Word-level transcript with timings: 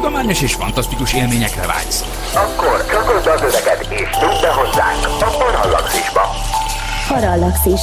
tudományos 0.00 0.42
és 0.42 0.54
fantasztikus 0.54 1.12
élményekre 1.12 1.66
vágysz. 1.66 2.04
Akkor 2.34 2.86
csatold 2.90 3.26
az 3.26 3.42
öveket 3.42 3.86
és 3.90 4.16
nyújt 4.20 4.40
be 4.40 4.52
hozzánk 4.52 5.04
a 5.20 5.36
Parallaxisba. 5.38 6.30
Parallaxis. 7.08 7.80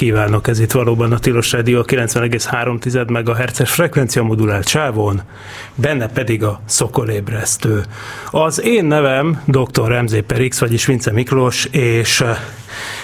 Kívánok! 0.00 0.48
Ez 0.48 0.60
itt 0.60 0.72
valóban 0.72 1.12
a 1.12 1.18
Tilos 1.18 1.52
Rádió 1.52 1.78
a 1.78 1.84
90,3 1.84 3.08
MHz-es 3.08 3.70
frekvencia 3.70 4.22
modulált 4.22 4.68
sávon, 4.68 5.22
benne 5.74 6.08
pedig 6.08 6.44
a 6.44 6.60
szokolébresztő. 6.64 7.82
Az 8.30 8.62
én 8.62 8.84
nevem 8.84 9.42
dr. 9.46 9.88
Remzé 9.88 10.20
Perix, 10.20 10.58
vagyis 10.58 10.86
Vince 10.86 11.12
Miklós, 11.12 11.64
és 11.64 12.24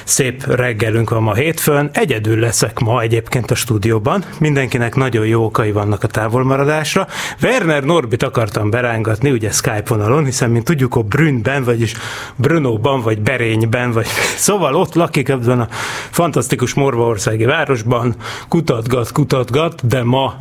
szép 0.04 0.46
reggelünk 0.46 1.10
van 1.10 1.22
ma 1.22 1.34
hétfőn. 1.34 1.90
Egyedül 1.92 2.38
leszek 2.38 2.78
ma 2.78 3.00
egyébként 3.00 3.50
a 3.50 3.54
stúdióban. 3.54 4.24
Mindenkinek 4.40 4.94
nagyon 4.94 5.26
jó 5.26 5.44
okai 5.44 5.72
vannak 5.72 6.02
a 6.02 6.06
távolmaradásra. 6.06 7.06
Werner 7.42 7.84
Norbit 7.84 8.22
akartam 8.22 8.70
berángatni, 8.70 9.30
ugye 9.30 9.50
Skype 9.50 9.82
vonalon, 9.88 10.24
hiszen 10.24 10.50
mint 10.50 10.64
tudjuk, 10.64 10.94
a 10.94 11.02
Brünnben, 11.02 11.64
vagyis 11.64 11.94
Brunóban, 12.36 13.00
vagy 13.00 13.20
Berényben, 13.20 13.92
vagy 13.92 14.06
szóval 14.46 14.74
ott 14.74 14.94
lakik 14.94 15.28
ebben 15.28 15.60
a 15.60 15.68
fantasztikus 16.10 16.74
morvaországi 16.74 17.44
városban, 17.44 18.14
kutatgat, 18.48 19.12
kutatgat, 19.12 19.86
de 19.86 20.02
ma 20.02 20.34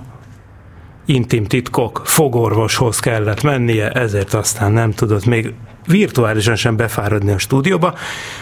intim 1.06 1.46
titkok 1.46 2.02
fogorvoshoz 2.06 3.00
kellett 3.00 3.42
mennie, 3.42 3.90
ezért 3.90 4.34
aztán 4.34 4.72
nem 4.72 4.92
tudott 4.92 5.26
még 5.26 5.54
virtuálisan 5.88 6.56
sem 6.56 6.76
befáradni 6.76 7.32
a 7.32 7.38
stúdióba, 7.38 7.96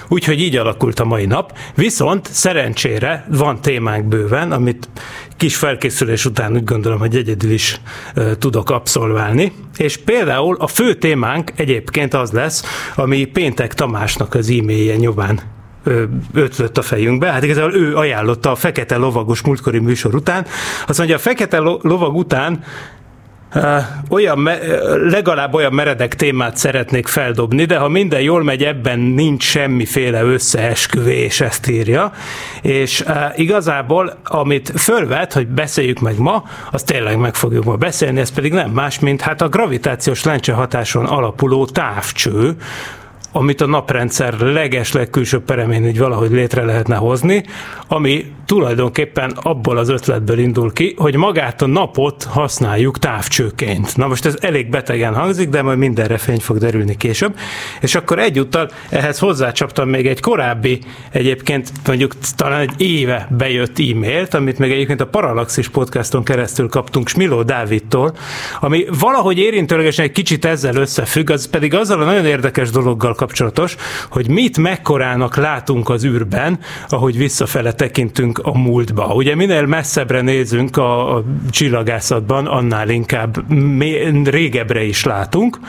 úgyhogy 0.07 0.39
így 0.39 0.57
alakult 0.57 0.99
a 0.99 1.05
mai 1.05 1.25
nap. 1.25 1.57
Viszont 1.75 2.29
szerencsére 2.31 3.25
van 3.29 3.61
témánk 3.61 4.05
bőven, 4.05 4.51
amit 4.51 4.89
kis 5.37 5.55
felkészülés 5.55 6.25
után 6.25 6.53
úgy 6.53 6.63
gondolom, 6.63 6.99
hogy 6.99 7.15
egyedül 7.15 7.51
is 7.51 7.81
uh, 8.15 8.31
tudok 8.31 8.69
abszolválni. 8.69 9.51
És 9.77 9.97
például 9.97 10.55
a 10.59 10.67
fő 10.67 10.93
témánk 10.93 11.51
egyébként 11.55 12.13
az 12.13 12.31
lesz, 12.31 12.63
ami 12.95 13.25
Péntek 13.25 13.73
Tamásnak 13.73 14.33
az 14.33 14.49
e-mailje 14.49 14.95
nyomán 14.95 15.39
ötlött 16.33 16.77
a 16.77 16.81
fejünkbe. 16.81 17.31
Hát 17.31 17.43
igazából 17.43 17.73
ő 17.73 17.95
ajánlotta 17.95 18.51
a 18.51 18.55
Fekete 18.55 18.95
Lovagos 18.95 19.41
múltkori 19.41 19.79
műsor 19.79 20.15
után. 20.15 20.45
Azt 20.87 20.97
mondja, 20.97 21.15
a 21.15 21.19
Fekete 21.19 21.57
Lovag 21.59 22.15
után 22.15 22.63
olyan, 24.09 24.49
legalább 25.09 25.53
olyan 25.53 25.73
meredek 25.73 26.15
témát 26.15 26.57
szeretnék 26.57 27.07
feldobni, 27.07 27.65
de 27.65 27.77
ha 27.77 27.87
minden 27.87 28.21
jól 28.21 28.43
megy, 28.43 28.63
ebben 28.63 28.99
nincs 28.99 29.43
semmiféle 29.43 30.23
összeesküvés, 30.23 31.41
ezt 31.41 31.67
írja. 31.67 32.11
És 32.61 33.03
igazából, 33.35 34.19
amit 34.23 34.71
fölvet, 34.75 35.33
hogy 35.33 35.47
beszéljük 35.47 35.99
meg 35.99 36.17
ma, 36.17 36.43
azt 36.71 36.85
tényleg 36.85 37.17
meg 37.17 37.35
fogjuk 37.35 37.63
ma 37.63 37.75
beszélni, 37.75 38.19
ez 38.19 38.31
pedig 38.31 38.53
nem 38.53 38.71
más, 38.71 38.99
mint 38.99 39.21
hát 39.21 39.41
a 39.41 39.49
gravitációs 39.49 40.23
lencse 40.23 40.53
hatáson 40.53 41.05
alapuló 41.05 41.65
távcső, 41.65 42.55
amit 43.35 43.61
a 43.61 43.65
naprendszer 43.65 44.39
leges 44.39 44.91
legkülsőbb 44.91 45.43
peremén 45.43 45.85
így 45.85 45.97
valahogy 45.97 46.31
létre 46.31 46.65
lehetne 46.65 46.95
hozni, 46.95 47.43
ami 47.87 48.25
tulajdonképpen 48.45 49.31
abból 49.41 49.77
az 49.77 49.89
ötletből 49.89 50.37
indul 50.37 50.73
ki, 50.73 50.93
hogy 50.97 51.15
magát 51.15 51.61
a 51.61 51.67
napot 51.67 52.23
használjuk 52.23 52.99
távcsőként. 52.99 53.97
Na 53.97 54.07
most 54.07 54.25
ez 54.25 54.37
elég 54.39 54.69
betegen 54.69 55.13
hangzik, 55.13 55.49
de 55.49 55.61
majd 55.61 55.77
mindenre 55.77 56.17
fény 56.17 56.39
fog 56.39 56.57
derülni 56.57 56.97
később. 56.97 57.35
És 57.81 57.95
akkor 57.95 58.19
egyúttal 58.19 58.69
ehhez 58.89 59.19
hozzácsaptam 59.19 59.89
még 59.89 60.07
egy 60.07 60.19
korábbi, 60.19 60.79
egyébként 61.11 61.71
mondjuk 61.87 62.13
talán 62.35 62.59
egy 62.59 62.81
éve 62.81 63.27
bejött 63.37 63.79
e-mailt, 63.79 64.33
amit 64.33 64.59
még 64.59 64.71
egyébként 64.71 65.01
a 65.01 65.07
Parallaxis 65.07 65.69
podcaston 65.69 66.23
keresztül 66.23 66.69
kaptunk 66.69 67.07
Smiló 67.07 67.43
Dávidtól, 67.43 68.15
ami 68.59 68.85
valahogy 68.99 69.37
érintőlegesen 69.37 70.05
egy 70.05 70.11
kicsit 70.11 70.45
ezzel 70.45 70.75
összefügg, 70.75 71.29
az 71.29 71.49
pedig 71.49 71.73
azzal 71.73 72.01
a 72.01 72.05
nagyon 72.05 72.25
érdekes 72.25 72.69
dologgal 72.69 73.15
kapcsolatos, 73.23 73.75
hogy 74.09 74.29
mit 74.29 74.57
mekkorának 74.57 75.35
látunk 75.35 75.89
az 75.89 76.05
űrben, 76.05 76.59
ahogy 76.89 77.17
visszafele 77.17 77.73
tekintünk 77.73 78.39
a 78.39 78.57
múltba. 78.57 79.05
Ugye 79.05 79.35
minél 79.35 79.65
messzebbre 79.65 80.21
nézünk 80.21 80.77
a, 80.77 81.15
a 81.15 81.23
csillagászatban, 81.49 82.45
annál 82.45 82.89
inkább 82.89 83.43
régebbre 84.23 84.83
is 84.83 85.03
látunk. 85.03 85.59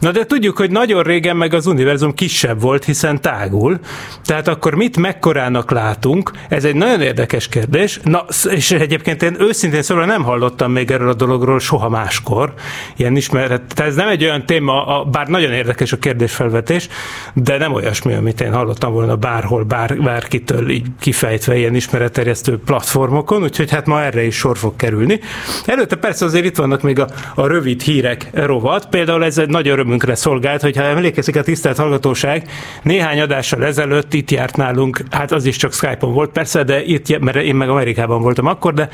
Na 0.00 0.10
de 0.10 0.26
tudjuk, 0.26 0.56
hogy 0.56 0.70
nagyon 0.70 1.02
régen 1.02 1.36
meg 1.36 1.54
az 1.54 1.66
univerzum 1.66 2.14
kisebb 2.14 2.60
volt, 2.60 2.84
hiszen 2.84 3.20
tágul. 3.20 3.78
Tehát 4.24 4.48
akkor 4.48 4.74
mit 4.74 4.96
mekkorának 4.96 5.70
látunk? 5.70 6.30
Ez 6.48 6.64
egy 6.64 6.74
nagyon 6.74 7.00
érdekes 7.00 7.48
kérdés. 7.48 8.00
Na, 8.02 8.24
és 8.50 8.70
egyébként 8.70 9.22
én 9.22 9.36
őszintén 9.38 9.82
szóval 9.82 10.04
nem 10.04 10.22
hallottam 10.22 10.72
még 10.72 10.90
erről 10.90 11.08
a 11.08 11.14
dologról 11.14 11.58
soha 11.58 11.88
máskor. 11.88 12.54
Ilyen 12.96 13.16
ismeret. 13.16 13.62
Tehát 13.74 13.90
ez 13.90 13.96
nem 13.96 14.08
egy 14.08 14.24
olyan 14.24 14.46
téma, 14.46 15.04
bár 15.10 15.26
nagyon 15.26 15.52
érdekes 15.52 15.92
a 15.92 15.98
kérdésfelvetés, 16.06 16.85
de 17.34 17.58
nem 17.58 17.72
olyasmi, 17.72 18.14
amit 18.14 18.40
én 18.40 18.52
hallottam 18.52 18.92
volna 18.92 19.16
bárhol, 19.16 19.64
bár, 19.64 19.96
bárkitől 19.96 20.70
így 20.70 20.86
kifejtve 21.00 21.56
ilyen 21.56 21.74
ismeretterjesztő 21.74 22.58
platformokon, 22.58 23.42
úgyhogy 23.42 23.70
hát 23.70 23.86
ma 23.86 24.02
erre 24.02 24.24
is 24.24 24.36
sor 24.36 24.58
fog 24.58 24.76
kerülni. 24.76 25.20
Előtte 25.66 25.96
persze 25.96 26.24
azért 26.24 26.44
itt 26.44 26.56
vannak 26.56 26.82
még 26.82 26.98
a, 26.98 27.08
a 27.34 27.46
rövid 27.46 27.82
hírek 27.82 28.30
rovat, 28.32 28.88
például 28.88 29.24
ez 29.24 29.38
egy 29.38 29.48
nagy 29.48 29.68
örömünkre 29.68 30.14
szolgált, 30.14 30.62
hogyha 30.62 30.82
emlékezik 30.82 31.36
a 31.36 31.42
tisztelt 31.42 31.76
hallgatóság, 31.76 32.48
néhány 32.82 33.20
adással 33.20 33.64
ezelőtt 33.64 34.14
itt 34.14 34.30
járt 34.30 34.56
nálunk, 34.56 35.00
hát 35.10 35.32
az 35.32 35.44
is 35.44 35.56
csak 35.56 35.72
Skype-on 35.72 36.12
volt 36.12 36.30
persze, 36.30 36.62
de 36.62 36.84
itt, 36.84 37.18
mert 37.18 37.36
én 37.36 37.54
meg 37.54 37.68
Amerikában 37.68 38.22
voltam 38.22 38.46
akkor, 38.46 38.74
de, 38.74 38.88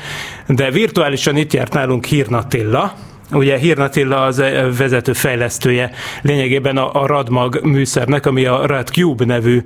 de 0.47 0.71
virtuálisan 0.71 1.37
itt 1.37 1.53
járt 1.53 1.73
nálunk 1.73 2.05
Hírnatilla, 2.05 2.93
Ugye 3.31 3.57
Hírnatilla 3.57 4.21
az 4.21 4.43
vezető 4.77 5.13
fejlesztője 5.13 5.91
lényegében 6.21 6.77
a, 6.77 7.01
a 7.01 7.05
Radmag 7.05 7.59
műszernek, 7.63 8.25
ami 8.25 8.45
a 8.45 8.65
RadCube 8.65 9.25
nevű 9.25 9.63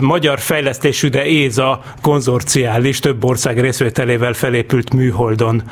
magyar 0.00 0.38
fejlesztésű, 0.38 1.08
de 1.08 1.26
ÉZA 1.26 1.82
konzorciális, 2.02 2.98
több 2.98 3.24
ország 3.24 3.60
részvételével 3.60 4.32
felépült 4.32 4.94
műholdon 4.94 5.62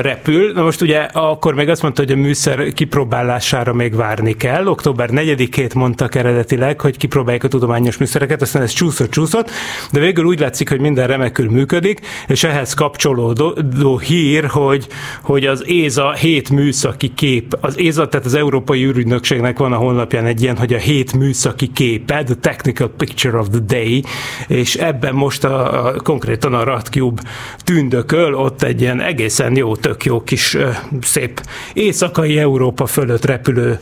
repül. 0.00 0.52
Na 0.52 0.62
most 0.62 0.80
ugye 0.80 0.98
akkor 0.98 1.54
még 1.54 1.68
azt 1.68 1.82
mondta, 1.82 2.02
hogy 2.02 2.12
a 2.12 2.16
műszer 2.16 2.72
kipróbálására 2.72 3.72
még 3.72 3.96
várni 3.96 4.36
kell. 4.36 4.66
Október 4.66 5.08
4-ét 5.12 5.74
mondtak 5.74 6.14
eredetileg, 6.14 6.80
hogy 6.80 6.96
kipróbálják 6.96 7.44
a 7.44 7.48
tudományos 7.48 7.96
műszereket, 7.96 8.42
aztán 8.42 8.62
ez 8.62 8.72
csúszott, 8.72 9.10
csúszott, 9.10 9.50
de 9.92 10.00
végül 10.00 10.24
úgy 10.24 10.40
látszik, 10.40 10.68
hogy 10.68 10.80
minden 10.80 11.06
remekül 11.06 11.50
működik, 11.50 12.00
és 12.26 12.44
ehhez 12.44 12.74
kapcsolódó 12.74 13.98
hír, 13.98 14.44
hogy, 14.44 14.86
hogy 15.22 15.46
az 15.46 15.64
ÉZA 15.66 16.12
7 16.12 16.50
műszaki 16.54 17.14
kép. 17.14 17.56
Az 17.60 17.78
ÉZA, 17.78 18.08
tehát 18.08 18.26
az 18.26 18.34
Európai 18.34 18.84
űrügynökségnek 18.84 19.58
van 19.58 19.72
a 19.72 19.76
honlapján 19.76 20.26
egy 20.26 20.42
ilyen, 20.42 20.56
hogy 20.56 20.74
a 20.74 20.78
hét 20.78 21.12
műszaki 21.12 21.66
képe, 21.72 22.22
the 22.22 22.34
technical 22.34 22.88
picture 22.88 23.38
of 23.38 23.48
the 23.48 23.60
day, 23.66 24.04
és 24.48 24.74
ebben 24.74 25.14
most 25.14 25.44
a, 25.44 25.86
a 25.86 26.00
konkrétan 26.00 26.54
a 26.54 26.64
Radcube 26.64 27.22
tündököl, 27.64 28.34
ott 28.34 28.62
egy 28.62 28.80
ilyen 28.80 29.00
egészen 29.00 29.56
jó, 29.56 29.76
tök 29.76 30.04
jó 30.04 30.22
kis 30.22 30.56
szép 31.00 31.40
éjszakai 31.72 32.38
Európa 32.38 32.86
fölött 32.86 33.24
repülő 33.24 33.78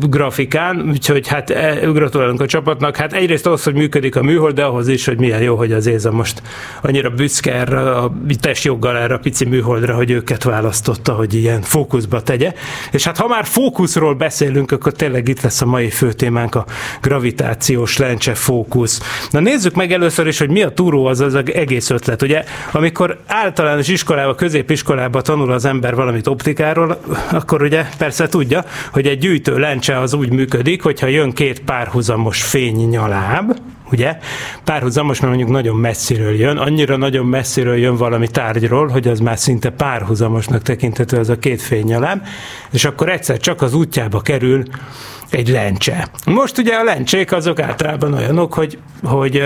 grafikán, 0.00 0.88
úgyhogy 0.88 1.28
hát 1.28 1.50
e, 1.50 1.74
gratulálunk 1.92 2.40
a 2.40 2.46
csapatnak. 2.46 2.96
Hát 2.96 3.12
egyrészt 3.12 3.46
ahhoz, 3.46 3.62
hogy 3.62 3.74
működik 3.74 4.16
a 4.16 4.22
műhold, 4.22 4.54
de 4.54 4.64
ahhoz 4.64 4.88
is, 4.88 5.04
hogy 5.04 5.18
milyen 5.18 5.42
jó, 5.42 5.56
hogy 5.56 5.72
az 5.72 5.86
ÉZA 5.86 6.10
most 6.10 6.42
annyira 6.82 7.10
büszke 7.10 7.54
erre 7.54 7.90
a 7.90 8.12
testjoggal 8.40 8.96
erre 8.96 9.14
a 9.14 9.18
pici 9.18 9.44
műholdra, 9.44 9.94
hogy 9.94 10.10
őket 10.10 10.42
választotta, 10.42 11.12
hogy 11.12 11.34
ilyen 11.34 11.62
fókusz 11.62 11.89
fókuszba 11.90 12.22
tegye. 12.22 12.52
És 12.90 13.04
hát 13.04 13.16
ha 13.16 13.26
már 13.26 13.44
fókuszról 13.44 14.14
beszélünk, 14.14 14.72
akkor 14.72 14.92
tényleg 14.92 15.28
itt 15.28 15.40
lesz 15.40 15.60
a 15.60 15.66
mai 15.66 15.90
fő 15.90 16.12
témánk, 16.12 16.54
a 16.54 16.64
gravitációs 17.00 17.96
lencse 17.96 18.34
fókusz. 18.34 19.00
Na 19.30 19.40
nézzük 19.40 19.74
meg 19.74 19.92
először 19.92 20.26
is, 20.26 20.38
hogy 20.38 20.50
mi 20.50 20.62
a 20.62 20.70
túró 20.70 21.06
az 21.06 21.20
az 21.20 21.34
egész 21.34 21.90
ötlet. 21.90 22.22
Ugye, 22.22 22.44
amikor 22.72 23.18
általános 23.26 23.88
iskolába, 23.88 24.34
középiskolába 24.34 25.22
tanul 25.22 25.52
az 25.52 25.64
ember 25.64 25.94
valamit 25.94 26.26
optikáról, 26.26 27.00
akkor 27.30 27.62
ugye 27.62 27.84
persze 27.98 28.28
tudja, 28.28 28.64
hogy 28.92 29.06
egy 29.06 29.18
gyűjtő 29.18 29.58
lencse 29.58 29.98
az 29.98 30.14
úgy 30.14 30.32
működik, 30.32 30.82
hogyha 30.82 31.06
jön 31.06 31.32
két 31.32 31.60
párhuzamos 31.60 32.42
fénynyaláb, 32.42 33.52
ugye? 33.92 34.18
Párhuzamos, 34.64 35.20
mert 35.20 35.34
mondjuk 35.34 35.56
nagyon 35.56 35.76
messziről 35.76 36.34
jön, 36.34 36.56
annyira 36.56 36.96
nagyon 36.96 37.26
messziről 37.26 37.76
jön 37.76 37.96
valami 37.96 38.28
tárgyról, 38.28 38.88
hogy 38.88 39.08
az 39.08 39.20
már 39.20 39.38
szinte 39.38 39.70
párhuzamosnak 39.70 40.62
tekinthető 40.62 41.18
az 41.18 41.28
a 41.28 41.38
két 41.38 41.62
fénynyelem, 41.62 42.22
és 42.70 42.84
akkor 42.84 43.08
egyszer 43.08 43.38
csak 43.38 43.62
az 43.62 43.74
útjába 43.74 44.20
kerül 44.20 44.62
egy 45.30 45.48
lencse. 45.48 46.08
Most 46.26 46.58
ugye 46.58 46.74
a 46.74 46.84
lencsék 46.84 47.32
azok 47.32 47.60
általában 47.60 48.14
olyanok, 48.14 48.54
hogy, 48.54 48.78
hogy 49.02 49.44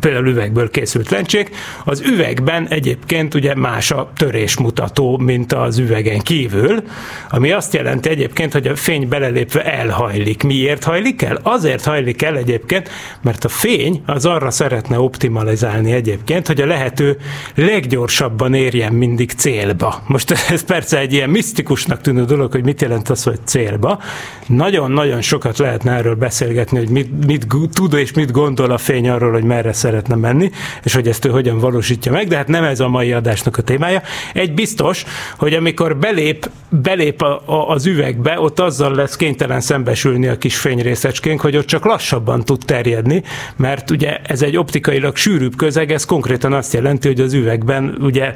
például 0.00 0.26
üvegből 0.26 0.70
készült 0.70 1.10
lencsék, 1.10 1.50
az 1.84 2.00
üvegben 2.00 2.68
egyébként 2.68 3.34
ugye 3.34 3.54
más 3.54 3.90
a 3.90 4.10
törésmutató, 4.16 5.16
mint 5.18 5.52
az 5.52 5.78
üvegen 5.78 6.18
kívül, 6.18 6.82
ami 7.30 7.50
azt 7.50 7.74
jelenti 7.74 8.08
egyébként, 8.08 8.52
hogy 8.52 8.66
a 8.66 8.76
fény 8.76 9.08
belelépve 9.08 9.64
elhajlik. 9.64 10.42
Miért 10.42 10.84
hajlik 10.84 11.22
el? 11.22 11.38
Azért 11.42 11.84
hajlik 11.84 12.22
el 12.22 12.36
egyébként, 12.36 12.90
mert 13.22 13.44
a 13.44 13.48
fény 13.48 14.02
az 14.06 14.26
arra 14.26 14.50
szeretne 14.50 14.98
optimalizálni 14.98 15.92
egyébként, 15.92 16.46
hogy 16.46 16.60
a 16.60 16.66
lehető 16.66 17.16
leggyorsabban 17.54 18.54
érjen 18.54 18.92
mindig 18.92 19.30
célba. 19.30 20.02
Most 20.06 20.30
ez 20.50 20.64
persze 20.64 20.98
egy 20.98 21.12
ilyen 21.12 21.30
misztikusnak 21.30 22.00
tűnő 22.00 22.24
dolog, 22.24 22.52
hogy 22.52 22.64
mit 22.64 22.80
jelent 22.80 23.08
az, 23.08 23.22
hogy 23.22 23.38
célba. 23.44 23.98
Nagyon-nagyon 24.46 25.11
sokat 25.20 25.58
lehetne 25.58 25.92
erről 25.92 26.14
beszélgetni, 26.14 26.78
hogy 26.78 26.88
mit, 26.88 27.26
mit 27.26 27.46
tud 27.72 27.92
és 27.92 28.12
mit 28.12 28.30
gondol 28.30 28.70
a 28.70 28.78
fény 28.78 29.08
arról, 29.08 29.32
hogy 29.32 29.44
merre 29.44 29.72
szeretne 29.72 30.14
menni, 30.14 30.50
és 30.82 30.94
hogy 30.94 31.08
ezt 31.08 31.24
ő 31.24 31.28
hogyan 31.30 31.58
valósítja 31.58 32.12
meg, 32.12 32.28
de 32.28 32.36
hát 32.36 32.48
nem 32.48 32.64
ez 32.64 32.80
a 32.80 32.88
mai 32.88 33.12
adásnak 33.12 33.56
a 33.56 33.62
témája. 33.62 34.02
Egy 34.34 34.54
biztos, 34.54 35.04
hogy 35.36 35.54
amikor 35.54 35.96
belép, 35.96 36.50
belép 36.68 37.22
a, 37.22 37.42
a, 37.46 37.68
az 37.68 37.86
üvegbe, 37.86 38.40
ott 38.40 38.60
azzal 38.60 38.94
lesz 38.94 39.16
kénytelen 39.16 39.60
szembesülni 39.60 40.26
a 40.26 40.38
kis 40.38 40.56
fényrészecskénk, 40.56 41.40
hogy 41.40 41.56
ott 41.56 41.66
csak 41.66 41.84
lassabban 41.84 42.44
tud 42.44 42.62
terjedni, 42.66 43.22
mert 43.56 43.90
ugye 43.90 44.18
ez 44.22 44.42
egy 44.42 44.56
optikailag 44.56 45.16
sűrűbb 45.16 45.56
közeg, 45.56 45.92
ez 45.92 46.04
konkrétan 46.04 46.52
azt 46.52 46.72
jelenti, 46.72 47.08
hogy 47.08 47.20
az 47.20 47.32
üvegben 47.32 47.96
ugye 48.00 48.32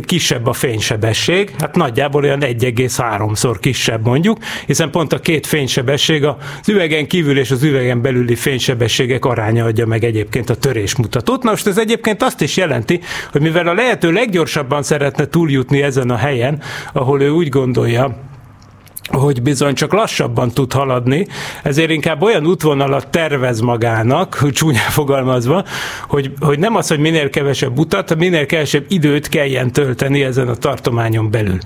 kisebb 0.00 0.46
a 0.46 0.52
fénysebesség, 0.52 1.54
hát 1.58 1.76
nagyjából 1.76 2.22
olyan 2.22 2.40
1,3-szor 2.40 3.56
kisebb 3.60 4.04
mondjuk, 4.06 4.38
hiszen 4.66 4.90
pont 4.90 5.12
a 5.12 5.18
két 5.18 5.46
fénysebesség 5.46 6.15
az 6.24 6.68
üvegen 6.68 7.06
kívül 7.06 7.38
és 7.38 7.50
az 7.50 7.62
üvegen 7.62 8.02
belüli 8.02 8.34
fénysebességek 8.34 9.24
aránya 9.24 9.64
adja 9.64 9.86
meg 9.86 10.04
egyébként 10.04 10.50
a 10.50 10.54
törésmutatót. 10.54 11.42
Na 11.42 11.50
most 11.50 11.66
ez 11.66 11.78
egyébként 11.78 12.22
azt 12.22 12.40
is 12.40 12.56
jelenti, 12.56 13.00
hogy 13.32 13.40
mivel 13.40 13.68
a 13.68 13.74
lehető 13.74 14.12
leggyorsabban 14.12 14.82
szeretne 14.82 15.26
túljutni 15.26 15.82
ezen 15.82 16.10
a 16.10 16.16
helyen, 16.16 16.62
ahol 16.92 17.22
ő 17.22 17.28
úgy 17.28 17.48
gondolja, 17.48 18.16
hogy 19.12 19.42
bizony 19.42 19.74
csak 19.74 19.92
lassabban 19.92 20.50
tud 20.50 20.72
haladni, 20.72 21.26
ezért 21.62 21.90
inkább 21.90 22.22
olyan 22.22 22.46
útvonalat 22.46 23.08
tervez 23.08 23.60
magának, 23.60 24.34
hogy 24.34 24.52
csúnyán 24.52 24.90
fogalmazva, 24.90 25.64
hogy, 26.08 26.32
hogy 26.40 26.58
nem 26.58 26.76
az, 26.76 26.88
hogy 26.88 26.98
minél 26.98 27.30
kevesebb 27.30 27.78
utat, 27.78 28.16
minél 28.16 28.46
kevesebb 28.46 28.84
időt 28.88 29.28
kelljen 29.28 29.72
tölteni 29.72 30.22
ezen 30.22 30.48
a 30.48 30.54
tartományon 30.54 31.30
belül. 31.30 31.58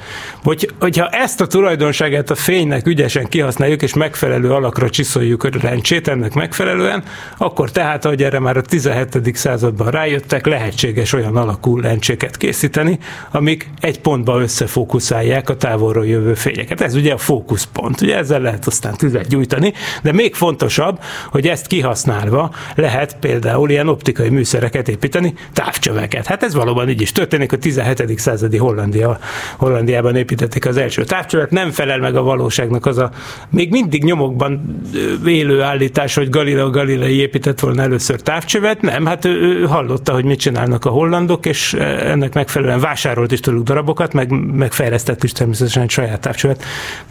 Hogy, 0.42 0.70
hogyha 0.80 1.08
ezt 1.08 1.40
a 1.40 1.46
tulajdonságát 1.46 2.30
a 2.30 2.34
fénynek 2.34 2.86
ügyesen 2.86 3.28
kihasználjuk, 3.28 3.82
és 3.82 3.94
megfelelő 3.94 4.50
alakra 4.50 4.90
csiszoljuk 4.90 5.44
a 5.44 5.48
rendsét 5.60 6.08
ennek 6.08 6.34
megfelelően, 6.34 7.02
akkor 7.38 7.70
tehát, 7.70 8.04
ahogy 8.04 8.22
erre 8.22 8.38
már 8.38 8.56
a 8.56 8.62
17. 8.62 9.36
században 9.36 9.90
rájöttek, 9.90 10.46
lehetséges 10.46 11.12
olyan 11.12 11.36
alakú 11.36 11.78
lencséket 11.78 12.36
készíteni, 12.36 12.98
amik 13.30 13.70
egy 13.80 14.00
pontba 14.00 14.40
összefókuszálják 14.40 15.48
a 15.48 15.56
távolról 15.56 16.06
jövő 16.06 16.34
fényeket. 16.34 16.80
Ez 16.80 16.94
ugye 16.94 17.12
a 17.12 17.18
fókuszpont. 17.30 18.00
Ugye 18.00 18.16
ezzel 18.16 18.40
lehet 18.40 18.66
aztán 18.66 18.94
tüzet 18.96 19.28
gyújtani, 19.28 19.72
de 20.02 20.12
még 20.12 20.34
fontosabb, 20.34 21.00
hogy 21.30 21.46
ezt 21.46 21.66
kihasználva 21.66 22.50
lehet 22.74 23.16
például 23.20 23.70
ilyen 23.70 23.88
optikai 23.88 24.28
műszereket 24.28 24.88
építeni, 24.88 25.34
távcsöveket. 25.52 26.26
Hát 26.26 26.42
ez 26.42 26.54
valóban 26.54 26.88
így 26.88 27.00
is 27.00 27.12
történik, 27.12 27.52
a 27.52 27.58
17. 27.58 28.18
századi 28.18 28.56
Hollandia, 28.56 29.18
Hollandiában 29.56 30.16
építették 30.16 30.66
az 30.66 30.76
első 30.76 31.04
távcsövet, 31.04 31.50
nem 31.50 31.70
felel 31.70 31.98
meg 31.98 32.16
a 32.16 32.22
valóságnak 32.22 32.86
az 32.86 32.98
a 32.98 33.10
még 33.50 33.70
mindig 33.70 34.04
nyomokban 34.04 34.80
élő 35.26 35.62
állítás, 35.62 36.14
hogy 36.14 36.28
Galileo 36.30 36.70
Galilei 36.70 37.16
épített 37.16 37.60
volna 37.60 37.82
először 37.82 38.20
távcsövet, 38.20 38.80
nem, 38.80 39.06
hát 39.06 39.24
ő, 39.24 39.30
ő 39.30 39.66
hallotta, 39.66 40.12
hogy 40.12 40.24
mit 40.24 40.40
csinálnak 40.40 40.84
a 40.84 40.90
hollandok, 40.90 41.46
és 41.46 41.72
ennek 41.74 42.34
megfelelően 42.34 42.80
vásárolt 42.80 43.32
is 43.32 43.40
tőlük 43.40 43.62
darabokat, 43.62 44.12
meg, 44.12 44.30
meg 44.52 44.72
is 45.20 45.32
természetesen 45.32 45.82
egy 45.82 45.90
saját 45.90 46.20
távcsövet, 46.20 46.64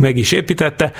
meg 0.09 0.17
is 0.17 0.31
építette. 0.31 0.91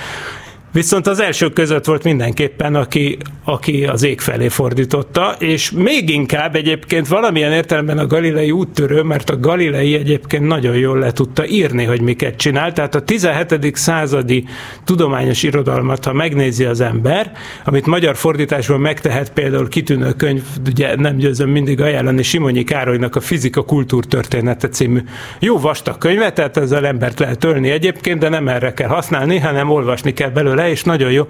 Viszont 0.72 1.06
az 1.06 1.20
elsők 1.20 1.52
között 1.52 1.84
volt 1.84 2.04
mindenképpen, 2.04 2.74
aki, 2.74 3.16
aki 3.44 3.84
az 3.84 4.02
ég 4.02 4.20
felé 4.20 4.48
fordította, 4.48 5.34
és 5.38 5.70
még 5.70 6.10
inkább 6.10 6.54
egyébként 6.54 7.08
valamilyen 7.08 7.52
értelemben 7.52 7.98
a 7.98 8.06
Galilei 8.06 8.50
úttörő, 8.50 9.02
mert 9.02 9.30
a 9.30 9.38
Galilei 9.38 9.94
egyébként 9.94 10.46
nagyon 10.46 10.76
jól 10.76 10.98
le 10.98 11.12
tudta 11.12 11.46
írni, 11.46 11.84
hogy 11.84 12.00
miket 12.00 12.36
csinál. 12.36 12.72
Tehát 12.72 12.94
a 12.94 13.00
17. 13.02 13.76
századi 13.76 14.44
tudományos 14.84 15.42
irodalmat, 15.42 16.04
ha 16.04 16.12
megnézi 16.12 16.64
az 16.64 16.80
ember, 16.80 17.32
amit 17.64 17.86
magyar 17.86 18.16
fordításban 18.16 18.80
megtehet 18.80 19.32
például 19.32 19.68
kitűnő 19.68 20.12
könyv, 20.12 20.42
ugye 20.66 20.96
nem 20.96 21.16
győzöm 21.16 21.50
mindig 21.50 21.80
ajánlani 21.80 22.22
Simonyi 22.22 22.64
Károlynak 22.64 23.16
a 23.16 23.20
Fizika 23.20 23.62
kultúrtörténete 23.62 24.68
című 24.68 25.00
jó 25.38 25.58
vastag 25.58 25.98
könyve, 25.98 26.32
tehát 26.32 26.56
ezzel 26.56 26.86
embert 26.86 27.18
lehet 27.18 27.44
ölni 27.44 27.70
egyébként, 27.70 28.18
de 28.18 28.28
nem 28.28 28.48
erre 28.48 28.74
kell 28.74 28.88
használni, 28.88 29.38
hanem 29.38 29.70
olvasni 29.70 30.12
kell 30.12 30.30
belőle 30.30 30.59
le, 30.60 30.70
és 30.70 30.84
nagyon 30.84 31.12
jó 31.12 31.26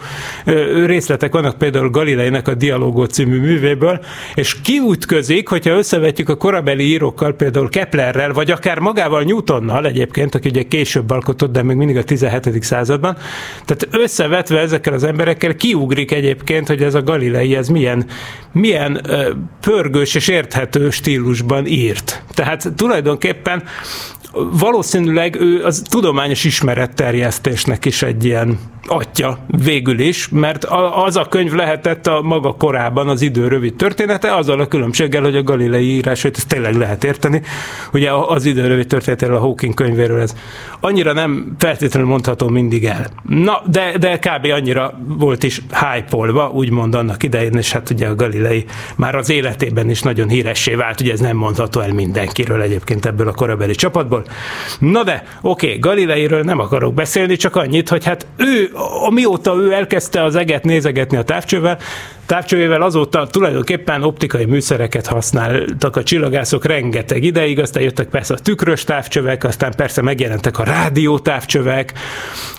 részletek 0.87 1.33
vannak 1.33 1.59
például 1.59 1.91
Galileinek 1.91 2.49
a 2.49 2.55
Dialógó 2.55 3.05
című 3.05 3.41
művéből, 3.41 4.01
és 4.35 4.61
kiútközik, 4.61 5.49
hogyha 5.49 5.77
összevetjük 5.77 6.29
a 6.29 6.37
korabeli 6.37 6.85
írókkal, 6.85 7.33
például 7.33 7.69
Keplerrel, 7.69 8.33
vagy 8.33 8.51
akár 8.51 8.79
magával 8.79 9.23
Newtonnal 9.23 9.87
egyébként, 9.87 10.35
aki 10.35 10.49
ugye 10.49 10.63
később 10.63 11.11
alkotott, 11.11 11.53
de 11.53 11.63
még 11.63 11.77
mindig 11.77 11.97
a 11.97 12.05
17. 12.05 12.63
században. 12.63 13.17
Tehát 13.65 13.89
összevetve 13.91 14.59
ezekkel 14.59 14.93
az 14.93 15.05
emberekkel 15.05 15.55
kiugrik 15.55 16.13
egyébként, 16.13 16.67
hogy 16.67 16.83
ez 16.83 16.95
a 16.95 17.03
Galilei, 17.03 17.57
ez 17.57 17.69
milyen, 17.69 18.07
milyen 18.53 19.01
pörgős 19.61 20.15
és 20.15 20.29
érthető 20.29 20.91
stílusban 20.91 21.67
írt. 21.67 22.23
Tehát 22.35 22.73
tulajdonképpen 22.77 23.63
valószínűleg 24.33 25.41
ő 25.41 25.65
az 25.65 25.83
tudományos 25.89 26.45
ismeretterjesztésnek 26.45 27.85
is 27.85 28.03
egy 28.03 28.25
ilyen 28.25 28.59
atya 28.91 29.39
végül 29.47 29.99
is, 29.99 30.29
mert 30.29 30.65
az 31.05 31.17
a 31.17 31.25
könyv 31.25 31.53
lehetett 31.53 32.07
a 32.07 32.23
maga 32.23 32.55
korában 32.55 33.09
az 33.09 33.23
idő 33.23 33.49
rövid 33.49 33.75
története, 33.75 34.35
azzal 34.35 34.61
a 34.61 34.67
különbséggel, 34.67 35.23
hogy 35.23 35.37
a 35.37 35.43
galilei 35.43 35.95
írásait 35.95 36.37
ezt 36.37 36.49
tényleg 36.49 36.75
lehet 36.75 37.05
érteni. 37.05 37.43
Ugye 37.93 38.11
az 38.13 38.45
idő 38.45 38.67
rövid 38.67 38.87
történetéről, 38.87 39.37
a 39.37 39.41
Hawking 39.41 39.75
könyvéről 39.75 40.21
ez 40.21 40.35
annyira 40.81 41.13
nem 41.13 41.55
feltétlenül 41.59 42.09
mondható 42.09 42.49
mindig 42.49 42.85
el. 42.85 43.07
Na, 43.29 43.63
de, 43.71 43.93
de 43.99 44.19
kb. 44.19 44.47
annyira 44.53 44.99
volt 45.07 45.43
is 45.43 45.63
hype 45.69 46.49
úgymond 46.53 46.95
annak 46.95 47.23
idején, 47.23 47.53
és 47.53 47.73
hát 47.73 47.91
ugye 47.91 48.07
a 48.07 48.15
Galilei 48.15 48.65
már 48.97 49.15
az 49.15 49.31
életében 49.31 49.91
is 49.91 50.03
nagyon 50.03 50.29
híressé 50.29 50.75
vált, 50.75 51.01
ugye 51.01 51.13
ez 51.13 51.21
nem 51.21 51.37
mondható 51.37 51.81
el 51.81 51.93
mindenkiről 51.93 52.63
egyébként 52.63 53.07
ebből 53.07 53.29
a 53.29 53.33
korabeli 53.33 53.75
csapatból. 53.75 54.25
Na 54.79 55.03
de, 55.03 55.25
oké, 55.41 55.67
okay, 55.67 55.79
Galileiről 55.79 56.43
nem 56.43 56.59
akarok 56.59 56.95
beszélni, 56.95 57.37
csak 57.37 57.57
annyit, 57.57 57.89
hogy 57.89 58.05
hát 58.05 58.27
ő, 58.37 58.71
amióta 59.07 59.55
ő 59.55 59.73
elkezdte 59.73 60.23
az 60.23 60.35
eget 60.35 60.65
nézegetni 60.65 61.17
a 61.17 61.23
távcsővel, 61.23 61.79
távcsővel 62.31 62.83
azóta 62.83 63.27
tulajdonképpen 63.27 64.03
optikai 64.03 64.45
műszereket 64.45 65.07
használtak 65.07 65.97
a 65.97 66.03
csillagászok 66.03 66.65
rengeteg 66.65 67.25
ideig, 67.25 67.59
aztán 67.59 67.83
jöttek 67.83 68.09
persze 68.09 68.35
a 68.35 68.39
tükrös 68.39 68.85
távcsövek, 68.85 69.45
aztán 69.45 69.73
persze 69.77 70.03
megjelentek 70.03 70.59
a 70.59 70.65
rádiótávcsövek. 70.65 71.93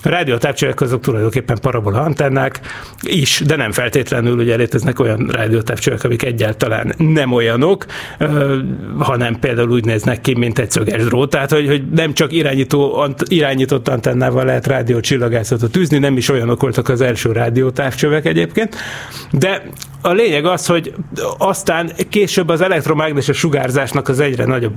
A 0.03 0.09
rádiótávcsövek 0.09 0.81
azok 0.81 1.01
tulajdonképpen 1.01 1.57
parabola 1.61 2.01
antennák 2.01 2.59
is, 3.01 3.41
de 3.45 3.55
nem 3.55 3.71
feltétlenül 3.71 4.37
ugye 4.37 4.55
léteznek 4.55 4.99
olyan 4.99 5.29
rádiótávcsövek, 5.31 6.03
amik 6.03 6.23
egyáltalán 6.23 6.93
nem 6.97 7.31
olyanok, 7.31 7.85
hanem 8.99 9.39
például 9.39 9.71
úgy 9.71 9.85
néznek 9.85 10.21
ki, 10.21 10.33
mint 10.33 10.59
egy 10.59 10.71
szöges 10.71 11.03
drót, 11.03 11.29
tehát 11.29 11.51
hogy, 11.51 11.67
hogy 11.67 11.89
nem 11.89 12.13
csak 12.13 12.31
irányító, 12.33 13.07
irányított 13.27 13.87
antennával 13.87 14.45
lehet 14.45 14.67
rádiócsillagászatot 14.67 15.77
űzni, 15.77 15.97
nem 15.97 16.17
is 16.17 16.29
olyanok 16.29 16.61
voltak 16.61 16.89
az 16.89 17.01
első 17.01 17.31
rádiótávcsövek 17.31 18.25
egyébként, 18.25 18.75
de 19.31 19.60
that 19.63 19.90
a 20.01 20.11
lényeg 20.11 20.45
az, 20.45 20.65
hogy 20.65 20.93
aztán 21.37 21.91
később 22.09 22.49
az 22.49 22.61
elektromágneses 22.61 23.37
sugárzásnak 23.37 24.07
az 24.07 24.19
egyre 24.19 24.45
nagyobb 24.45 24.73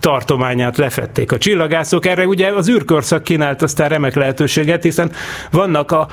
tartományát 0.00 0.76
lefették 0.76 1.32
a 1.32 1.38
csillagászok. 1.38 2.06
Erre 2.06 2.26
ugye 2.26 2.48
az 2.48 2.68
űrkorszak 2.68 3.24
kínált 3.24 3.62
aztán 3.62 3.88
remek 3.88 4.14
lehetőséget, 4.14 4.82
hiszen 4.82 5.10
vannak 5.50 5.92
a 5.92 6.08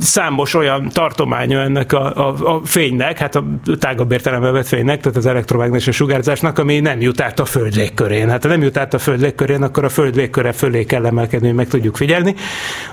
számos 0.00 0.54
olyan 0.54 0.88
tartománya 0.88 1.60
ennek 1.60 1.92
a, 1.92 2.28
a, 2.28 2.54
a 2.54 2.60
fénynek, 2.64 3.18
hát 3.18 3.34
a 3.34 3.44
tágabb 3.78 4.12
értelemben 4.12 4.52
vett 4.52 4.66
fénynek, 4.66 5.00
tehát 5.00 5.16
az 5.16 5.26
elektromágneses 5.26 5.96
sugárzásnak, 5.96 6.58
ami 6.58 6.80
nem 6.80 7.00
jut 7.00 7.20
át 7.20 7.40
a 7.40 7.44
Föld 7.44 7.74
légkörén. 7.74 8.28
Hát 8.28 8.42
ha 8.42 8.48
nem 8.48 8.62
jut 8.62 8.76
át 8.76 8.94
a 8.94 8.98
Föld 8.98 9.20
légkörén, 9.20 9.62
akkor 9.62 9.84
a 9.84 9.88
Föld 9.88 10.16
légköre 10.16 10.52
fölé 10.52 10.84
kell 10.84 11.06
emelkedni, 11.06 11.50
meg 11.50 11.68
tudjuk 11.68 11.96
figyelni. 11.96 12.34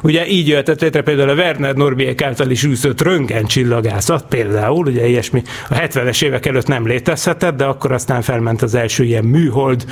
Ugye 0.01 0.28
így 0.28 0.48
jöhetett 0.48 0.82
létre 0.82 1.01
például 1.01 1.30
a 1.30 1.34
Werner 1.34 1.75
Norbiek 1.75 2.22
által 2.22 2.50
is 2.50 2.63
űzött 2.63 3.01
röntgen 3.01 3.46
csillagászat, 3.46 4.25
például, 4.30 4.86
ugye 4.88 5.10
ilyesmi 5.12 5.41
a 5.70 5.74
70-es 5.74 6.24
évek 6.24 6.46
előtt 6.46 6.68
nem 6.68 6.88
létezhetett, 6.88 7.56
de 7.56 7.65
akkor 7.65 7.91
aztán 7.91 8.22
felment 8.22 8.62
az 8.62 8.75
első 8.75 9.03
ilyen 9.03 9.24
műhold, 9.24 9.86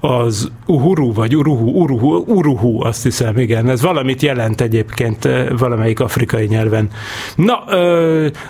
az 0.00 0.50
Uhuru, 0.66 1.12
vagy 1.12 1.36
Uruhu, 1.36 1.70
Uruhu, 1.70 2.24
Uruhu, 2.26 2.84
azt 2.84 3.02
hiszem, 3.02 3.38
igen, 3.38 3.68
ez 3.68 3.82
valamit 3.82 4.22
jelent 4.22 4.60
egyébként 4.60 5.24
ö, 5.24 5.56
valamelyik 5.58 6.00
afrikai 6.00 6.46
nyelven. 6.46 6.88
Na, 7.36 7.54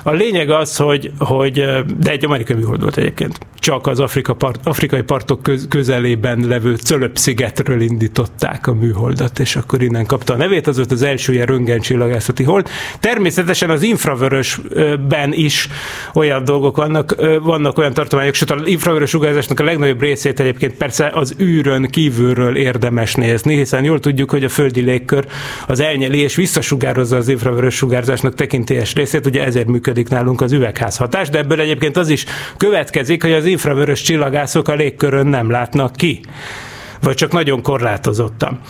a 0.03 0.11
lényeg 0.11 0.51
az, 0.51 0.77
hogy, 0.77 1.13
hogy 1.19 1.53
de 1.99 2.11
egy 2.11 2.25
amerikai 2.25 2.57
műhold 2.57 2.81
volt 2.81 2.97
egyébként. 2.97 3.39
Csak 3.59 3.87
az 3.87 4.01
Afrika 4.01 4.35
part, 4.35 4.61
afrikai 4.65 5.03
partok 5.03 5.43
köz, 5.43 5.67
közelében 5.69 6.45
levő 6.49 6.75
Cölöp-szigetről 6.75 7.81
indították 7.81 8.67
a 8.67 8.75
műholdat, 8.75 9.39
és 9.39 9.57
akkor 9.57 9.83
innen 9.83 10.07
kapta 10.07 10.35
a 10.35 10.37
nevét, 10.37 10.67
az 10.67 10.77
volt 10.77 10.93
az 10.93 11.03
első 11.03 11.33
ilyen 11.33 11.47
röntgencsillagászati 11.47 12.43
hold. 12.43 12.69
Természetesen 13.01 13.71
az 13.71 13.83
infravörösben 13.83 15.33
is 15.33 15.69
olyan 16.17 16.45
dolgok 16.45 16.77
vannak, 16.77 17.15
vannak 17.43 17.79
olyan 17.79 17.93
tartományok, 17.93 18.35
sőt 18.35 18.51
az 18.51 18.67
infravörös 18.67 19.11
sugárzásnak 19.11 19.61
a 19.61 19.65
legnagyobb 19.65 20.01
részét 20.01 20.41
egyébként 20.41 20.75
persze 20.75 21.11
az 21.15 21.35
űrön 21.41 21.87
kívülről 21.91 22.57
érdemes 22.57 23.15
nézni, 23.15 23.57
hiszen 23.57 23.85
jól 23.85 24.01
tudjuk, 24.01 24.31
hogy 24.31 24.45
a 24.45 24.49
földi 24.49 24.81
légkör 24.81 25.27
az 25.67 25.81
elnyeli 25.81 26.19
és 26.19 26.35
visszasugározza 26.35 27.17
az 27.17 27.29
infravörös 27.29 27.75
sugárzásnak 27.75 28.35
tekintélyes 28.35 28.95
részét, 28.95 29.27
ugye 29.27 29.45
ezért 29.45 29.67
működik 29.67 30.09
nálunk 30.09 30.41
az 30.41 30.53
üvegházhatás, 30.53 31.29
de 31.29 31.39
ebből 31.39 31.61
egyébként 31.61 31.97
az 31.97 32.09
is 32.09 32.25
következik, 32.57 33.23
hogy 33.23 33.33
az 33.33 33.45
infravörös 33.45 34.03
csillagászok 34.03 34.69
a 34.69 34.75
légkörön 34.75 35.27
nem 35.27 35.51
látnak 35.51 35.97
ki 35.97 36.21
vagy 37.01 37.15
csak 37.15 37.33
nagyon 37.33 37.63
korlátozottan. 37.63 38.61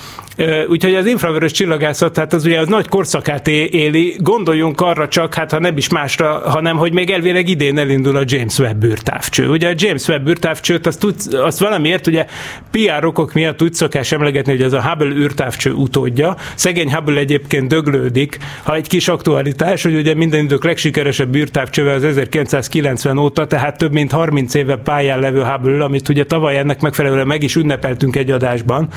Úgyhogy 0.69 0.95
az 0.95 1.07
infravörös 1.07 1.53
csillagászat, 1.53 2.17
hát 2.17 2.33
az 2.33 2.45
ugye 2.45 2.61
az 2.61 2.69
nagy 2.69 2.89
korszakát 2.89 3.49
éli, 3.49 4.17
gondoljunk 4.19 4.81
arra 4.81 5.09
csak, 5.09 5.35
hát 5.35 5.51
ha 5.51 5.59
nem 5.59 5.77
is 5.77 5.89
másra, 5.89 6.51
hanem 6.51 6.77
hogy 6.77 6.93
még 6.93 7.11
elvileg 7.11 7.49
idén 7.49 7.79
elindul 7.79 8.17
a 8.17 8.23
James 8.25 8.59
Webb 8.59 8.85
űrtávcső. 8.85 9.49
Ugye 9.49 9.69
a 9.69 9.75
James 9.77 10.09
Webb 10.09 10.29
űrtávcsőt 10.29 10.87
azt, 10.87 11.01
tud, 11.01 11.15
azt 11.33 11.59
valamiért 11.59 12.07
ugye 12.07 12.27
PR 12.71 13.05
okok 13.05 13.33
miatt 13.33 13.63
úgy 13.63 13.75
szokás 13.75 14.13
emlegetni, 14.13 14.53
hogy 14.53 14.63
ez 14.63 14.73
a 14.73 14.83
Hubble 14.83 15.15
űrtávcső 15.15 15.73
utódja. 15.73 16.37
Szegény 16.55 16.95
Hubble 16.95 17.21
egyébként 17.21 17.69
döglődik, 17.69 18.39
ha 18.63 18.75
egy 18.75 18.89
kis 18.89 19.09
aktualitás, 19.09 19.83
hogy 19.83 19.95
ugye 19.95 20.15
minden 20.15 20.45
idők 20.45 20.65
legsikeresebb 20.65 21.35
űrtávcsővel 21.35 21.95
az 21.95 22.05
1990 22.05 23.19
óta, 23.19 23.47
tehát 23.47 23.79
több 23.79 23.93
mint 23.93 24.13
30 24.13 24.55
éve 24.55 24.77
pályán 24.77 25.21
levő 25.21 25.43
Hubble, 25.43 25.85
amit 25.85 26.09
ugye 26.09 26.25
tavaly 26.25 26.59
ennek 26.59 26.81
megfelelően 26.81 27.27
meg 27.27 27.43
is 27.43 27.57
ünnepeltünk 27.57 28.16
egy 28.17 28.31
adásban, 28.31 28.89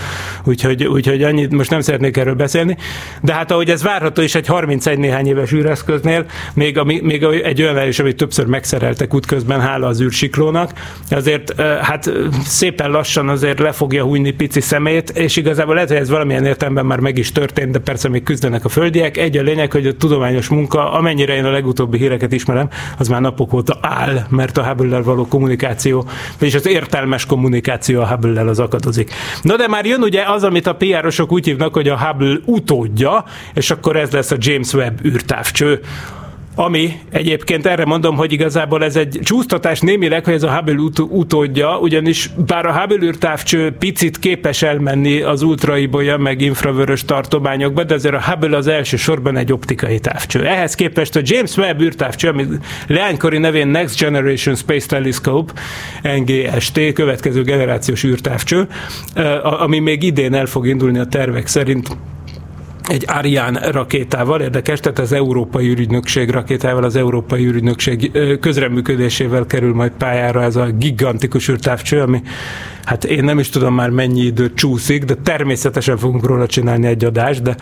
úgyhogy, 0.44 0.86
úgyhogy 0.86 1.24
annyit 1.24 1.52
most 1.52 1.70
nem 1.70 1.82
szeretnék 1.82 2.18
erről 2.18 2.36
beszélni, 2.36 2.78
de 3.22 3.34
hát 3.34 3.52
ahogy 3.52 3.70
ez 3.70 3.84
várható 3.84 4.22
is 4.22 4.36
egy 4.36 4.48
31 4.48 4.98
néhány 4.98 5.28
éves 5.28 5.52
űreszköznél, 5.52 6.26
még, 6.54 6.78
ami, 6.78 7.00
még 7.04 7.24
egy 7.24 7.62
olyan 7.62 7.88
is, 7.88 8.00
amit 8.00 8.16
többször 8.16 8.46
megszereltek 8.46 9.14
útközben, 9.14 9.62
hála 9.62 9.88
az 9.88 10.02
űrsiklónak, 10.02 10.74
azért 11.10 11.62
hát 11.62 12.12
szépen 12.44 12.92
lassan 12.92 13.30
azért 13.30 13.60
le 13.60 13.72
fogja 13.72 14.04
hújni 14.04 14.32
pici 14.32 14.62
szemét, 14.62 15.10
és 15.10 15.36
igazából 15.36 15.74
lehet, 15.74 15.90
hogy 15.90 15.98
ez 15.98 16.10
valamilyen 16.10 16.46
értelemben 16.46 16.86
már 16.86 17.00
meg 17.00 17.18
is 17.18 17.32
történt, 17.32 17.72
de 17.72 17.80
persze 17.80 18.10
még 18.10 18.24
küzdenek 18.24 18.66
a 18.66 18.70
földiek. 18.70 19.18
Egy 19.18 19.38
a 19.38 19.42
lényeg, 19.42 19.72
hogy 19.72 19.88
a 19.88 19.94
tudományos 19.94 20.48
munka, 20.48 20.92
amennyire 20.92 21.36
én 21.36 21.46
a 21.46 21.52
legutóbbi 21.52 21.98
híreket 21.98 22.32
ismerem, 22.32 22.70
az 22.98 23.08
már 23.08 23.22
napok 23.22 23.54
óta 23.54 23.78
áll, 23.82 24.26
mert 24.30 24.58
a 24.58 24.64
Hubble-lel 24.64 25.04
való 25.04 25.28
kommunikáció, 25.28 26.06
vagyis 26.40 26.56
az 26.56 26.68
értelmes 26.68 27.26
kommunikáció 27.26 28.02
a 28.02 28.08
Hubble-lel 28.08 28.48
az 28.48 28.60
akadozik. 28.60 29.09
Na 29.42 29.56
de 29.56 29.68
már 29.68 29.86
jön 29.86 30.01
ugye 30.01 30.24
az, 30.24 30.44
amit 30.44 30.68
a 30.68 30.75
PR-osok 30.75 31.32
úgy 31.32 31.46
hívnak, 31.46 31.74
hogy 31.74 31.88
a 31.88 32.00
Hubble 32.00 32.38
utódja, 32.46 33.24
és 33.54 33.72
akkor 33.72 33.96
ez 33.96 34.12
lesz 34.12 34.32
a 34.32 34.36
James 34.39 34.74
Webb 34.74 35.06
űrtávcső, 35.06 35.80
ami 36.62 37.00
egyébként 37.12 37.66
erre 37.66 37.86
mondom, 37.86 38.16
hogy 38.16 38.32
igazából 38.32 38.84
ez 38.84 38.96
egy 38.96 39.20
csúsztatás 39.24 39.80
némileg, 39.80 40.25
hogy 40.25 40.34
ez 40.34 40.44
a 40.44 40.56
Hubble 40.56 40.75
ut- 40.75 41.00
utódja, 41.00 41.78
ugyanis 41.78 42.30
bár 42.46 42.66
a 42.66 42.80
Hubble 42.80 43.08
űrtávcső 43.08 43.72
picit 43.72 44.20
képes 44.20 44.62
elmenni 44.62 45.22
az 45.22 45.42
ultraibolya 45.42 46.18
meg 46.18 46.42
infravörös 46.42 47.06
tartományokba, 47.06 47.84
de 47.84 47.94
azért 47.94 48.16
a 48.16 48.22
Hubble 48.22 48.58
az 48.58 48.68
első 48.68 48.98
sorban 48.98 49.38
egy 49.38 49.51
optikai 49.51 50.00
távcső. 50.00 50.46
Ehhez 50.46 50.75
képest 50.75 51.16
a 51.16 51.22
James 51.24 51.58
Webb 51.58 51.82
űrtávcső, 51.82 52.28
ami 52.28 52.46
leánykori 52.88 53.38
nevén 53.38 53.68
Next 53.68 54.00
Generation 54.00 54.56
Space 54.56 54.88
Telescope, 54.88 55.54
NGST, 56.04 56.94
következő 56.94 57.42
generációs 57.44 58.04
űrtávcső, 58.04 58.68
ami 59.42 59.80
még 59.80 60.04
idén 60.04 60.34
el 60.34 60.46
fog 60.46 60.68
indulni 60.68 61.00
a 61.00 61.06
tervek 61.06 61.48
szerint 61.48 61.98
egy 62.89 63.05
Ariane 63.08 63.72
rakétával, 63.72 64.41
érdekes, 64.41 64.79
tehát 64.79 65.00
az 65.00 65.12
Európai 65.12 65.67
űrügynökség 65.67 66.29
rakétával, 66.29 66.84
az 66.84 66.96
Európai 66.96 67.46
űrügynökség 67.46 68.12
közreműködésével 68.39 69.46
kerül 69.46 69.74
majd 69.74 69.91
pályára 69.98 70.41
ez 70.43 70.55
a 70.55 70.65
gigantikus 70.65 71.50
űrtávcső, 71.50 72.01
ami 72.01 72.22
hát 72.89 73.03
én 73.03 73.24
nem 73.24 73.39
is 73.39 73.50
tudom 73.50 73.74
már 73.74 73.89
mennyi 73.89 74.22
idő 74.22 74.53
csúszik, 74.53 75.03
de 75.03 75.15
természetesen 75.24 75.98
fogunk 75.98 76.25
róla 76.25 76.46
csinálni 76.46 76.88
egy 76.88 77.05
adást, 77.05 77.41
de, 77.41 77.55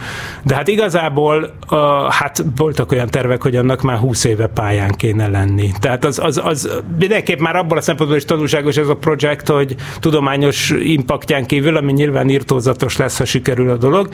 de 0.44 0.56
hát 0.56 0.68
igazából 0.68 1.54
uh, 1.72 1.80
hát 2.10 2.44
voltak 2.56 2.92
olyan 2.92 3.08
tervek, 3.08 3.42
hogy 3.42 3.56
annak 3.56 3.82
már 3.82 3.98
20 3.98 4.24
éve 4.24 4.48
pályán 4.48 4.92
kéne 4.92 5.28
lenni. 5.28 5.72
Tehát 5.80 6.06
az, 6.06 6.20
az, 6.20 6.42
az 6.44 6.82
mindenképp 7.00 7.40
már 7.40 7.56
abból 7.56 7.78
a 7.78 7.82
szempontból 7.82 8.18
is 8.18 8.26
tanulságos 8.26 8.78
ez 8.78 8.88
a 8.88 8.96
projekt, 8.96 9.48
hogy 9.48 9.76
tudományos 10.00 10.70
impaktján 10.70 11.46
kívül, 11.46 11.78
ami 11.78 11.92
nyilván 11.92 12.30
írtózatos 12.30 12.98
lesz, 12.98 13.18
ha 13.18 13.26
sikerül 13.26 13.70
a 13.70 13.78
dolog, 13.78 14.10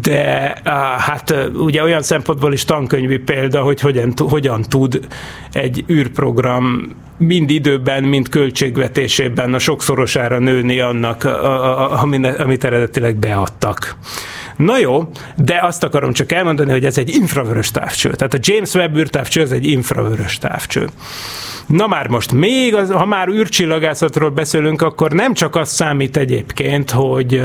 de 0.00 0.52
uh, 0.64 0.72
hát 0.98 1.34
ugye 1.54 1.82
olyan 1.82 2.02
szempontból 2.02 2.52
is 2.52 2.64
tankönyvi 2.64 3.18
példa, 3.18 3.62
hogy 3.62 3.80
hogyan, 3.80 4.12
hogyan 4.16 4.62
tud 4.62 5.00
egy 5.52 5.84
űrprogram 5.90 6.94
mind 7.18 7.50
időben, 7.50 8.04
mind 8.04 8.28
költségvetésében 8.28 9.54
a 9.54 9.58
sokszorosára 9.58 10.38
nőni 10.38 10.80
annak, 10.80 11.24
a, 11.24 11.92
a, 11.92 12.02
amit 12.38 12.64
eredetileg 12.64 13.16
beadtak. 13.16 13.96
Na 14.56 14.78
jó, 14.78 15.10
de 15.36 15.58
azt 15.62 15.84
akarom 15.84 16.12
csak 16.12 16.32
elmondani, 16.32 16.70
hogy 16.70 16.84
ez 16.84 16.98
egy 16.98 17.14
infravörös 17.14 17.70
távcső. 17.70 18.10
Tehát 18.10 18.34
a 18.34 18.38
James 18.40 18.74
Webb 18.74 18.96
űrtávcső, 18.96 19.40
ez 19.40 19.50
egy 19.50 19.66
infravörös 19.66 20.38
távcső. 20.38 20.88
Na 21.66 21.86
már 21.86 22.08
most 22.08 22.32
még, 22.32 22.74
az, 22.74 22.90
ha 22.90 23.06
már 23.06 23.28
űrcsillagászatról 23.28 24.30
beszélünk, 24.30 24.82
akkor 24.82 25.12
nem 25.12 25.34
csak 25.34 25.56
az 25.56 25.68
számít 25.68 26.16
egyébként, 26.16 26.90
hogy 26.90 27.42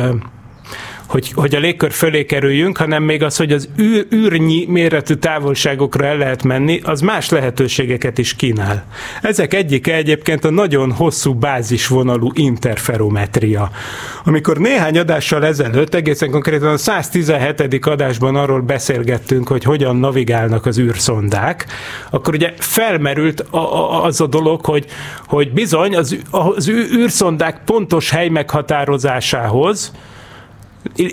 hogy, 1.11 1.31
hogy 1.35 1.55
a 1.55 1.59
légkör 1.59 1.91
fölé 1.91 2.25
kerüljünk, 2.25 2.77
hanem 2.77 3.03
még 3.03 3.23
az, 3.23 3.37
hogy 3.37 3.51
az 3.51 3.69
űr, 3.79 4.07
űrnyi 4.13 4.65
méretű 4.65 5.13
távolságokra 5.13 6.05
el 6.05 6.17
lehet 6.17 6.43
menni, 6.43 6.79
az 6.83 7.01
más 7.01 7.29
lehetőségeket 7.29 8.17
is 8.17 8.35
kínál. 8.35 8.85
Ezek 9.21 9.53
egyike 9.53 9.95
egyébként 9.95 10.45
a 10.45 10.49
nagyon 10.49 10.91
hosszú 10.91 11.33
bázisvonalú 11.33 12.31
interferometria. 12.33 13.71
Amikor 14.23 14.57
néhány 14.57 14.97
adással 14.97 15.45
ezelőtt, 15.45 15.93
egészen 15.93 16.31
konkrétan 16.31 16.73
a 16.73 16.77
117. 16.77 17.85
adásban 17.85 18.35
arról 18.35 18.61
beszélgettünk, 18.61 19.47
hogy 19.47 19.63
hogyan 19.63 19.95
navigálnak 19.95 20.65
az 20.65 20.79
űrszondák, 20.79 21.65
akkor 22.09 22.33
ugye 22.33 22.53
felmerült 22.57 23.39
a, 23.39 23.57
a, 23.57 24.03
az 24.03 24.21
a 24.21 24.27
dolog, 24.27 24.65
hogy, 24.65 24.85
hogy 25.25 25.51
bizony 25.51 25.95
az, 25.95 26.17
az 26.29 26.69
űrszondák 26.69 27.61
pontos 27.65 28.09
hely 28.09 28.29
meghatározásához, 28.29 29.91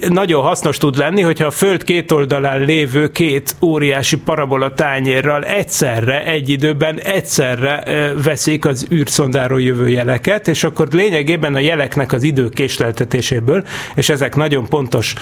nagyon 0.08 0.42
hasznos 0.42 0.76
tud 0.76 0.96
lenni, 0.96 1.20
hogyha 1.20 1.46
a 1.46 1.50
Föld 1.50 1.84
két 1.84 2.12
oldalán 2.12 2.60
lévő 2.60 3.08
két 3.08 3.56
óriási 3.62 4.16
parabola 4.16 4.74
tányérral 4.74 5.44
egyszerre, 5.44 6.24
egy 6.24 6.48
időben 6.48 7.00
egyszerre 7.00 7.82
veszik 8.22 8.64
az 8.64 8.86
űrszondáról 8.92 9.62
jövő 9.62 9.88
jeleket, 9.88 10.48
és 10.48 10.64
akkor 10.64 10.88
lényegében 10.90 11.54
a 11.54 11.58
jeleknek 11.58 12.12
az 12.12 12.22
idő 12.22 12.48
késleltetéséből, 12.48 13.64
és 13.94 14.08
ezek 14.08 14.36
nagyon 14.36 14.68
pontos, 14.68 15.14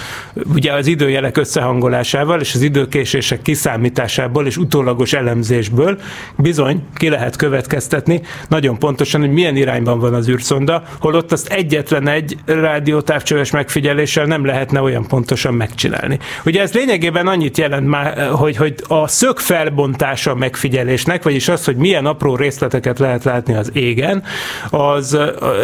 ugye 0.53 0.73
az 0.73 0.87
időjelek 0.87 1.37
összehangolásával 1.37 2.39
és 2.39 2.53
az 2.53 2.61
időkésések 2.61 3.41
kiszámításából 3.41 4.45
és 4.45 4.57
utólagos 4.57 5.13
elemzésből 5.13 5.99
bizony 6.37 6.83
ki 6.95 7.09
lehet 7.09 7.35
következtetni 7.35 8.21
nagyon 8.47 8.79
pontosan, 8.79 9.21
hogy 9.21 9.31
milyen 9.31 9.55
irányban 9.55 9.99
van 9.99 10.13
az 10.13 10.29
űrszonda, 10.29 10.83
holott 10.99 11.31
azt 11.31 11.47
egyetlen 11.47 12.07
egy 12.07 12.37
rádiótávcsöves 12.45 13.51
megfigyeléssel 13.51 14.25
nem 14.25 14.36
lehetne 14.45 14.81
olyan 14.81 15.07
pontosan 15.07 15.53
megcsinálni. 15.53 16.19
Ugye 16.45 16.61
ez 16.61 16.73
lényegében 16.73 17.27
annyit 17.27 17.57
jelent 17.57 17.87
már, 17.87 18.29
hogy, 18.29 18.57
hogy 18.57 18.75
a 18.87 19.07
szög 19.07 19.39
felbontása 19.39 20.31
a 20.31 20.35
megfigyelésnek, 20.35 21.23
vagyis 21.23 21.47
az, 21.47 21.65
hogy 21.65 21.75
milyen 21.75 22.05
apró 22.05 22.35
részleteket 22.35 22.99
lehet 22.99 23.23
látni 23.23 23.53
az 23.53 23.69
égen, 23.73 24.23
az 24.69 25.17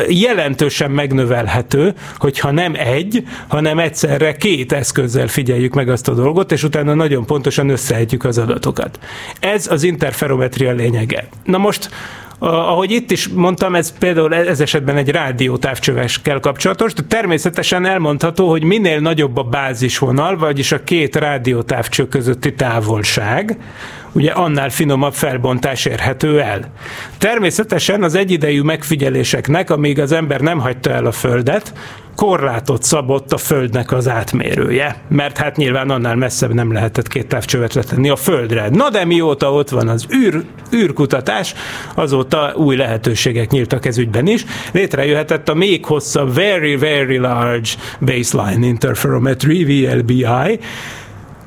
jelentősen 0.09 0.91
megnövelhető, 0.91 1.93
hogyha 2.17 2.51
nem 2.51 2.73
egy, 2.75 3.23
hanem 3.47 3.79
egyszerre 3.79 4.35
két 4.35 4.71
eszközzel 4.71 5.27
figyeljük 5.27 5.73
meg 5.73 5.89
azt 5.89 6.07
a 6.07 6.13
dolgot, 6.13 6.51
és 6.51 6.63
utána 6.63 6.93
nagyon 6.93 7.25
pontosan 7.25 7.69
összehetjük 7.69 8.23
az 8.23 8.37
adatokat. 8.37 8.99
Ez 9.39 9.67
az 9.71 9.83
interferometria 9.83 10.71
lényege. 10.71 11.27
Na 11.43 11.57
most 11.57 11.89
ahogy 12.43 12.91
itt 12.91 13.11
is 13.11 13.27
mondtam, 13.27 13.75
ez 13.75 13.97
például 13.97 14.35
ez 14.35 14.59
esetben 14.59 14.97
egy 14.97 15.09
rádiótávcsövekkel 15.09 16.39
kapcsolatos, 16.39 16.93
de 16.93 17.01
természetesen 17.07 17.85
elmondható, 17.85 18.49
hogy 18.49 18.63
minél 18.63 18.99
nagyobb 18.99 19.37
a 19.37 19.43
bázisvonal, 19.43 20.37
vagyis 20.37 20.71
a 20.71 20.83
két 20.83 21.15
rádiótávcső 21.15 22.07
közötti 22.07 22.53
távolság, 22.53 23.57
ugye 24.13 24.31
annál 24.31 24.69
finomabb 24.69 25.13
felbontás 25.13 25.85
érhető 25.85 26.41
el. 26.41 26.71
Természetesen 27.17 28.03
az 28.03 28.15
egyidejű 28.15 28.61
megfigyeléseknek, 28.61 29.69
amíg 29.69 29.99
az 29.99 30.11
ember 30.11 30.41
nem 30.41 30.59
hagyta 30.59 30.91
el 30.91 31.05
a 31.05 31.11
Földet, 31.11 31.73
korlátot 32.15 32.83
szabott 32.83 33.33
a 33.33 33.37
Földnek 33.37 33.91
az 33.91 34.07
átmérője, 34.07 34.95
mert 35.09 35.37
hát 35.37 35.55
nyilván 35.55 35.89
annál 35.89 36.15
messzebb 36.15 36.53
nem 36.53 36.73
lehetett 36.73 37.07
két 37.07 37.27
távcsövet 37.27 37.73
letenni 37.73 38.09
a 38.09 38.15
Földre. 38.15 38.69
Na 38.69 38.89
de 38.89 39.05
mióta 39.05 39.53
ott 39.53 39.69
van 39.69 39.87
az 39.87 40.05
űr, 40.15 40.43
űrkutatás, 40.75 41.53
azóta 41.95 42.53
új 42.55 42.75
lehetőségek 42.75 43.49
nyíltak 43.49 43.85
ez 43.85 43.97
ügyben 43.97 44.27
is. 44.27 44.45
Létrejöhetett 44.71 45.49
a 45.49 45.53
még 45.53 45.85
hosszabb 45.85 46.33
Very 46.33 46.75
Very 46.75 47.17
Large 47.17 47.69
Baseline 47.99 48.65
Interferometry, 48.65 49.63
VLBI, 49.63 50.59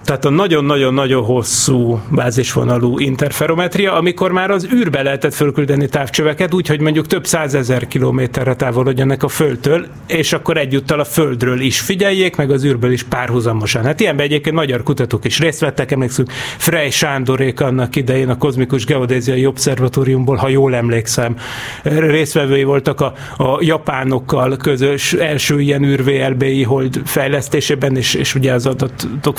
tehát 0.06 0.25
a 0.25 0.30
nagyon-nagyon-nagyon 0.30 1.25
hosszú 1.25 2.00
bázisvonalú 2.10 2.98
interferometria, 2.98 3.92
amikor 3.92 4.32
már 4.32 4.50
az 4.50 4.68
űrbe 4.72 5.02
lehetett 5.02 5.34
fölküldeni 5.34 5.88
távcsöveket, 5.88 6.54
úgyhogy 6.54 6.80
mondjuk 6.80 7.06
több 7.06 7.26
százezer 7.26 7.86
kilométerre 7.86 8.54
távolodjanak 8.54 9.22
a 9.22 9.28
Földtől, 9.28 9.86
és 10.06 10.32
akkor 10.32 10.56
egyúttal 10.56 11.00
a 11.00 11.04
Földről 11.04 11.60
is 11.60 11.80
figyeljék, 11.80 12.36
meg 12.36 12.50
az 12.50 12.64
űrből 12.64 12.92
is 12.92 13.02
párhuzamosan. 13.02 13.84
Hát 13.84 14.00
ilyenben 14.00 14.26
egyébként 14.26 14.54
magyar 14.54 14.82
kutatók 14.82 15.25
is 15.25 15.38
részt 15.38 15.60
vettek, 15.60 15.90
emlékszünk 15.90 16.32
Frey 16.56 16.90
Sándorék 16.90 17.60
annak 17.60 17.96
idején 17.96 18.28
a 18.28 18.38
Kozmikus 18.38 18.84
Geodéziai 18.84 19.46
Obszervatóriumból, 19.46 20.36
ha 20.36 20.48
jól 20.48 20.75
emlékszem, 20.75 21.36
résztvevői 21.82 22.64
voltak 22.64 23.00
a, 23.00 23.12
a 23.36 23.58
japánokkal 23.60 24.56
közös 24.56 25.12
első 25.12 25.60
ilyen 25.60 25.84
űr-VLBI 25.84 26.62
hold 26.62 27.00
fejlesztésében, 27.04 27.96
és, 27.96 28.14
és 28.14 28.34
ugye 28.34 28.52
az 28.52 28.66
adatok 28.66 29.38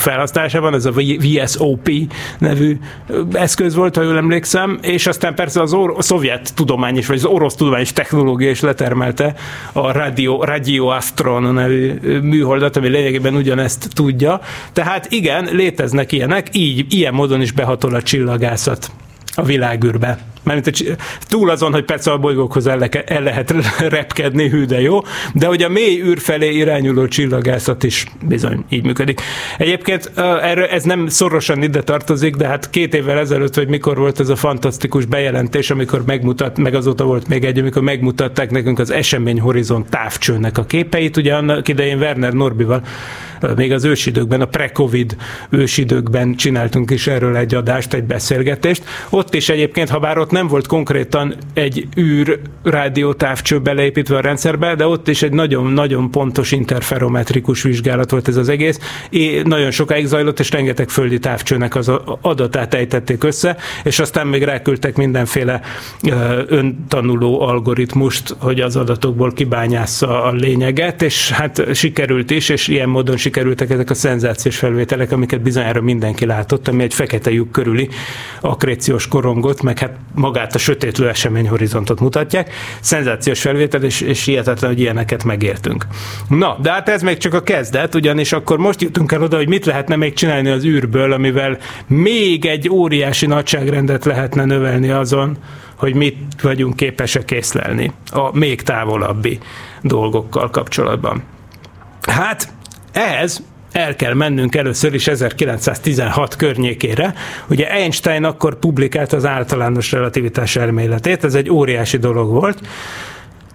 felhasználásában 0.57 0.61
van, 0.61 0.73
ez 0.73 0.85
a 0.85 0.91
VSOP 1.45 1.89
nevű 2.39 2.77
eszköz 3.31 3.75
volt, 3.75 3.95
ha 3.95 4.01
jól 4.01 4.17
emlékszem, 4.17 4.79
és 4.81 5.07
aztán 5.07 5.35
persze 5.35 5.61
az 5.61 5.73
or- 5.73 5.97
a 5.97 6.01
szovjet 6.01 6.53
tudomány 6.55 6.97
is, 6.97 7.07
vagy 7.07 7.17
az 7.17 7.25
orosz 7.25 7.55
tudományos 7.55 7.93
technológia 7.93 8.49
is 8.49 8.61
letermelte 8.61 9.35
a 9.73 9.91
Radio, 9.91 10.43
Radio 10.43 10.87
Astron 10.87 11.53
nevű 11.53 11.93
műholdat, 12.21 12.77
ami 12.77 12.87
lényegében 12.87 13.35
ugyanezt 13.35 13.89
tudja. 13.93 14.39
Tehát 14.73 15.11
igen, 15.11 15.47
léteznek 15.51 16.11
ilyenek, 16.11 16.47
így, 16.51 16.93
ilyen 16.93 17.13
módon 17.13 17.41
is 17.41 17.51
behatol 17.51 17.93
a 17.93 18.01
csillagászat 18.01 18.91
a 19.38 19.44
világűrbe. 19.44 20.17
Mert 20.44 20.72
túl 21.27 21.50
azon, 21.50 21.72
hogy 21.72 21.84
persze 21.84 22.12
a 22.12 22.17
bolygókhoz 22.17 22.67
el, 22.67 22.84
el 22.84 23.22
lehet 23.22 23.53
repkedni, 23.98 24.50
hű 24.50 24.65
de 24.65 24.82
jó, 24.82 25.00
de 25.34 25.48
hogy 25.48 25.63
a 25.63 25.70
mély 25.70 26.01
űr 26.01 26.20
felé 26.20 26.53
irányuló 26.53 27.08
csillagászat 27.08 27.84
is 27.84 28.06
bizony 28.27 28.65
így 28.70 28.86
működik. 28.86 29.22
Egyébként 29.58 30.12
erre, 30.41 30.70
ez 30.70 30.84
nem 30.84 31.08
szorosan 31.08 31.63
ide 31.63 31.84
tartozik, 31.84 32.36
de 32.36 32.48
hát 32.48 32.70
két 32.70 32.94
évvel 32.94 33.20
ezelőtt, 33.20 33.56
hogy 33.56 33.67
mikor 33.67 33.98
volt 33.98 34.20
ez 34.20 34.29
a 34.29 34.36
fantasztikus 34.36 35.06
bejelentés, 35.06 35.70
amikor 35.70 36.03
megmutat, 36.06 36.58
meg 36.58 36.74
azóta 36.74 37.03
volt 37.03 37.27
még 37.27 37.44
egy, 37.44 37.60
amikor 37.60 37.82
megmutatták 37.82 38.51
nekünk 38.51 38.79
az 38.79 38.91
esemény 38.91 39.39
horizont 39.39 39.89
távcsőnek 39.89 40.58
a 40.58 40.65
képeit, 40.65 41.17
ugye 41.17 41.36
annak 41.36 41.67
idején 41.67 41.98
Werner 41.98 42.34
Norbival 42.34 42.82
még 43.56 43.72
az 43.72 43.84
ősidőkben, 43.84 44.41
a 44.41 44.46
pre-covid 44.46 45.15
ősidőkben 45.50 46.36
csináltunk 46.36 46.91
is 46.91 47.08
erről 47.08 47.36
egy 47.36 47.56
adást, 47.56 47.94
egy 47.94 48.03
beszélgetést. 48.03 48.84
Ott 49.10 49.34
is 49.34 49.50
egyébként, 49.50 49.89
ha 49.89 50.00
bár 50.00 50.17
ott 50.17 50.32
nem 50.32 50.48
volt 50.48 50.67
konkrétan 50.67 51.36
egy 51.53 51.88
űr 51.98 52.39
rádiótávcső 52.63 53.60
beleépítve 53.60 54.17
a 54.17 54.22
rendszerbe, 54.22 54.75
de 54.75 54.88
ott 54.88 55.08
is 55.08 55.22
egy 55.22 55.34
nagyon-nagyon 55.34 56.12
pontos 56.12 56.51
interferometrikus 56.51 57.62
vizsgálat 57.62 58.12
volt 58.12 58.27
ez 58.27 58.36
az 58.36 58.50
egész. 58.50 58.79
É, 59.10 59.41
nagyon 59.41 59.72
sokáig 59.72 60.06
zajlott, 60.06 60.39
és 60.39 60.51
rengeteg 60.51 60.89
földi 60.89 61.20
távcsőnek 61.20 61.75
az 61.75 61.91
adatát 62.22 62.74
ejtették 62.74 63.24
össze, 63.24 63.58
és 63.84 64.00
aztán 64.00 64.27
még 64.27 64.44
ráküldtek 64.44 64.96
mindenféle 64.96 65.62
öntanuló 66.48 67.41
algoritmust, 67.41 68.36
hogy 68.39 68.60
az 68.60 68.75
adatokból 68.75 69.34
kibányásza 69.34 70.24
a 70.24 70.32
lényeget, 70.32 71.01
és 71.01 71.32
hát 71.32 71.75
sikerült 71.75 72.32
is, 72.32 72.50
és 72.50 72.67
ilyen 72.67 72.89
módon 72.89 73.17
sikerültek 73.27 73.69
ezek 73.69 73.89
a 73.89 73.93
szenzációs 73.93 74.57
felvételek, 74.57 75.12
amiket 75.12 75.41
bizonyára 75.41 75.81
mindenki 75.81 76.25
látott, 76.25 76.67
ami 76.67 76.84
egy 76.84 76.93
fekete 76.93 77.31
lyuk 77.31 77.51
körüli 77.51 77.89
akréciós 78.41 79.07
korongot, 79.07 79.62
meg 79.62 79.79
hát 79.79 79.96
magát 80.15 80.55
a 80.55 80.57
sötétlő 80.57 81.09
eseményhorizontot 81.09 82.00
mutatják. 82.00 82.53
Szenzációs 82.79 83.42
felvétel, 83.42 83.83
és, 83.83 84.01
és 84.01 84.25
hihetetlen, 84.25 84.72
hogy 84.72 84.79
ilyeneket 84.79 85.24
megértünk. 85.24 85.85
Na, 86.29 86.57
de 86.61 86.72
hát 86.72 86.90
ez 86.90 87.01
még 87.01 87.18
csak 87.18 87.33
a 87.33 87.44
kezdet, 87.44 87.96
ugyanis 87.96 88.31
akkor 88.31 88.57
most 88.57 88.81
jutunk 88.81 89.11
el 89.11 89.24
oda, 89.24 89.35
hogy 89.35 89.48
mit 89.48 89.66
lehetne 89.66 89.96
még 89.96 90.13
csinálni 90.13 90.50
az 90.50 90.63
űrből, 90.66 91.11
amivel 91.11 91.57
még 91.87 92.46
egy 92.46 92.70
óriási 92.70 93.25
nagyságrendet 93.25 94.05
lehetne 94.05 94.46
növelni 94.46 94.90
azon, 94.90 95.37
hogy 95.75 95.96
mit 95.96 96.18
vagyunk 96.42 96.75
képesek 96.75 97.31
észlelni 97.31 97.92
a 98.11 98.37
még 98.37 98.61
távolabbi 98.61 99.40
dolgokkal 99.81 100.50
kapcsolatban. 100.50 101.24
Hát 102.01 102.55
ehhez 102.91 103.43
el 103.71 103.95
kell 103.95 104.13
mennünk 104.13 104.55
először 104.55 104.93
is 104.93 105.07
1916 105.07 106.35
környékére. 106.35 107.13
Ugye 107.50 107.71
Einstein 107.71 108.23
akkor 108.23 108.59
publikált 108.59 109.13
az 109.13 109.25
általános 109.25 109.91
relativitás 109.91 110.55
elméletét, 110.55 111.23
ez 111.23 111.35
egy 111.35 111.50
óriási 111.50 111.97
dolog 111.97 112.29
volt. 112.31 112.59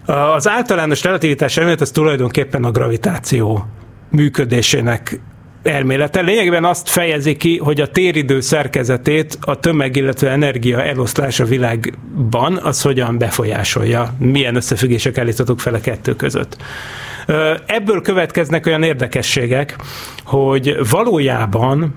Az 0.06 0.48
általános 0.48 1.02
relativitás 1.02 1.56
elmélet 1.56 1.80
az 1.80 1.90
tulajdonképpen 1.90 2.64
a 2.64 2.70
gravitáció 2.70 3.66
működésének 4.10 5.20
elmélete. 5.62 6.20
Lényegében 6.20 6.64
azt 6.64 6.88
fejezi 6.88 7.36
ki, 7.36 7.58
hogy 7.58 7.80
a 7.80 7.86
téridő 7.86 8.40
szerkezetét 8.40 9.38
a 9.40 9.60
tömeg, 9.60 9.96
illetve 9.96 10.30
energia 10.30 10.82
eloszlás 10.82 11.40
a 11.40 11.44
világban 11.44 12.56
az 12.56 12.82
hogyan 12.82 13.18
befolyásolja, 13.18 14.14
milyen 14.18 14.56
összefüggések 14.56 15.18
állíthatók 15.18 15.60
fel 15.60 15.74
a 15.74 15.80
kettő 15.80 16.16
között. 16.16 16.56
Ebből 17.66 18.02
következnek 18.02 18.66
olyan 18.66 18.82
érdekességek, 18.82 19.76
hogy 20.24 20.76
valójában 20.90 21.94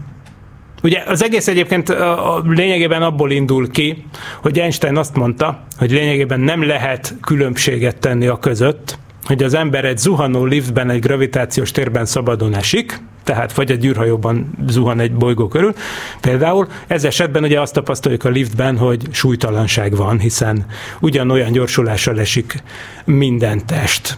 Ugye 0.83 1.03
az 1.07 1.23
egész 1.23 1.47
egyébként 1.47 1.89
a 1.89 2.41
lényegében 2.45 3.01
abból 3.01 3.31
indul 3.31 3.71
ki, 3.71 4.05
hogy 4.41 4.59
Einstein 4.59 4.97
azt 4.97 5.15
mondta, 5.15 5.63
hogy 5.77 5.91
lényegében 5.91 6.39
nem 6.39 6.63
lehet 6.67 7.15
különbséget 7.21 7.97
tenni 7.97 8.27
a 8.27 8.37
között, 8.37 8.97
hogy 9.25 9.43
az 9.43 9.53
ember 9.53 9.85
egy 9.85 9.97
zuhanó 9.97 10.45
liftben 10.45 10.89
egy 10.89 10.99
gravitációs 10.99 11.71
térben 11.71 12.05
szabadon 12.05 12.55
esik, 12.55 12.99
tehát 13.23 13.53
vagy 13.53 13.71
egy 13.71 13.85
űrhajóban 13.85 14.51
zuhan 14.67 14.99
egy 14.99 15.13
bolygó 15.13 15.47
körül. 15.47 15.73
Például 16.21 16.67
ez 16.87 17.03
esetben 17.03 17.43
ugye 17.43 17.61
azt 17.61 17.73
tapasztaljuk 17.73 18.23
a 18.23 18.29
liftben, 18.29 18.77
hogy 18.77 19.07
súlytalanság 19.11 19.95
van, 19.95 20.19
hiszen 20.19 20.65
ugyanolyan 20.99 21.51
gyorsulással 21.51 22.19
esik 22.19 22.63
minden 23.05 23.65
test 23.65 24.17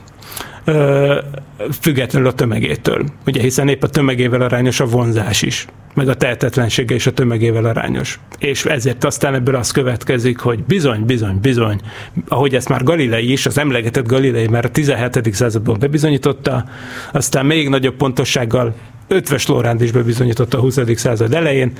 függetlenül 1.82 2.28
a 2.28 2.34
tömegétől. 2.34 3.06
Ugye 3.26 3.42
hiszen 3.42 3.68
épp 3.68 3.84
a 3.84 3.88
tömegével 3.88 4.42
arányos 4.42 4.80
a 4.80 4.86
vonzás 4.86 5.42
is, 5.42 5.66
meg 5.94 6.08
a 6.08 6.16
tehetetlensége 6.16 6.96
is 6.96 7.08
a 7.08 7.12
tömegével 7.12 7.66
arányos. 7.66 8.20
És 8.40 8.66
ezért 8.66 9.04
aztán 9.04 9.34
ebből 9.34 9.56
az 9.56 9.72
következik, 9.72 10.40
hogy 10.40 10.64
bizony, 10.64 11.06
bizony, 11.06 11.40
bizony, 11.42 11.80
ahogy 12.28 12.56
ezt 12.56 12.70
már 12.70 12.84
Galilei 12.84 13.32
is, 13.32 13.46
az 13.46 13.58
emlegetett 13.58 14.08
Galilei 14.08 14.48
már 14.48 14.66
a 14.66 14.72
17. 14.72 15.34
században 15.34 15.80
bebizonyította, 15.80 16.66
aztán 17.12 17.46
még 17.46 17.70
nagyobb 17.70 17.96
pontossággal 17.96 18.76
Ötves 19.08 19.48
Lóránd 19.48 19.82
is 19.82 19.92
bebizonyította 19.92 20.58
a 20.58 20.62
20. 20.62 20.80
század 20.96 21.34
elején. 21.34 21.72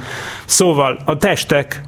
Szóval 0.46 1.00
a 1.06 1.18
testek 1.18 1.82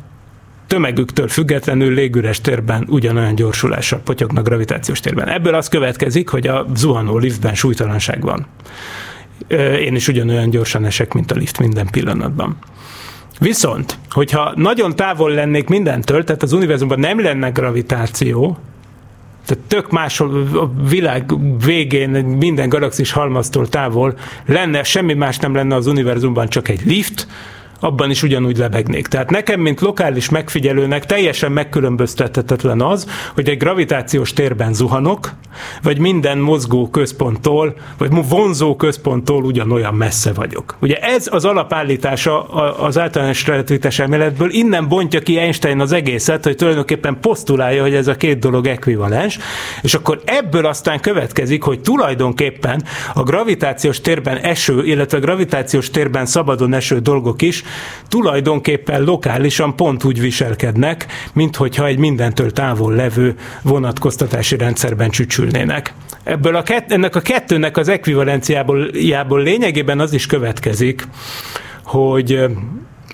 tömegüktől 0.70 1.28
függetlenül 1.28 1.94
légüres 1.94 2.42
térben 2.42 2.86
ugyanolyan 2.88 3.36
gyorsulással 3.36 4.00
potyognak 4.00 4.48
gravitációs 4.48 5.00
térben. 5.00 5.28
Ebből 5.28 5.54
az 5.54 5.68
következik, 5.68 6.30
hogy 6.30 6.48
a 6.48 6.66
zuhanó 6.76 7.18
liftben 7.18 7.56
súlytalanság 7.56 8.22
van. 8.22 8.46
Én 9.80 9.96
is 9.96 10.08
ugyanolyan 10.08 10.50
gyorsan 10.50 10.86
esek, 10.86 11.14
mint 11.14 11.32
a 11.32 11.36
lift 11.36 11.60
minden 11.60 11.88
pillanatban. 11.92 12.58
Viszont, 13.40 13.98
hogyha 14.10 14.54
nagyon 14.56 14.96
távol 14.96 15.32
lennék 15.32 15.68
mindentől, 15.68 16.24
tehát 16.24 16.44
az 16.44 16.54
univerzumban 16.54 17.00
nem 17.00 17.22
lenne 17.22 17.50
gravitáció, 17.50 18.58
tehát 19.46 19.64
tök 19.68 19.92
máshol 19.92 20.48
a 20.54 20.88
világ 20.90 21.32
végén, 21.66 22.10
minden 22.26 22.70
galaxis 22.70 23.12
halmaztól 23.12 23.70
távol 23.70 24.18
lenne, 24.46 24.84
semmi 24.84 25.14
más 25.14 25.38
nem 25.38 25.56
lenne 25.56 25.76
az 25.76 25.88
univerzumban, 25.88 26.48
csak 26.48 26.68
egy 26.68 26.82
lift, 26.86 27.28
abban 27.80 28.10
is 28.10 28.24
ugyanúgy 28.24 28.58
lebegnék. 28.58 29.08
Tehát 29.08 29.30
nekem, 29.30 29.60
mint 29.60 29.82
lokális 29.82 30.30
megfigyelőnek 30.30 31.06
teljesen 31.06 31.52
megkülönböztethetetlen 31.52 32.82
az, 32.82 33.08
hogy 33.34 33.50
egy 33.50 33.58
gravitációs 33.58 34.34
térben 34.34 34.74
zuhanok, 34.74 35.34
vagy 35.84 36.00
minden 36.00 36.38
mozgó 36.38 36.90
központtól, 36.90 37.76
vagy 37.98 38.10
vonzó 38.30 38.76
központtól 38.76 39.44
ugyanolyan 39.44 39.94
messze 39.94 40.34
vagyok. 40.34 40.78
Ugye 40.82 40.96
ez 40.96 41.28
az 41.32 41.46
alapállítása 41.46 42.44
az 42.78 42.98
általános 42.98 43.48
relativitás 43.48 44.00
elméletből, 44.00 44.52
innen 44.52 44.88
bontja 44.88 45.20
ki 45.20 45.38
Einstein 45.38 45.80
az 45.80 45.92
egészet, 45.92 46.44
hogy 46.44 46.56
tulajdonképpen 46.56 47.20
posztulálja, 47.22 47.82
hogy 47.82 47.94
ez 47.94 48.08
a 48.08 48.16
két 48.16 48.40
dolog 48.40 48.68
ekvivalens, 48.68 49.40
és 49.82 49.94
akkor 49.94 50.22
ebből 50.26 50.66
aztán 50.66 51.00
következik, 51.00 51.64
hogy 51.64 51.80
tulajdonképpen 51.80 52.84
a 53.14 53.24
gravitációs 53.24 54.02
térben 54.02 54.38
eső, 54.38 54.86
illetve 54.86 55.20
gravitációs 55.20 55.90
térben 55.90 56.26
szabadon 56.26 56.74
eső 56.74 57.00
dolgok 57.00 57.42
is 57.42 57.64
tulajdonképpen 58.08 59.04
lokálisan 59.04 59.76
pont 59.76 60.04
úgy 60.04 60.20
viselkednek, 60.20 61.06
mint 61.34 61.56
hogyha 61.56 61.86
egy 61.86 61.98
mindentől 61.98 62.52
távol 62.52 62.94
levő 62.94 63.36
vonatkoztatási 63.62 64.58
rendszerben 64.58 65.10
csücsülnének. 65.10 65.94
Ebből 66.24 66.56
a 66.56 66.64
kett, 66.64 66.92
ennek 66.92 67.16
a 67.16 67.20
kettőnek 67.20 67.78
az 67.78 67.88
ekvivalenciából 67.88 69.42
lényegében 69.42 70.00
az 70.00 70.14
is 70.14 70.26
következik, 70.26 71.08
hogy 71.84 72.40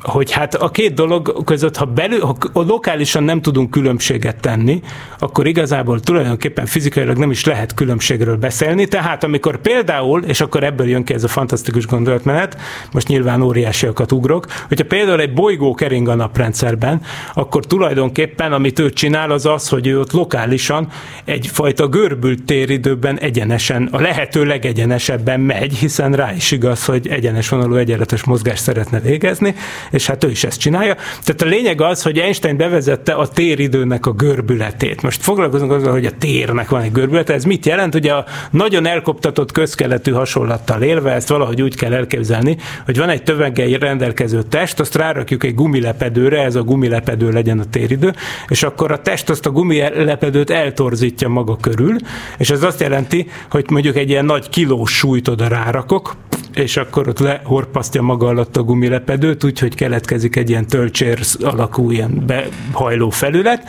hogy 0.05 0.31
hát 0.31 0.55
a 0.55 0.69
két 0.69 0.93
dolog 0.93 1.43
között, 1.43 1.77
ha, 1.77 1.85
belül, 1.85 2.19
ha 2.19 2.35
lokálisan 2.53 3.23
nem 3.23 3.41
tudunk 3.41 3.71
különbséget 3.71 4.39
tenni, 4.39 4.81
akkor 5.19 5.47
igazából 5.47 5.99
tulajdonképpen 5.99 6.65
fizikailag 6.65 7.17
nem 7.17 7.31
is 7.31 7.45
lehet 7.45 7.73
különbségről 7.73 8.35
beszélni. 8.37 8.85
Tehát 8.87 9.23
amikor 9.23 9.57
például, 9.57 10.23
és 10.23 10.41
akkor 10.41 10.63
ebből 10.63 10.87
jön 10.87 11.03
ki 11.03 11.13
ez 11.13 11.23
a 11.23 11.27
fantasztikus 11.27 11.87
gondolatmenet, 11.87 12.57
most 12.91 13.07
nyilván 13.07 13.41
óriásiakat 13.41 14.11
ugrok, 14.11 14.45
hogyha 14.67 14.85
például 14.85 15.19
egy 15.19 15.33
bolygó 15.33 15.73
kering 15.73 16.07
a 16.07 16.15
naprendszerben, 16.15 17.01
akkor 17.33 17.65
tulajdonképpen 17.65 18.53
amit 18.53 18.79
ő 18.79 18.89
csinál 18.89 19.31
az 19.31 19.45
az, 19.45 19.69
hogy 19.69 19.87
ő 19.87 19.99
ott 19.99 20.11
lokálisan 20.11 20.87
egyfajta 21.25 21.87
görbült 21.87 22.43
téridőben 22.43 23.19
egyenesen, 23.19 23.89
a 23.91 24.01
lehető 24.01 24.43
legegyenesebben 24.43 25.39
megy, 25.39 25.73
hiszen 25.73 26.13
rá 26.13 26.33
is 26.33 26.51
igaz, 26.51 26.85
hogy 26.85 27.07
egyenes 27.07 27.49
vonalú 27.49 27.75
egyenletes 27.75 28.23
mozgást 28.23 28.63
szeretne 28.63 28.99
végezni, 28.99 29.55
és 29.95 30.07
hát 30.07 30.23
ő 30.23 30.29
is 30.29 30.43
ezt 30.43 30.59
csinálja. 30.59 30.95
Tehát 30.95 31.41
a 31.41 31.45
lényeg 31.45 31.81
az, 31.81 32.01
hogy 32.01 32.17
Einstein 32.17 32.57
bevezette 32.57 33.13
a 33.13 33.27
téridőnek 33.27 34.05
a 34.05 34.11
görbületét. 34.11 35.01
Most 35.01 35.21
foglalkozunk 35.21 35.71
azzal, 35.71 35.91
hogy 35.91 36.05
a 36.05 36.11
térnek 36.19 36.69
van 36.69 36.81
egy 36.81 36.91
görbülete. 36.91 37.33
Ez 37.33 37.43
mit 37.43 37.65
jelent? 37.65 37.95
Ugye 37.95 38.13
a 38.13 38.25
nagyon 38.51 38.85
elkoptatott 38.85 39.51
közkeletű 39.51 40.11
hasonlattal 40.11 40.81
élve, 40.81 41.11
ezt 41.11 41.27
valahogy 41.27 41.61
úgy 41.61 41.75
kell 41.75 41.93
elképzelni, 41.93 42.57
hogy 42.85 42.97
van 42.97 43.09
egy 43.09 43.23
töveggel 43.23 43.67
rendelkező 43.77 44.43
test, 44.43 44.79
azt 44.79 44.95
rárakjuk 44.95 45.43
egy 45.43 45.55
gumilepedőre, 45.55 46.43
ez 46.43 46.55
a 46.55 46.63
gumilepedő 46.63 47.31
legyen 47.31 47.59
a 47.59 47.65
téridő, 47.69 48.13
és 48.47 48.63
akkor 48.63 48.91
a 48.91 49.01
test 49.01 49.29
azt 49.29 49.45
a 49.45 49.51
gumilepedőt 49.51 50.49
eltorzítja 50.49 51.27
maga 51.27 51.57
körül, 51.57 51.95
és 52.37 52.49
ez 52.49 52.63
azt 52.63 52.79
jelenti, 52.81 53.27
hogy 53.49 53.65
mondjuk 53.69 53.95
egy 53.95 54.09
ilyen 54.09 54.25
nagy 54.25 54.49
kilós 54.49 54.91
súlyt 54.91 55.27
oda 55.27 55.47
rárakok, 55.47 56.15
és 56.55 56.77
akkor 56.77 57.07
ott 57.07 57.19
lehorpasztja 57.19 58.01
maga 58.01 58.27
alatt 58.27 58.57
a 58.57 58.63
gumilepedőt, 58.63 59.43
úgyhogy 59.43 59.75
keletkezik 59.85 60.35
egy 60.35 60.49
ilyen 60.49 60.67
tölcsér 60.67 61.19
alakú 61.39 61.91
ilyen 61.91 62.25
behajló 62.25 63.09
felület, 63.09 63.63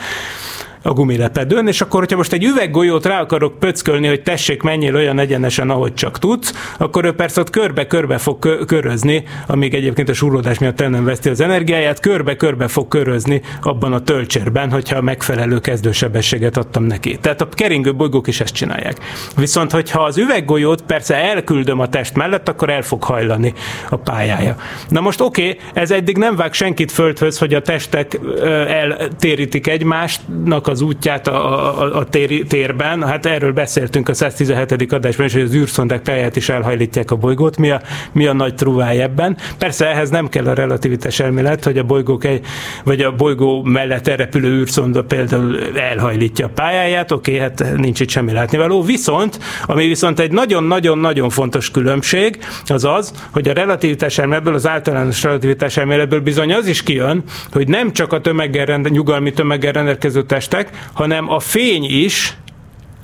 a 0.87 0.93
gumilepedőn, 0.93 1.67
és 1.67 1.81
akkor, 1.81 1.99
hogyha 1.99 2.17
most 2.17 2.33
egy 2.33 2.43
üveggolyót 2.43 3.05
rá 3.05 3.21
akarok 3.21 3.59
pöckölni, 3.59 4.07
hogy 4.07 4.21
tessék, 4.21 4.61
menjél 4.61 4.95
olyan 4.95 5.19
egyenesen, 5.19 5.69
ahogy 5.69 5.93
csak 5.93 6.19
tudsz, 6.19 6.73
akkor 6.77 7.05
ő 7.05 7.11
persze 7.11 7.41
ott 7.41 7.49
körbe-körbe 7.49 8.17
fog 8.17 8.65
körözni, 8.65 9.23
amíg 9.47 9.73
egyébként 9.73 10.09
a 10.09 10.13
súrlódás 10.13 10.59
miatt 10.59 10.81
el 10.81 10.89
nem 10.89 11.03
veszti 11.03 11.29
az 11.29 11.41
energiáját, 11.41 11.99
körbe-körbe 11.99 12.67
fog 12.67 12.87
körözni 12.87 13.41
abban 13.61 13.93
a 13.93 14.01
töltsérben, 14.01 14.71
hogyha 14.71 15.01
megfelelő 15.01 15.59
kezdősebességet 15.59 16.57
adtam 16.57 16.83
neki. 16.83 17.17
Tehát 17.21 17.41
a 17.41 17.47
keringő 17.49 17.95
bolygók 17.95 18.27
is 18.27 18.39
ezt 18.39 18.53
csinálják. 18.53 18.97
Viszont, 19.35 19.71
hogyha 19.71 20.03
az 20.03 20.17
üveggolyót 20.17 20.81
persze 20.81 21.15
elküldöm 21.15 21.79
a 21.79 21.89
test 21.89 22.15
mellett, 22.15 22.49
akkor 22.49 22.69
el 22.69 22.81
fog 22.81 23.03
hajlani 23.03 23.53
a 23.89 23.95
pályája. 23.95 24.55
Na 24.89 25.01
most 25.01 25.21
oké, 25.21 25.49
okay, 25.49 25.59
ez 25.73 25.91
eddig 25.91 26.17
nem 26.17 26.35
vág 26.35 26.53
senkit 26.53 26.91
földhöz, 26.91 27.37
hogy 27.37 27.53
a 27.53 27.61
testek 27.61 28.19
eltérítik 28.67 29.67
egymásnak 29.67 30.67
az 30.67 30.76
az 30.77 30.83
útját 30.83 31.27
a, 31.27 31.81
a, 31.81 31.97
a 31.97 32.05
tér, 32.05 32.45
térben. 32.47 33.03
Hát 33.03 33.25
erről 33.25 33.51
beszéltünk 33.51 34.09
a 34.09 34.13
117. 34.13 34.93
adásban 34.93 35.25
is, 35.25 35.33
hogy 35.33 35.41
az 35.41 35.53
űrszondák 35.53 36.01
pályát 36.01 36.35
is 36.35 36.49
elhajlítják 36.49 37.11
a 37.11 37.15
bolygót. 37.15 37.57
Mi 37.57 37.69
a, 37.69 37.81
mi 38.11 38.25
a 38.25 38.33
nagy 38.33 38.55
truváj 38.55 39.01
ebben? 39.01 39.37
Persze 39.57 39.85
ehhez 39.85 40.09
nem 40.09 40.29
kell 40.29 40.47
a 40.47 40.53
relativitás 40.53 41.19
elmélet, 41.19 41.63
hogy 41.63 41.77
a 41.77 41.83
bolygók 41.83 42.25
egy, 42.25 42.45
vagy 42.83 43.01
a 43.01 43.11
bolygó 43.11 43.63
mellett 43.63 44.07
elrepülő 44.07 44.59
űrszonda 44.59 45.03
például 45.03 45.59
elhajlítja 45.75 46.45
a 46.45 46.49
pályáját, 46.49 47.11
oké, 47.11 47.33
okay, 47.33 47.43
hát 47.43 47.77
nincs 47.77 47.99
itt 47.99 48.09
semmi 48.09 48.31
látnivaló. 48.31 48.81
Viszont, 48.81 49.39
ami 49.65 49.87
viszont 49.87 50.19
egy 50.19 50.31
nagyon-nagyon-nagyon 50.31 51.29
fontos 51.29 51.71
különbség, 51.71 52.37
az 52.65 52.83
az, 52.83 53.13
hogy 53.31 53.47
a 53.47 53.53
relativitás 53.53 54.17
elméletből, 54.17 54.53
az 54.53 54.67
általános 54.67 55.23
relativitás 55.23 55.77
elméletből 55.77 56.19
bizony 56.19 56.53
az 56.53 56.67
is 56.67 56.83
kijön, 56.83 57.23
hogy 57.51 57.67
nem 57.67 57.93
csak 57.93 58.13
a 58.13 58.21
tömeggel 58.21 58.65
rende, 58.65 58.89
nyugalmi 58.89 59.31
tömeggel 59.31 59.71
rendelkező 59.71 60.23
testek, 60.57 60.89
hanem 60.93 61.29
a 61.31 61.39
fény 61.39 61.83
is 61.83 62.37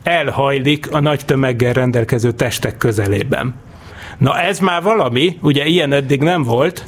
elhajlik 0.04 0.92
a 0.92 1.00
nagy 1.00 1.26
tömeggel 1.26 1.74
rendelkező 1.74 2.32
testek 2.32 2.78
közelében. 2.78 3.56
Na 4.18 4.40
ez 4.40 4.60
már 4.60 4.82
valami, 4.82 5.38
ugye 5.42 5.66
ilyen 5.66 5.92
eddig 5.92 6.22
nem 6.22 6.44
volt, 6.44 6.86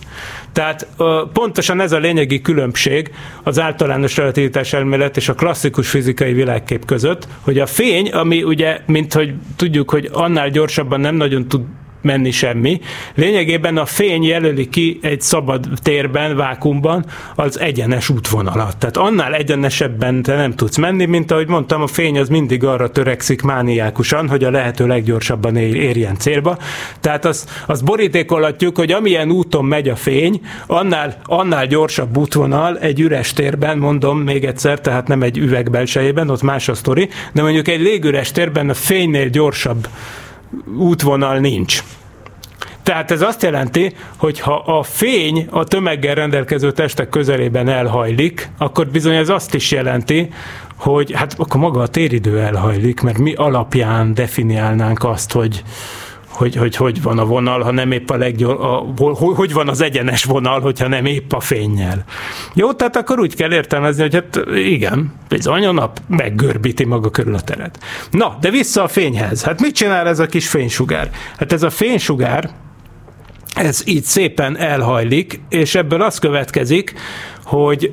tehát 0.52 0.88
pontosan 1.34 1.82
ez 1.82 1.92
a 1.92 1.98
lényegi 1.98 2.42
különbség 2.42 3.12
az 3.44 3.60
általános 3.60 4.18
relativitás 4.18 4.74
elmélet 4.74 5.18
és 5.18 5.30
a 5.30 5.34
klasszikus 5.34 5.90
fizikai 5.90 6.34
világkép 6.34 6.86
között, 6.86 7.28
hogy 7.42 7.60
a 7.60 7.66
fény, 7.66 8.12
ami 8.12 8.44
ugye, 8.44 8.80
mint 8.86 9.14
hogy 9.14 9.34
tudjuk, 9.56 9.90
hogy 9.90 10.10
annál 10.14 10.50
gyorsabban 10.50 11.00
nem 11.00 11.16
nagyon 11.16 11.48
tud 11.48 11.62
menni 12.06 12.32
semmi. 12.32 12.80
Lényegében 13.16 13.78
a 13.78 13.86
fény 13.86 14.24
jelöli 14.24 14.70
ki 14.70 15.00
egy 15.02 15.22
szabad 15.22 15.68
térben, 15.84 16.36
vákumban 16.36 17.06
az 17.36 17.60
egyenes 17.60 18.10
útvonalat. 18.10 18.78
Tehát 18.78 18.98
annál 18.98 19.34
egyenesebben 19.34 20.22
te 20.22 20.36
nem 20.36 20.54
tudsz 20.54 20.78
menni, 20.78 21.06
mint 21.06 21.32
ahogy 21.32 21.48
mondtam, 21.48 21.82
a 21.82 21.88
fény 21.88 22.20
az 22.20 22.30
mindig 22.30 22.64
arra 22.64 22.90
törekszik 22.90 23.42
mániákusan, 23.42 24.30
hogy 24.30 24.44
a 24.44 24.52
lehető 24.52 24.88
leggyorsabban 24.88 25.56
érjen 25.56 26.18
célba. 26.18 26.58
Tehát 27.00 27.26
azt, 27.26 27.50
azt 27.66 27.84
borítékolhatjuk, 27.84 28.78
hogy 28.78 28.92
amilyen 28.92 29.32
úton 29.32 29.66
megy 29.66 29.90
a 29.90 29.96
fény, 29.96 30.42
annál, 30.68 31.18
annál 31.24 31.68
gyorsabb 31.68 32.18
útvonal 32.18 32.80
egy 32.80 33.00
üres 33.00 33.34
térben, 33.34 33.78
mondom 33.78 34.20
még 34.20 34.46
egyszer, 34.46 34.82
tehát 34.82 35.08
nem 35.08 35.22
egy 35.22 35.38
üveg 35.38 35.70
belsejében, 35.70 36.30
ott 36.30 36.42
más 36.42 36.70
a 36.70 36.74
sztori, 36.74 37.10
de 37.34 37.42
mondjuk 37.42 37.68
egy 37.68 37.82
légüres 37.82 38.32
térben 38.32 38.70
a 38.70 38.74
fénynél 38.74 39.30
gyorsabb 39.30 39.88
útvonal 40.78 41.38
nincs. 41.38 41.84
Tehát 42.84 43.12
ez 43.12 43.22
azt 43.22 43.44
jelenti, 43.44 43.96
hogy 44.18 44.40
ha 44.40 44.56
a 44.56 44.84
fény 44.84 45.48
a 45.50 45.64
tömeggel 45.64 46.16
rendelkező 46.16 46.72
testek 46.72 47.10
közelében 47.10 47.70
elhajlik, 47.70 48.50
akkor 48.58 48.88
bizony 48.88 49.16
ez 49.16 49.30
azt 49.30 49.54
is 49.54 49.72
jelenti, 49.72 50.30
hogy 50.76 51.12
hát 51.12 51.34
akkor 51.38 51.60
maga 51.60 51.82
a 51.82 51.88
téridő 51.88 52.40
elhajlik, 52.40 53.02
mert 53.02 53.18
mi 53.18 53.34
alapján 53.34 54.14
definiálnánk 54.14 55.04
azt, 55.04 55.32
hogy, 55.32 55.64
hogy, 56.36 56.56
hogy 56.56 56.76
hogy 56.76 57.02
van 57.02 57.20
a 57.20 57.26
vonal, 57.26 57.62
ha 57.62 57.72
nem 57.72 57.92
épp 57.92 58.10
a 58.10 58.18
leggyors, 58.18 58.60
a, 58.60 58.86
hogy 59.16 59.54
van 59.54 59.70
az 59.70 59.82
egyenes 59.82 60.24
vonal, 60.24 60.60
hogyha 60.60 60.88
nem 60.88 61.06
épp 61.06 61.32
a 61.32 61.40
fényjel. 61.40 62.04
Jó, 62.54 62.74
tehát 62.74 62.96
akkor 62.96 63.20
úgy 63.20 63.36
kell 63.36 63.54
értelmezni, 63.54 64.02
hogy 64.02 64.14
hát 64.14 64.40
igen, 64.56 65.14
bizony 65.28 65.66
a 65.66 65.72
nap 65.72 66.00
meggörbíti 66.08 66.86
maga 66.86 67.10
körül 67.10 67.36
a 67.36 67.42
teret. 67.42 67.80
Na, 68.12 68.38
de 68.42 68.50
vissza 68.50 68.84
a 68.84 68.88
fényhez. 68.88 69.44
Hát 69.44 69.62
mit 69.62 69.76
csinál 69.76 70.08
ez 70.08 70.20
a 70.20 70.26
kis 70.26 70.48
fénysugár? 70.48 71.10
Hát 71.38 71.54
ez 71.54 71.64
a 71.64 71.70
fénysugár, 71.70 72.50
ez 73.56 73.82
így 73.86 74.04
szépen 74.04 74.58
elhajlik, 74.58 75.42
és 75.50 75.76
ebből 75.76 76.02
az 76.02 76.20
következik, 76.20 76.94
hogy 77.44 77.92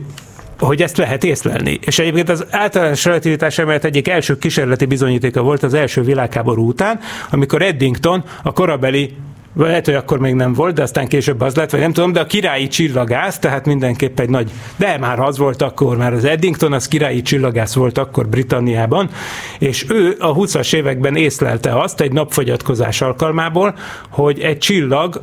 hogy 0.66 0.82
ezt 0.82 0.96
lehet 0.96 1.24
észlelni. 1.24 1.78
És 1.80 1.98
egyébként 1.98 2.28
az 2.28 2.46
általános 2.50 3.04
relativitás 3.04 3.58
emelet 3.58 3.84
egyik 3.84 4.08
első 4.08 4.38
kísérleti 4.38 4.84
bizonyítéka 4.84 5.42
volt 5.42 5.62
az 5.62 5.74
első 5.74 6.02
világháború 6.02 6.66
után, 6.66 7.00
amikor 7.30 7.62
Eddington 7.62 8.24
a 8.42 8.52
korabeli 8.52 9.14
lehet, 9.56 9.84
hogy 9.84 9.94
akkor 9.94 10.18
még 10.18 10.34
nem 10.34 10.52
volt, 10.52 10.74
de 10.74 10.82
aztán 10.82 11.08
később 11.08 11.40
az 11.40 11.54
lett, 11.54 11.70
vagy 11.70 11.80
nem 11.80 11.92
tudom, 11.92 12.12
de 12.12 12.20
a 12.20 12.26
királyi 12.26 12.68
csillagász, 12.68 13.38
tehát 13.38 13.66
mindenképp 13.66 14.20
egy 14.20 14.28
nagy, 14.28 14.50
de 14.76 14.98
már 14.98 15.20
az 15.20 15.38
volt 15.38 15.62
akkor, 15.62 15.96
már 15.96 16.12
az 16.12 16.24
Eddington, 16.24 16.72
az 16.72 16.88
királyi 16.88 17.22
csillagász 17.22 17.74
volt 17.74 17.98
akkor 17.98 18.28
Britanniában, 18.28 19.10
és 19.58 19.86
ő 19.88 20.16
a 20.18 20.34
20-as 20.34 20.74
években 20.74 21.16
észlelte 21.16 21.80
azt 21.80 22.00
egy 22.00 22.12
napfogyatkozás 22.12 23.00
alkalmából, 23.00 23.74
hogy 24.08 24.40
egy 24.40 24.58
csillag 24.58 25.20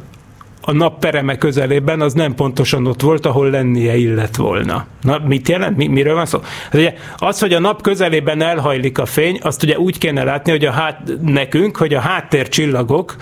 a 0.69 0.73
nap 0.73 0.99
pereme 0.99 1.37
közelében 1.37 2.01
az 2.01 2.13
nem 2.13 2.35
pontosan 2.35 2.87
ott 2.87 3.01
volt, 3.01 3.25
ahol 3.25 3.49
lennie 3.49 3.95
illet 3.95 4.35
volna. 4.35 4.85
Na, 5.01 5.21
mit 5.27 5.49
jelent? 5.49 5.77
Mi, 5.77 5.87
miről 5.87 6.15
van 6.15 6.25
szó? 6.25 6.39
Hát 6.63 6.73
ugye 6.73 6.93
az, 7.17 7.39
hogy 7.39 7.53
a 7.53 7.59
nap 7.59 7.81
közelében 7.81 8.41
elhajlik 8.41 8.99
a 8.99 9.05
fény, 9.05 9.39
azt 9.41 9.63
ugye 9.63 9.77
úgy 9.77 9.97
kéne 9.97 10.23
látni, 10.23 10.51
hogy 10.51 10.65
a 10.65 10.71
hát, 10.71 11.01
nekünk, 11.21 11.77
hogy 11.77 11.93
a 11.93 11.99
háttércsillagok, 11.99 13.15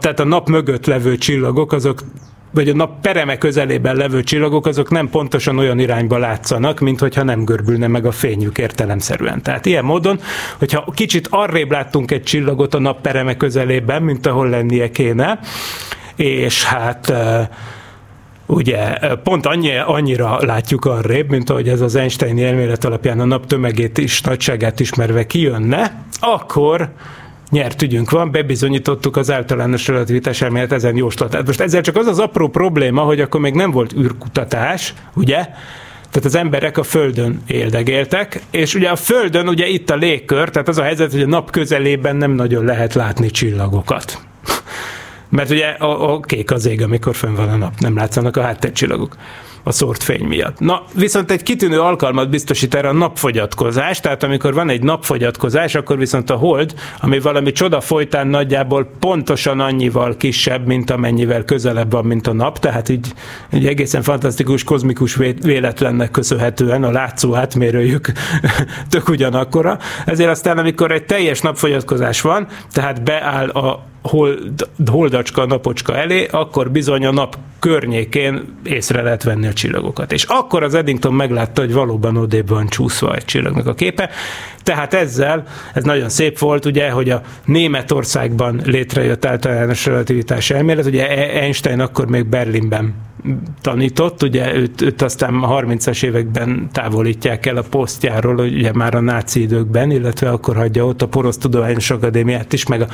tehát 0.00 0.20
a 0.20 0.24
nap 0.24 0.48
mögött 0.48 0.86
levő 0.86 1.16
csillagok, 1.16 1.72
azok 1.72 2.00
vagy 2.50 2.68
a 2.68 2.74
nap 2.74 3.00
pereme 3.00 3.38
közelében 3.38 3.96
levő 3.96 4.22
csillagok, 4.22 4.66
azok 4.66 4.90
nem 4.90 5.08
pontosan 5.08 5.58
olyan 5.58 5.78
irányba 5.78 6.18
látszanak, 6.18 6.78
mint 6.80 7.00
hogyha 7.00 7.22
nem 7.22 7.44
görbülne 7.44 7.86
meg 7.86 8.06
a 8.06 8.10
fényük 8.10 8.58
értelemszerűen. 8.58 9.42
Tehát 9.42 9.66
ilyen 9.66 9.84
módon, 9.84 10.20
hogyha 10.58 10.92
kicsit 10.94 11.28
arrébb 11.30 11.70
láttunk 11.70 12.10
egy 12.10 12.22
csillagot 12.22 12.74
a 12.74 12.78
nap 12.78 13.00
pereme 13.00 13.36
közelében, 13.36 14.02
mint 14.02 14.26
ahol 14.26 14.48
lennie 14.48 14.90
kéne, 14.90 15.38
és 16.18 16.64
hát 16.64 17.12
ugye 18.46 18.98
pont 19.22 19.46
annyi, 19.46 19.76
annyira 19.76 20.38
látjuk 20.44 20.84
arrébb, 20.84 21.30
mint 21.30 21.50
ahogy 21.50 21.68
ez 21.68 21.80
az 21.80 21.94
Einstein 21.94 22.44
elmélet 22.44 22.84
alapján 22.84 23.20
a 23.20 23.24
nap 23.24 23.46
tömegét 23.46 23.98
is, 23.98 24.20
nagyságát 24.20 24.80
ismerve 24.80 25.26
kijönne, 25.26 26.04
akkor 26.20 26.92
nyert 27.50 27.82
ügyünk 27.82 28.10
van, 28.10 28.30
bebizonyítottuk 28.30 29.16
az 29.16 29.30
általános 29.30 29.86
relativitás 29.86 30.42
elmélet 30.42 30.72
ezen 30.72 30.96
jóslatát. 30.96 31.46
Most 31.46 31.60
ezzel 31.60 31.80
csak 31.80 31.96
az 31.96 32.06
az 32.06 32.18
apró 32.18 32.48
probléma, 32.48 33.02
hogy 33.02 33.20
akkor 33.20 33.40
még 33.40 33.54
nem 33.54 33.70
volt 33.70 33.92
űrkutatás, 33.92 34.94
ugye? 35.14 35.46
Tehát 36.10 36.24
az 36.24 36.34
emberek 36.34 36.78
a 36.78 36.82
Földön 36.82 37.42
éldegéltek, 37.46 38.40
és 38.50 38.74
ugye 38.74 38.88
a 38.88 38.96
Földön 38.96 39.48
ugye 39.48 39.66
itt 39.66 39.90
a 39.90 39.96
légkör, 39.96 40.48
tehát 40.48 40.68
az 40.68 40.78
a 40.78 40.82
helyzet, 40.82 41.12
hogy 41.12 41.22
a 41.22 41.26
nap 41.26 41.50
közelében 41.50 42.16
nem 42.16 42.30
nagyon 42.30 42.64
lehet 42.64 42.94
látni 42.94 43.30
csillagokat. 43.30 44.26
Mert 45.28 45.50
ugye 45.50 45.66
a, 45.66 46.12
a 46.12 46.20
kék 46.20 46.50
az 46.50 46.66
ég, 46.66 46.82
amikor 46.82 47.14
fönn 47.14 47.34
van 47.34 47.48
a 47.48 47.56
nap, 47.56 47.78
nem 47.78 47.96
látszanak 47.96 48.36
a 48.36 48.42
háttércsillagok 48.42 49.16
a 49.68 49.72
szórt 49.72 50.02
fény 50.02 50.24
miatt. 50.24 50.58
Na, 50.58 50.82
viszont 50.94 51.30
egy 51.30 51.42
kitűnő 51.42 51.80
alkalmat 51.80 52.30
biztosít 52.30 52.74
erre 52.74 52.88
a 52.88 52.92
napfogyatkozás, 52.92 54.00
tehát 54.00 54.22
amikor 54.22 54.54
van 54.54 54.68
egy 54.68 54.82
napfogyatkozás, 54.82 55.74
akkor 55.74 55.98
viszont 55.98 56.30
a 56.30 56.34
hold, 56.34 56.74
ami 57.00 57.20
valami 57.20 57.52
csoda 57.52 57.80
folytán 57.80 58.26
nagyjából 58.26 58.90
pontosan 58.98 59.60
annyival 59.60 60.16
kisebb, 60.16 60.66
mint 60.66 60.90
amennyivel 60.90 61.44
közelebb 61.44 61.90
van, 61.90 62.04
mint 62.04 62.26
a 62.26 62.32
nap, 62.32 62.58
tehát 62.58 62.88
így 62.88 63.12
egy 63.50 63.66
egészen 63.66 64.02
fantasztikus, 64.02 64.64
kozmikus 64.64 65.18
véletlennek 65.42 66.10
köszönhetően 66.10 66.84
a 66.84 66.90
látszó 66.90 67.34
átmérőjük 67.34 68.12
tök 68.90 69.08
ugyanakkora. 69.08 69.78
Ezért 70.06 70.30
aztán, 70.30 70.58
amikor 70.58 70.92
egy 70.92 71.04
teljes 71.04 71.40
napfogyatkozás 71.40 72.20
van, 72.20 72.46
tehát 72.72 73.02
beáll 73.02 73.48
a 73.48 73.86
hold, 74.02 74.68
holdacska, 74.90 75.46
napocska 75.46 75.96
elé, 75.96 76.26
akkor 76.30 76.70
bizony 76.70 77.06
a 77.06 77.12
nap 77.12 77.36
környékén 77.58 78.56
észre 78.64 79.02
lehet 79.02 79.22
venni 79.22 79.46
a 79.46 79.52
csillagokat. 79.52 80.12
És 80.12 80.24
akkor 80.24 80.62
az 80.62 80.74
Eddington 80.74 81.14
meglátta, 81.14 81.60
hogy 81.60 81.72
valóban 81.72 82.16
odébb 82.16 82.48
van 82.48 82.66
csúszva 82.66 83.14
egy 83.14 83.24
csillagnak 83.24 83.66
a 83.66 83.74
képe. 83.74 84.10
Tehát 84.62 84.94
ezzel, 84.94 85.44
ez 85.74 85.84
nagyon 85.84 86.08
szép 86.08 86.38
volt, 86.38 86.64
ugye, 86.64 86.90
hogy 86.90 87.10
a 87.10 87.22
Németországban 87.44 88.60
létrejött 88.64 89.24
általános 89.24 89.86
relativitás 89.86 90.50
elmélet, 90.50 90.86
ugye 90.86 91.08
e- 91.08 91.40
Einstein 91.40 91.80
akkor 91.80 92.06
még 92.06 92.26
Berlinben 92.26 92.94
tanított, 93.60 94.22
ugye 94.22 94.54
őt, 94.54 94.80
őt 94.80 95.02
aztán 95.02 95.34
a 95.34 95.60
30-as 95.60 96.04
években 96.04 96.68
távolítják 96.72 97.46
el 97.46 97.56
a 97.56 97.62
posztjáról, 97.62 98.38
ugye 98.38 98.72
már 98.72 98.94
a 98.94 99.00
náci 99.00 99.40
időkben, 99.40 99.90
illetve 99.90 100.30
akkor 100.30 100.56
hagyja 100.56 100.86
ott 100.86 101.02
a 101.02 101.08
Porosz 101.08 101.38
Tudományos 101.38 101.90
Akadémiát 101.90 102.52
is, 102.52 102.66
meg, 102.66 102.80
a, 102.80 102.86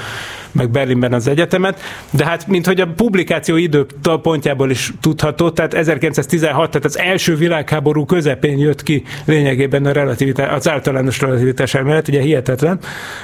meg 0.52 0.70
Berlinben 0.94 1.12
az 1.12 1.26
egyetemet, 1.26 1.80
de 2.11 2.24
hát 2.24 2.46
mint 2.46 2.66
hogy 2.66 2.80
a 2.80 2.87
publikáció 2.87 3.57
idő 3.57 3.87
pontjából 4.22 4.70
is 4.70 4.92
tudható, 5.00 5.50
tehát 5.50 5.74
1916, 5.74 6.70
tehát 6.70 6.85
az 6.85 6.98
első 6.98 7.37
világháború 7.37 8.04
közepén 8.04 8.59
jött 8.59 8.83
ki 8.83 9.02
lényegében 9.24 9.87
a 9.87 9.92
relativitás, 9.92 10.52
az 10.52 10.68
általános 10.68 11.20
relativitás 11.20 11.74
elmélet, 11.74 12.09
ugye 12.09 12.20
hihetetlen. 12.20 12.78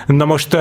Na 0.06 0.24
most 0.24 0.56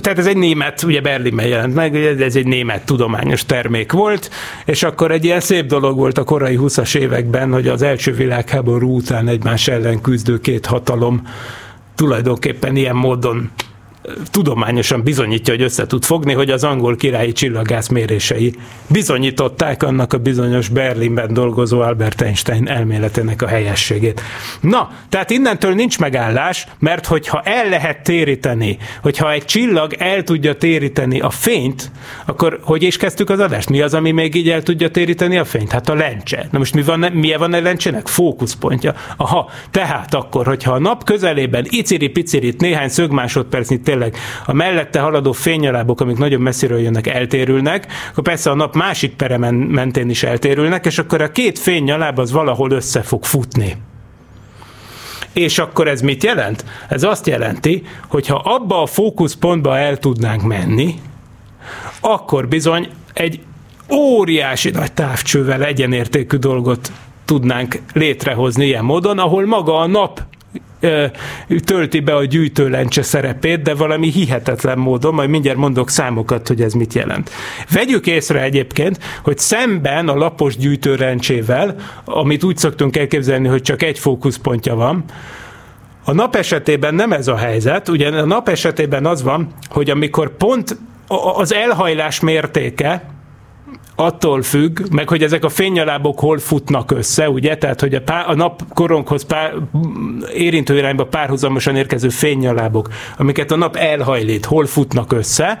tehát 0.00 0.18
ez 0.18 0.26
egy 0.26 0.36
német, 0.36 0.82
ugye 0.82 1.00
Berlinben 1.00 1.46
jelent 1.46 1.74
meg, 1.74 1.96
ez 1.96 2.36
egy 2.36 2.46
német 2.46 2.84
tudományos 2.84 3.44
termék 3.44 3.92
volt, 3.92 4.30
és 4.64 4.82
akkor 4.82 5.10
egy 5.10 5.24
ilyen 5.24 5.40
szép 5.40 5.66
dolog 5.66 5.96
volt 5.96 6.18
a 6.18 6.24
korai 6.24 6.58
20-as 6.60 6.96
években, 6.96 7.52
hogy 7.52 7.68
az 7.68 7.82
első 7.82 8.12
világháború 8.12 8.96
után 8.96 9.28
egymás 9.28 9.68
ellen 9.68 10.00
küzdő 10.00 10.40
két 10.40 10.66
hatalom 10.66 11.26
tulajdonképpen 11.94 12.76
ilyen 12.76 12.96
módon 12.96 13.50
tudományosan 14.30 15.02
bizonyítja, 15.02 15.54
hogy 15.54 15.62
össze 15.62 15.86
tud 15.86 16.04
fogni, 16.04 16.32
hogy 16.32 16.50
az 16.50 16.64
angol 16.64 16.96
királyi 16.96 17.32
csillagász 17.32 17.88
mérései 17.88 18.54
bizonyították 18.86 19.82
annak 19.82 20.12
a 20.12 20.18
bizonyos 20.18 20.68
Berlinben 20.68 21.32
dolgozó 21.32 21.80
Albert 21.80 22.20
Einstein 22.20 22.68
elméletének 22.68 23.42
a 23.42 23.46
helyességét. 23.46 24.20
Na, 24.60 24.90
tehát 25.08 25.30
innentől 25.30 25.74
nincs 25.74 25.98
megállás, 25.98 26.66
mert 26.78 27.06
hogyha 27.06 27.40
el 27.44 27.68
lehet 27.68 28.02
téríteni, 28.02 28.78
hogyha 29.02 29.32
egy 29.32 29.44
csillag 29.44 29.92
el 29.98 30.22
tudja 30.22 30.54
téríteni 30.54 31.20
a 31.20 31.30
fényt, 31.30 31.90
akkor 32.26 32.58
hogy 32.62 32.82
is 32.82 32.96
kezdtük 32.96 33.30
az 33.30 33.38
adást? 33.38 33.68
Mi 33.68 33.80
az, 33.80 33.94
ami 33.94 34.10
még 34.10 34.34
így 34.34 34.48
el 34.48 34.62
tudja 34.62 34.90
téríteni 34.90 35.38
a 35.38 35.44
fényt? 35.44 35.72
Hát 35.72 35.88
a 35.88 35.94
lencse. 35.94 36.48
Na 36.50 36.58
most 36.58 36.74
mi 36.74 36.82
van, 36.82 36.98
milyen 37.12 37.38
van 37.38 37.52
a 37.52 37.60
lencsének? 37.60 38.06
Fókuszpontja. 38.06 38.94
Aha, 39.16 39.50
tehát 39.70 40.14
akkor, 40.14 40.46
hogyha 40.46 40.72
a 40.72 40.78
nap 40.78 41.04
közelében 41.04 41.66
iciri-picirit 41.68 42.60
néhány 42.60 42.88
szögmásodpercnyi 42.88 43.80
tényleg 43.90 44.16
a 44.46 44.52
mellette 44.52 45.00
haladó 45.00 45.32
fénynyalábok, 45.32 46.00
amik 46.00 46.16
nagyon 46.16 46.40
messziről 46.40 46.78
jönnek, 46.78 47.06
eltérülnek, 47.06 47.86
akkor 48.10 48.22
persze 48.22 48.50
a 48.50 48.54
nap 48.54 48.74
másik 48.74 49.14
peremen 49.14 49.54
mentén 49.54 50.10
is 50.10 50.22
eltérülnek, 50.22 50.86
és 50.86 50.98
akkor 50.98 51.20
a 51.20 51.30
két 51.30 51.58
fénynyaláb 51.58 52.18
az 52.18 52.32
valahol 52.32 52.70
össze 52.70 53.02
fog 53.02 53.24
futni. 53.24 53.76
És 55.32 55.58
akkor 55.58 55.88
ez 55.88 56.00
mit 56.00 56.24
jelent? 56.24 56.64
Ez 56.88 57.02
azt 57.02 57.26
jelenti, 57.26 57.82
hogy 58.08 58.26
ha 58.26 58.34
abba 58.34 58.82
a 58.82 58.86
fókuszpontba 58.86 59.78
el 59.78 59.96
tudnánk 59.96 60.42
menni, 60.42 60.94
akkor 62.00 62.48
bizony 62.48 62.88
egy 63.12 63.40
óriási 63.92 64.70
nagy 64.70 64.92
távcsővel 64.92 65.64
egyenértékű 65.64 66.36
dolgot 66.36 66.92
tudnánk 67.24 67.78
létrehozni 67.92 68.64
ilyen 68.64 68.84
módon, 68.84 69.18
ahol 69.18 69.46
maga 69.46 69.78
a 69.78 69.86
nap 69.86 70.22
tölti 71.64 72.00
be 72.00 72.14
a 72.14 72.24
gyűjtőlencse 72.24 73.02
szerepét, 73.02 73.62
de 73.62 73.74
valami 73.74 74.10
hihetetlen 74.10 74.78
módon, 74.78 75.14
majd 75.14 75.28
mindjárt 75.28 75.58
mondok 75.58 75.90
számokat, 75.90 76.48
hogy 76.48 76.62
ez 76.62 76.72
mit 76.72 76.94
jelent. 76.94 77.30
Vegyük 77.72 78.06
észre 78.06 78.42
egyébként, 78.42 78.98
hogy 79.22 79.38
szemben 79.38 80.08
a 80.08 80.14
lapos 80.14 80.56
gyűjtőlencsével, 80.56 81.74
amit 82.04 82.44
úgy 82.44 82.56
szoktunk 82.56 82.96
elképzelni, 82.96 83.48
hogy 83.48 83.62
csak 83.62 83.82
egy 83.82 83.98
fókuszpontja 83.98 84.74
van, 84.74 85.04
a 86.04 86.12
nap 86.12 86.36
esetében 86.36 86.94
nem 86.94 87.12
ez 87.12 87.28
a 87.28 87.36
helyzet, 87.36 87.88
ugye 87.88 88.08
a 88.08 88.24
nap 88.24 88.48
esetében 88.48 89.06
az 89.06 89.22
van, 89.22 89.48
hogy 89.68 89.90
amikor 89.90 90.36
pont 90.36 90.76
az 91.36 91.54
elhajlás 91.54 92.20
mértéke, 92.20 93.02
attól 94.00 94.42
függ, 94.42 94.80
meg 94.90 95.08
hogy 95.08 95.22
ezek 95.22 95.44
a 95.44 95.48
fénynyalábok 95.48 96.18
hol 96.18 96.38
futnak 96.38 96.90
össze, 96.90 97.30
ugye, 97.30 97.56
tehát 97.56 97.80
hogy 97.80 97.94
a, 97.94 98.00
pár, 98.00 98.24
a 98.28 98.34
napkoronghoz 98.34 99.24
pár, 99.24 99.54
érintő 100.34 100.76
irányba 100.76 101.06
párhuzamosan 101.06 101.76
érkező 101.76 102.08
fénynyalábok, 102.08 102.88
amiket 103.16 103.50
a 103.50 103.56
nap 103.56 103.76
elhajlít, 103.76 104.44
hol 104.44 104.66
futnak 104.66 105.12
össze, 105.12 105.58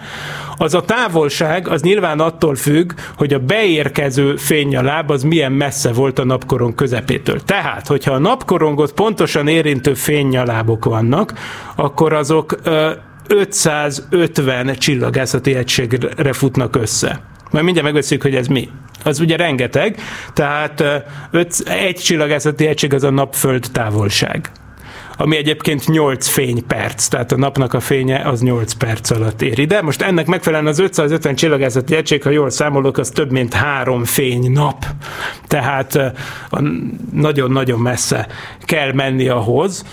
az 0.56 0.74
a 0.74 0.82
távolság 0.82 1.68
az 1.68 1.82
nyilván 1.82 2.20
attól 2.20 2.54
függ, 2.54 2.92
hogy 3.16 3.34
a 3.34 3.38
beérkező 3.38 4.36
fénynyaláb 4.36 5.10
az 5.10 5.22
milyen 5.22 5.52
messze 5.52 5.92
volt 5.92 6.18
a 6.18 6.24
napkorong 6.24 6.74
közepétől. 6.74 7.40
Tehát, 7.40 7.86
hogyha 7.86 8.12
a 8.12 8.18
napkorongot 8.18 8.92
pontosan 8.92 9.48
érintő 9.48 9.94
fénynyalábok 9.94 10.84
vannak, 10.84 11.34
akkor 11.76 12.12
azok 12.12 12.58
550 13.26 14.74
csillagászati 14.74 15.54
egységre 15.54 16.32
futnak 16.32 16.76
össze. 16.76 17.20
Majd 17.50 17.64
mindjárt 17.64 17.88
megveszünk, 17.88 18.22
hogy 18.22 18.34
ez 18.34 18.46
mi. 18.46 18.68
Az 19.04 19.20
ugye 19.20 19.36
rengeteg, 19.36 19.96
tehát 20.32 20.84
öt, 21.30 21.62
egy 21.68 21.96
csillagászati 21.96 22.66
egység 22.66 22.94
az 22.94 23.04
a 23.04 23.10
napföld 23.10 23.66
távolság 23.72 24.50
ami 25.20 25.36
egyébként 25.36 25.86
8 25.86 26.26
fényperc, 26.26 27.06
tehát 27.06 27.32
a 27.32 27.36
napnak 27.36 27.74
a 27.74 27.80
fénye 27.80 28.18
az 28.18 28.40
8 28.40 28.72
perc 28.72 29.10
alatt 29.10 29.42
ér 29.42 29.58
ide. 29.58 29.82
Most 29.82 30.02
ennek 30.02 30.26
megfelelően 30.26 30.70
az 30.70 30.78
550 30.78 31.34
csillagászati 31.34 31.96
egység, 31.96 32.22
ha 32.22 32.30
jól 32.30 32.50
számolok, 32.50 32.98
az 32.98 33.08
több 33.08 33.30
mint 33.30 33.54
három 33.54 34.04
fény 34.04 34.52
nap. 34.52 34.84
Tehát 35.46 35.98
nagyon-nagyon 37.12 37.80
messze 37.80 38.26
kell 38.60 38.92
menni 38.92 39.28
ahhoz, 39.28 39.84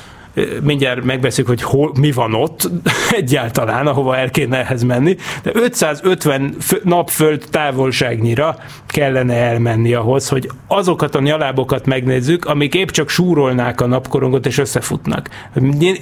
mindjárt 0.61 1.03
megbeszéljük, 1.03 1.47
hogy 1.47 1.61
hol, 1.61 1.91
mi 1.99 2.11
van 2.11 2.33
ott 2.33 2.69
egyáltalán, 3.11 3.87
ahova 3.87 4.17
el 4.17 4.29
kéne 4.29 4.57
ehhez 4.57 4.83
menni, 4.83 5.15
de 5.43 5.51
550 5.53 6.55
napföld 6.83 7.43
távolságnyira 7.51 8.57
kellene 8.87 9.33
elmenni 9.33 9.93
ahhoz, 9.93 10.29
hogy 10.29 10.49
azokat 10.67 11.15
a 11.15 11.19
nyalábokat 11.19 11.85
megnézzük, 11.85 12.45
amik 12.45 12.73
épp 12.73 12.89
csak 12.89 13.09
súrolnák 13.09 13.81
a 13.81 13.85
napkorongot 13.85 14.45
és 14.45 14.57
összefutnak. 14.57 15.29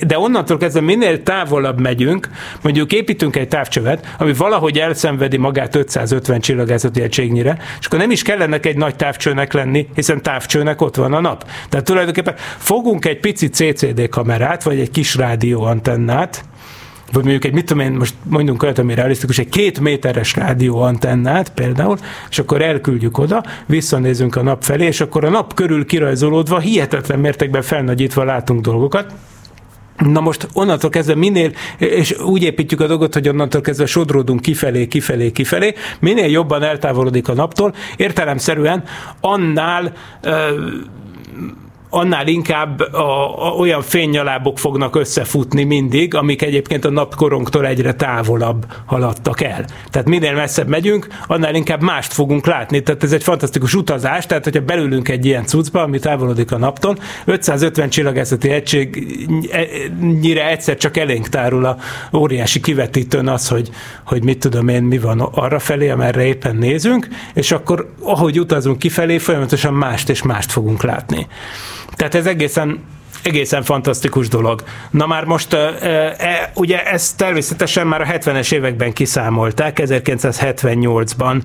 De 0.08 0.20
onnantól 0.20 0.58
kezdve 0.58 0.82
minél 0.82 1.24
távolabb 1.24 1.80
megyünk, 1.80 2.30
mondjuk 2.62 2.94
építünk 2.94 3.36
egy 3.36 3.48
távcsövet, 3.48 4.16
ami 4.18 4.34
valahogy 4.34 4.78
elszenvedi 4.78 5.38
magát 5.38 5.76
550 5.76 6.40
csillagászati 6.40 7.02
egységnyire, 7.02 7.58
és 7.80 7.86
akkor 7.86 8.00
nem 8.00 8.12
is 8.12 8.22
kellene 8.22 8.60
egy 8.62 8.78
nagy 8.78 8.96
távcsőnek 8.96 9.54
lenni, 9.54 9.88
hiszen 9.94 10.22
távcsőnek 10.22 10.82
ott 10.82 10.96
van 10.96 11.14
a 11.14 11.20
nap. 11.20 11.46
Tehát 11.70 11.86
tulajdonképpen 11.86 12.36
fogunk 12.58 13.06
egy 13.06 13.20
pici 13.20 13.50
CCD 13.50 14.10
kamerát, 14.10 14.25
vagy 14.64 14.80
egy 14.80 14.92
kis 14.92 15.16
rádióantennát, 15.16 16.46
vagy 17.12 17.24
mondjuk 17.24 17.46
egy, 17.46 17.54
mit 17.54 17.66
tudom 17.66 17.84
én, 17.84 17.92
most 17.92 18.14
mondjunk 18.24 18.64
olyat, 18.64 18.78
ami 18.78 18.94
realisztikus, 18.94 19.40
egy 19.40 19.50
két 19.50 19.80
méteres 19.80 20.36
rádióantennát 20.36 21.50
például, 21.50 21.98
és 22.30 22.40
akkor 22.40 22.62
elküldjük 22.62 23.18
oda, 23.18 23.44
visszanézünk 23.66 24.36
a 24.36 24.44
nap 24.44 24.64
felé, 24.64 24.86
és 24.86 25.02
akkor 25.02 25.26
a 25.26 25.30
nap 25.30 25.54
körül 25.54 25.86
kirajzolódva, 25.86 26.60
hihetetlen 26.60 27.20
mértékben 27.20 27.62
felnagyítva 27.62 28.24
látunk 28.24 28.62
dolgokat, 28.62 29.14
Na 29.98 30.20
most 30.20 30.48
onnantól 30.54 30.90
kezdve 30.90 31.16
minél, 31.16 31.52
és 31.78 32.20
úgy 32.20 32.44
építjük 32.44 32.82
a 32.82 32.88
dolgot, 32.88 33.14
hogy 33.14 33.30
onnantól 33.30 33.62
kezdve 33.62 33.86
sodródunk 33.86 34.42
kifelé, 34.42 34.88
kifelé, 34.88 35.32
kifelé, 35.32 35.74
minél 36.00 36.30
jobban 36.30 36.64
eltávolodik 36.64 37.28
a 37.28 37.34
naptól, 37.34 37.74
értelemszerűen 37.96 38.84
annál 39.22 39.94
annál 41.96 42.28
inkább 42.28 42.80
a, 42.80 43.48
a, 43.48 43.50
olyan 43.50 43.82
fénynyalábok 43.82 44.60
fognak 44.60 44.96
összefutni 44.96 45.64
mindig, 45.64 46.16
amik 46.16 46.42
egyébként 46.42 46.86
a 46.86 46.90
napkorongtól 46.90 47.68
egyre 47.68 47.94
távolabb 47.94 48.66
haladtak 48.86 49.42
el. 49.42 49.66
Tehát 49.90 50.08
minél 50.08 50.34
messzebb 50.34 50.68
megyünk, 50.68 51.08
annál 51.28 51.56
inkább 51.56 51.82
mást 51.82 52.14
fogunk 52.14 52.46
látni. 52.46 52.82
Tehát 52.82 53.04
ez 53.04 53.12
egy 53.12 53.24
fantasztikus 53.24 53.74
utazás, 53.74 54.26
tehát 54.26 54.44
hogyha 54.44 54.62
belülünk 54.62 55.10
egy 55.10 55.26
ilyen 55.26 55.46
cuccba, 55.46 55.82
ami 55.82 56.00
távolodik 56.00 56.52
a 56.52 56.58
naptól, 56.58 56.98
550 57.26 57.90
csillagászati 57.90 58.50
egységnyire 58.50 60.50
egyszer 60.50 60.78
csak 60.78 60.98
elénk 60.98 61.30
tárul 61.30 61.66
a 61.66 61.78
óriási 62.14 62.60
kivetítőn 62.60 63.28
az, 63.28 63.48
hogy, 63.48 63.70
hogy 64.06 64.24
mit 64.24 64.40
tudom 64.40 64.68
én, 64.68 64.84
mi 64.84 64.98
van 64.98 65.20
arra 65.20 65.60
felé, 65.60 65.90
amerre 65.90 66.26
éppen 66.26 66.56
nézünk, 66.56 67.08
és 67.34 67.52
akkor 67.52 67.90
ahogy 68.02 68.40
utazunk 68.40 68.80
kifelé, 68.80 69.18
folyamatosan 69.18 69.74
mást 69.74 70.10
és 70.10 70.22
mást 70.22 70.52
fogunk 70.52 70.84
látni. 70.84 71.28
Tehát 71.94 72.16
ez 72.16 72.26
egészen 72.26 72.84
egészen 73.26 73.64
fantasztikus 73.64 74.28
dolog. 74.28 74.64
Na 74.90 75.08
már 75.08 75.24
most 75.24 75.54
e, 75.54 76.52
ugye 76.54 76.84
ezt 76.84 77.18
természetesen 77.18 77.88
már 77.88 78.02
a 78.02 78.06
70-es 78.06 78.54
években 78.54 78.94
kiszámolták, 78.94 79.80
1978-ban 79.82 81.42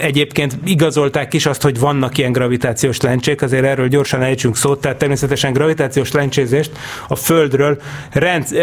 egyébként 0.00 0.58
igazolták 0.64 1.34
is 1.34 1.46
azt, 1.46 1.62
hogy 1.62 1.78
vannak 1.78 2.18
ilyen 2.18 2.32
gravitációs 2.32 3.00
lencsék, 3.00 3.42
azért 3.42 3.64
erről 3.64 3.88
gyorsan 3.88 4.22
ejtsünk 4.22 4.56
szót, 4.56 4.80
tehát 4.80 4.98
természetesen 4.98 5.52
gravitációs 5.52 6.12
lencsézést 6.12 6.70
a 7.08 7.16
Földről 7.16 7.80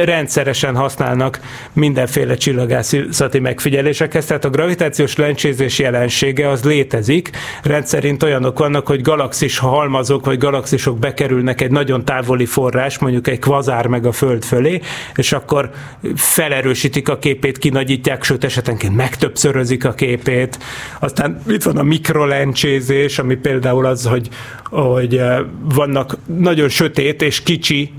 rendszeresen 0.05 0.75
használnak 0.75 1.39
mindenféle 1.73 2.35
csillagászati 2.35 3.39
megfigyelésekhez, 3.39 4.25
tehát 4.25 4.45
a 4.45 4.49
gravitációs 4.49 5.15
lencsézés 5.15 5.79
jelensége 5.79 6.49
az 6.49 6.63
létezik, 6.63 7.29
rendszerint 7.63 8.23
olyanok 8.23 8.59
vannak, 8.59 8.87
hogy 8.87 9.01
galaxis 9.01 9.57
halmazok 9.57 10.25
vagy 10.25 10.37
galaxisok 10.37 10.99
bekerülnek 10.99 11.61
egy 11.61 11.71
nagyon 11.71 12.05
távoli 12.05 12.40
távoli 12.41 12.45
forrás, 12.45 12.99
mondjuk 12.99 13.27
egy 13.27 13.39
kvazár 13.39 13.87
meg 13.87 14.05
a 14.05 14.11
Föld 14.11 14.43
fölé, 14.43 14.81
és 15.15 15.31
akkor 15.31 15.69
felerősítik 16.15 17.09
a 17.09 17.17
képét, 17.17 17.57
kinagyítják, 17.57 18.23
sőt 18.23 18.43
esetenként 18.43 18.95
megtöbbszörözik 18.95 19.85
a 19.85 19.93
képét. 19.93 20.59
Aztán 20.99 21.41
itt 21.47 21.63
van 21.63 21.77
a 21.77 21.83
mikrolencsézés, 21.83 23.19
ami 23.19 23.35
például 23.35 23.85
az, 23.85 24.05
hogy, 24.05 24.29
hogy 24.63 25.17
eh, 25.17 25.39
vannak 25.75 26.17
nagyon 26.25 26.69
sötét 26.69 27.21
és 27.21 27.43
kicsi 27.43 27.93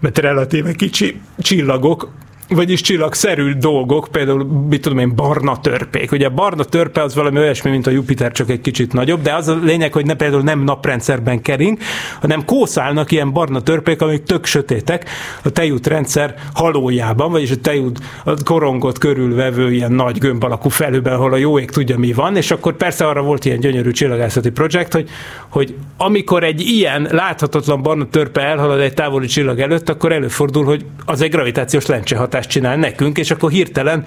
mert 0.00 0.18
relatíve 0.18 0.72
kicsi 0.72 1.20
csillagok, 1.38 2.08
vagyis 2.48 2.80
csillagszerű 2.80 3.52
dolgok, 3.52 4.08
például, 4.10 4.44
mit 4.68 4.80
tudom 4.80 4.98
én, 4.98 5.14
barna 5.14 5.60
törpék. 5.60 6.12
Ugye 6.12 6.26
a 6.26 6.30
barna 6.30 6.64
törpe 6.64 7.02
az 7.02 7.14
valami 7.14 7.38
olyasmi, 7.38 7.70
mint 7.70 7.86
a 7.86 7.90
Jupiter, 7.90 8.32
csak 8.32 8.50
egy 8.50 8.60
kicsit 8.60 8.92
nagyobb, 8.92 9.22
de 9.22 9.34
az 9.34 9.48
a 9.48 9.58
lényeg, 9.62 9.92
hogy 9.92 10.06
ne 10.06 10.14
például 10.14 10.42
nem 10.42 10.60
naprendszerben 10.60 11.42
kering, 11.42 11.78
hanem 12.20 12.44
kószálnak 12.44 13.10
ilyen 13.10 13.32
barna 13.32 13.60
törpék, 13.60 14.02
amik 14.02 14.22
tök 14.22 14.44
sötétek 14.44 15.08
a 15.42 15.50
tejútrendszer 15.50 16.34
halójában, 16.54 17.30
vagyis 17.30 17.50
a 17.50 17.56
tejút 17.56 17.98
a 18.24 18.42
korongot 18.44 18.98
körülvevő 18.98 19.72
ilyen 19.72 19.92
nagy 19.92 20.18
gömb 20.18 20.44
alakú 20.44 20.68
felőben, 20.68 21.12
ahol 21.12 21.32
a 21.32 21.36
jó 21.36 21.58
ég 21.58 21.70
tudja, 21.70 21.98
mi 21.98 22.12
van, 22.12 22.36
és 22.36 22.50
akkor 22.50 22.76
persze 22.76 23.06
arra 23.06 23.22
volt 23.22 23.44
ilyen 23.44 23.60
gyönyörű 23.60 23.90
csillagászati 23.90 24.50
projekt, 24.50 24.92
hogy, 24.92 25.08
hogy 25.48 25.74
amikor 25.96 26.44
egy 26.44 26.60
ilyen 26.60 27.08
láthatatlan 27.10 27.82
barna 27.82 28.08
törpe 28.08 28.40
elhalad 28.40 28.80
egy 28.80 28.94
távoli 28.94 29.26
csillag 29.26 29.60
előtt, 29.60 29.88
akkor 29.88 30.12
előfordul, 30.12 30.64
hogy 30.64 30.84
az 31.04 31.20
egy 31.20 31.30
gravitációs 31.30 31.86
lencse 31.86 32.16
hatás 32.16 32.35
hatást 32.36 32.50
csinál 32.50 32.76
nekünk, 32.76 33.18
és 33.18 33.30
akkor 33.30 33.50
hirtelen 33.50 34.04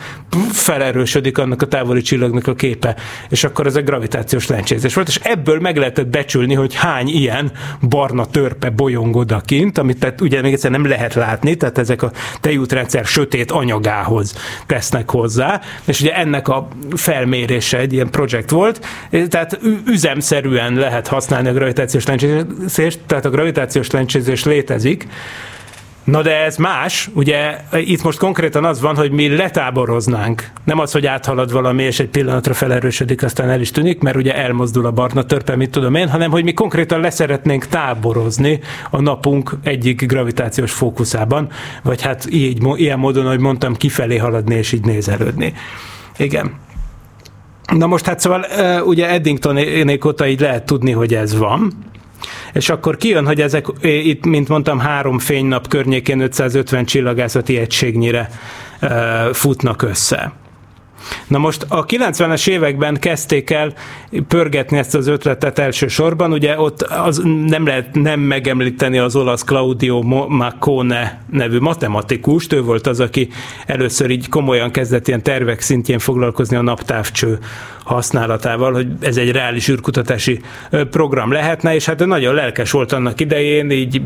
felerősödik 0.52 1.38
annak 1.38 1.62
a 1.62 1.68
távoli 1.68 2.02
csillagnak 2.02 2.48
a 2.48 2.56
képe, 2.56 2.96
és 3.30 3.44
akkor 3.44 3.66
ez 3.66 3.76
egy 3.76 3.84
gravitációs 3.84 4.48
lencsézés 4.48 4.94
volt, 4.94 5.08
és 5.08 5.20
ebből 5.24 5.60
meg 5.60 5.78
lehetett 5.78 6.08
becsülni, 6.08 6.54
hogy 6.54 6.76
hány 6.76 7.08
ilyen 7.08 7.52
barna 7.82 8.26
törpe 8.26 8.70
bolyong 8.70 9.16
odakint, 9.16 9.78
amit 9.78 10.00
tehát 10.00 10.22
ugye 10.22 10.42
még 10.42 10.54
egyszer 10.54 10.72
nem 10.72 10.88
lehet 10.88 11.14
látni, 11.14 11.56
tehát 11.56 11.78
ezek 11.78 12.02
a 12.02 12.12
tejútrendszer 12.42 13.06
sötét 13.06 13.52
anyagához 13.52 14.36
tesznek 14.66 15.10
hozzá, 15.10 15.62
és 15.86 16.02
ugye 16.02 16.16
ennek 16.16 16.48
a 16.48 16.68
felmérése 16.96 17.78
egy 17.78 17.94
ilyen 17.94 18.10
projekt 18.10 18.50
volt, 18.50 18.86
tehát 19.30 19.60
üzemszerűen 19.86 20.74
lehet 20.74 21.08
használni 21.08 21.48
a 21.48 21.54
gravitációs 21.54 22.06
lencsézést, 22.06 23.00
tehát 23.06 23.26
a 23.26 23.30
gravitációs 23.30 23.92
lencsézés 23.92 24.44
létezik, 24.44 25.08
Na 26.10 26.22
de 26.22 26.44
ez 26.44 26.58
más, 26.58 27.10
ugye 27.14 27.58
itt 27.74 28.04
most 28.04 28.20
konkrétan 28.20 28.66
az 28.66 28.82
van, 28.82 28.96
hogy 28.96 29.12
mi 29.12 29.36
letáboroznánk. 29.36 30.50
Nem 30.64 30.80
az, 30.80 30.92
hogy 30.92 31.06
áthalad 31.06 31.52
valami, 31.52 31.84
és 31.84 32.00
egy 32.00 32.10
pillanatra 32.10 32.54
felerősödik, 32.54 33.24
aztán 33.24 33.50
el 33.50 33.62
is 33.62 33.72
tűnik, 33.72 34.02
mert 34.02 34.16
ugye 34.16 34.36
elmozdul 34.36 34.86
a 34.86 34.92
barna 34.92 35.24
törpe, 35.24 35.56
mit 35.56 35.70
tudom 35.70 35.96
én, 35.96 36.10
hanem 36.10 36.32
hogy 36.32 36.44
mi 36.44 36.54
konkrétan 36.54 37.00
leszeretnénk 37.00 37.66
táborozni 37.68 38.60
a 38.90 39.02
napunk 39.02 39.52
egyik 39.64 40.06
gravitációs 40.06 40.72
fókuszában, 40.72 41.50
vagy 41.84 42.02
hát 42.02 42.28
így, 42.32 42.64
ilyen 42.76 43.00
módon, 43.00 43.28
hogy 43.28 43.40
mondtam, 43.40 43.76
kifelé 43.76 44.18
haladni 44.18 44.56
és 44.56 44.72
így 44.72 44.86
nézelődni. 44.86 45.54
Igen. 46.18 46.54
Na 47.78 47.88
most 47.88 48.06
hát 48.06 48.20
szóval 48.20 48.46
ugye 48.86 49.10
Eddington 49.10 49.60
óta 50.06 50.28
így 50.28 50.40
lehet 50.40 50.66
tudni, 50.66 50.92
hogy 50.92 51.14
ez 51.14 51.38
van, 51.38 51.72
és 52.54 52.70
akkor 52.70 52.98
kijön, 52.98 53.26
hogy 53.26 53.42
ezek 53.42 53.66
itt, 53.82 54.26
mint 54.26 54.48
mondtam, 54.48 54.80
három 54.80 55.20
fénynap 55.20 55.68
környékén 55.68 56.20
550 56.20 56.86
csillagászati 56.86 57.58
egységnyire 57.58 58.30
futnak 59.32 59.82
össze. 59.82 60.34
Na 61.28 61.38
most 61.38 61.66
a 61.68 61.86
90-es 61.86 62.48
években 62.48 63.00
kezdték 63.00 63.50
el 63.50 63.74
pörgetni 64.28 64.78
ezt 64.78 64.96
az 64.96 65.08
ötletet 65.08 65.60
elsősorban, 65.60 66.32
ugye 66.32 66.60
ott 66.60 66.82
az 66.82 67.22
nem 67.46 67.66
lehet 67.66 67.94
nem 67.94 68.20
megemlíteni 68.20 68.98
az 68.98 69.16
olasz 69.16 69.44
Claudio 69.44 70.02
Maccone 70.28 71.22
nevű 71.32 71.60
matematikust, 71.60 72.54
ő 72.54 72.62
volt 72.62 72.88
az, 72.88 73.00
aki 73.00 73.30
először 73.66 74.10
így 74.10 74.30
komolyan 74.30 74.72
kezdett 74.72 75.08
ilyen 75.08 75.24
tervek 75.24 75.62
szintjén 75.62 76.00
foglalkozni 76.00 76.56
a 76.56 76.62
naptávcső 76.62 77.40
használatával, 77.90 78.74
hogy 78.74 78.88
ez 79.02 79.18
egy 79.18 79.32
reális 79.32 79.70
űrkutatási 79.70 80.42
program 80.90 81.32
lehetne, 81.32 81.76
és 81.76 81.86
hát 81.86 82.06
nagyon 82.06 82.34
lelkes 82.34 82.72
volt 82.72 82.92
annak 82.92 83.20
idején, 83.20 83.72
így 83.72 84.02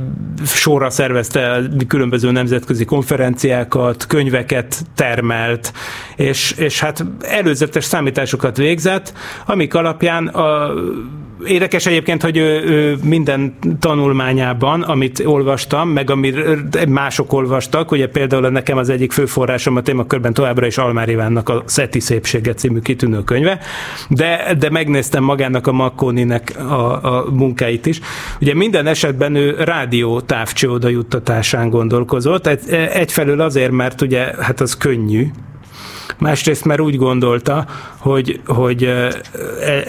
sorra 0.46 0.90
szervezte 0.90 1.62
különböző 1.88 2.32
nemzetközi 2.32 2.86
konferenciákat, 2.86 4.06
könyveket 4.06 4.82
termelt, 4.96 5.74
és, 6.16 6.52
és 6.52 6.80
hát 6.84 7.06
előzetes 7.22 7.84
számításokat 7.84 8.58
végzett, 8.58 9.14
amik 9.46 9.74
alapján 9.74 10.28
a 10.28 10.74
Érdekes 11.46 11.86
egyébként, 11.86 12.22
hogy 12.22 12.38
ő, 12.38 12.64
ő 12.64 12.98
minden 13.04 13.54
tanulmányában, 13.80 14.82
amit 14.82 15.24
olvastam, 15.26 15.90
meg 15.90 16.10
amit 16.10 16.88
mások 16.88 17.34
olvastak, 17.34 17.92
ugye 17.92 18.08
például 18.08 18.50
nekem 18.50 18.78
az 18.78 18.90
egyik 18.90 19.12
főforrásom 19.12 19.76
a 19.76 19.82
témakörben 19.82 20.34
továbbra 20.34 20.66
is 20.66 20.78
Almár 20.78 21.10
Ivánnak 21.10 21.50
a 21.50 21.64
Szeti 21.66 22.00
Szépsége 22.00 22.54
című 22.54 22.80
kitűnő 22.80 23.24
könyve, 23.24 23.60
de, 24.10 24.56
de 24.60 24.70
megnéztem 24.70 25.24
magának 25.24 25.68
a 25.68 25.72
Makkoninek 25.72 26.54
a, 26.58 27.04
a 27.04 27.26
munkáit 27.32 27.86
is. 27.86 28.00
Ugye 28.42 28.54
minden 28.54 28.88
esetben 28.88 29.36
ő 29.36 29.56
rádió 29.60 30.22
távcső 30.22 30.78
juttatásán 30.82 31.70
gondolkozott, 31.70 32.48
egy, 32.48 32.70
egyfelől 32.94 33.42
azért, 33.42 33.72
mert 33.72 34.02
ugye 34.02 34.34
hát 34.40 34.62
az 34.62 34.78
könnyű, 34.78 35.28
másrészt 36.18 36.66
mert 36.66 36.82
úgy 36.82 36.96
gondolta, 36.96 37.66
hogy, 37.98 38.40
hogy 38.46 38.84
e, 38.84 39.14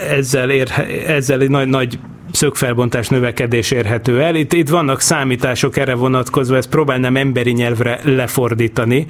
ezzel, 0.09 0.49
ér, 0.49 0.71
ezzel 1.07 1.41
egy 1.41 1.49
nagy, 1.49 1.67
nagy 1.67 1.99
szögfelbontás 2.31 3.07
növekedés 3.07 3.71
érhető 3.71 4.21
el. 4.21 4.35
Itt, 4.35 4.53
itt 4.53 4.69
vannak 4.69 5.01
számítások 5.01 5.77
erre 5.77 5.93
vonatkozva, 5.93 6.55
ezt 6.55 6.69
próbálnám 6.69 7.15
emberi 7.15 7.51
nyelvre 7.51 7.99
lefordítani, 8.03 9.05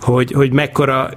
hogy, 0.00 0.32
hogy 0.32 0.52
mekkora 0.52 1.10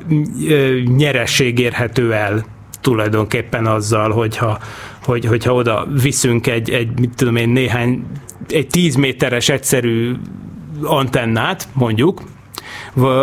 nyeresség 0.98 1.60
érhető 1.60 2.14
el 2.14 2.46
tulajdonképpen 2.82 3.66
azzal, 3.66 4.12
hogyha, 4.12 4.60
hogy, 5.04 5.26
hogyha 5.26 5.54
oda 5.54 5.88
viszünk 6.02 6.48
egy, 6.48 6.70
egy, 6.70 7.00
mit 7.00 7.16
tudom 7.16 7.36
én, 7.36 7.50
néhány, 7.50 8.04
egy 8.48 8.68
10 8.68 8.96
méteres 8.96 9.50
egyszerű 9.50 10.16
antennát, 10.82 11.68
mondjuk, 11.74 12.22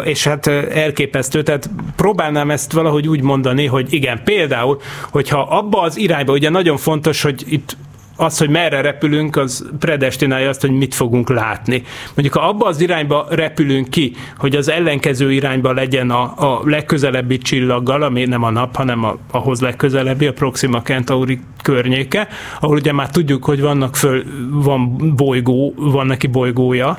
és 0.04 0.26
hát 0.26 0.46
elképesztő, 0.46 1.42
tehát 1.42 1.70
próbálnám 1.96 2.50
ezt 2.50 2.72
valahogy 2.72 3.08
úgy 3.08 3.22
mondani, 3.22 3.66
hogy 3.66 3.92
igen, 3.92 4.20
például, 4.24 4.80
hogyha 5.10 5.40
abba 5.40 5.80
az 5.80 5.98
irányba, 5.98 6.32
ugye 6.32 6.50
nagyon 6.50 6.76
fontos, 6.76 7.22
hogy 7.22 7.44
itt 7.46 7.76
az, 8.16 8.38
hogy 8.38 8.48
merre 8.48 8.80
repülünk, 8.80 9.36
az 9.36 9.68
predestinálja 9.78 10.48
azt, 10.48 10.60
hogy 10.60 10.70
mit 10.70 10.94
fogunk 10.94 11.28
látni. 11.28 11.82
Mondjuk, 12.14 12.42
ha 12.42 12.48
abba 12.48 12.66
az 12.66 12.80
irányba 12.80 13.26
repülünk 13.30 13.88
ki, 13.88 14.12
hogy 14.38 14.56
az 14.56 14.68
ellenkező 14.68 15.32
irányba 15.32 15.72
legyen 15.72 16.10
a, 16.10 16.22
a 16.22 16.60
legközelebbi 16.64 17.38
csillaggal, 17.38 18.02
ami 18.02 18.24
nem 18.24 18.42
a 18.42 18.50
nap, 18.50 18.76
hanem 18.76 19.04
a, 19.04 19.16
ahhoz 19.30 19.60
legközelebbi, 19.60 20.26
a 20.26 20.32
Proxima 20.32 20.82
Centauri 20.82 21.40
környéke, 21.62 22.28
ahol 22.60 22.76
ugye 22.76 22.92
már 22.92 23.10
tudjuk, 23.10 23.44
hogy 23.44 23.60
vannak 23.60 23.96
föl, 23.96 24.22
van 24.50 24.96
bolygó, 25.16 25.74
van 25.76 26.06
neki 26.06 26.26
bolygója, 26.26 26.96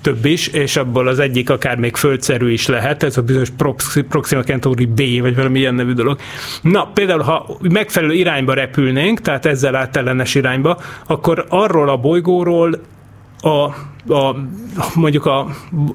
több 0.00 0.24
is, 0.24 0.46
és 0.46 0.76
abból 0.76 1.08
az 1.08 1.18
egyik 1.18 1.50
akár 1.50 1.76
még 1.76 1.96
földszerű 1.96 2.52
is 2.52 2.66
lehet, 2.66 3.02
ez 3.02 3.16
a 3.16 3.22
bizonyos 3.22 3.50
Proxima 4.08 4.42
Centauri 4.42 4.86
B, 4.86 5.20
vagy 5.20 5.36
valami 5.36 5.58
ilyen 5.58 5.74
nevű 5.74 5.92
dolog. 5.92 6.18
Na, 6.62 6.90
például, 6.94 7.20
ha 7.20 7.58
megfelelő 7.60 8.12
irányba 8.12 8.54
repülnénk, 8.54 9.20
tehát 9.20 9.46
ezzel 9.46 9.74
áttellenes 9.74 10.34
irányba, 10.34 10.78
akkor 11.06 11.44
arról 11.48 11.88
a 11.88 11.96
bolygóról 11.96 12.80
a 13.42 13.88
a, 14.08 14.36
mondjuk 14.94 15.26
a 15.26 15.46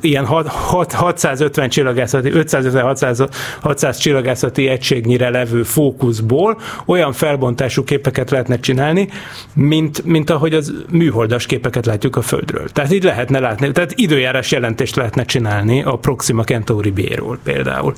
ilyen 0.02 0.26
6, 0.26 0.92
650 0.92 1.70
csillagászati, 1.70 2.32
550-600 2.34 3.30
600 3.62 3.98
csillagászati 3.98 4.68
egységnyire 4.68 5.30
levő 5.30 5.64
fókuszból 5.64 6.60
olyan 6.86 7.14
felbontású 7.14 7.84
képeket 7.84 8.30
lehetne 8.30 8.60
csinálni, 8.60 9.10
mint, 9.54 10.04
mint 10.06 10.30
ahogy 10.30 10.54
az 10.54 10.74
műholdas 10.90 11.46
képeket 11.46 11.86
látjuk 11.86 12.16
a 12.16 12.22
Földről. 12.22 12.70
Tehát 12.70 12.92
így 12.92 13.04
lehetne 13.04 13.40
látni, 13.40 13.72
tehát 13.72 13.94
időjárás 13.96 14.52
jelentést 14.52 14.96
lehetne 14.96 15.24
csinálni 15.26 15.84
a 15.84 15.96
Proxima 15.96 16.44
Centauri 16.44 16.92
B-ról 16.92 17.38
például 17.44 17.94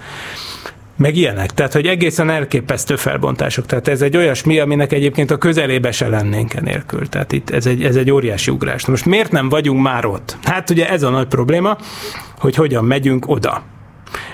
meg 0.97 1.15
ilyenek. 1.15 1.51
Tehát, 1.53 1.73
hogy 1.73 1.85
egészen 1.85 2.29
elképesztő 2.29 2.95
felbontások. 2.95 3.65
Tehát 3.65 3.87
ez 3.87 4.01
egy 4.01 4.17
olyasmi, 4.17 4.59
aminek 4.59 4.93
egyébként 4.93 5.31
a 5.31 5.37
közelébe 5.37 5.91
se 5.91 6.07
lennénk 6.07 6.53
enélkül. 6.53 7.09
Tehát 7.09 7.31
itt 7.31 7.49
ez 7.49 7.65
egy, 7.65 7.83
ez 7.83 7.95
egy 7.95 8.11
óriási 8.11 8.51
ugrás. 8.51 8.85
Most 8.85 9.05
miért 9.05 9.31
nem 9.31 9.49
vagyunk 9.49 9.81
már 9.81 10.05
ott? 10.05 10.37
Hát 10.43 10.69
ugye 10.69 10.89
ez 10.89 11.03
a 11.03 11.09
nagy 11.09 11.27
probléma, 11.27 11.77
hogy 12.39 12.55
hogyan 12.55 12.85
megyünk 12.85 13.29
oda. 13.29 13.63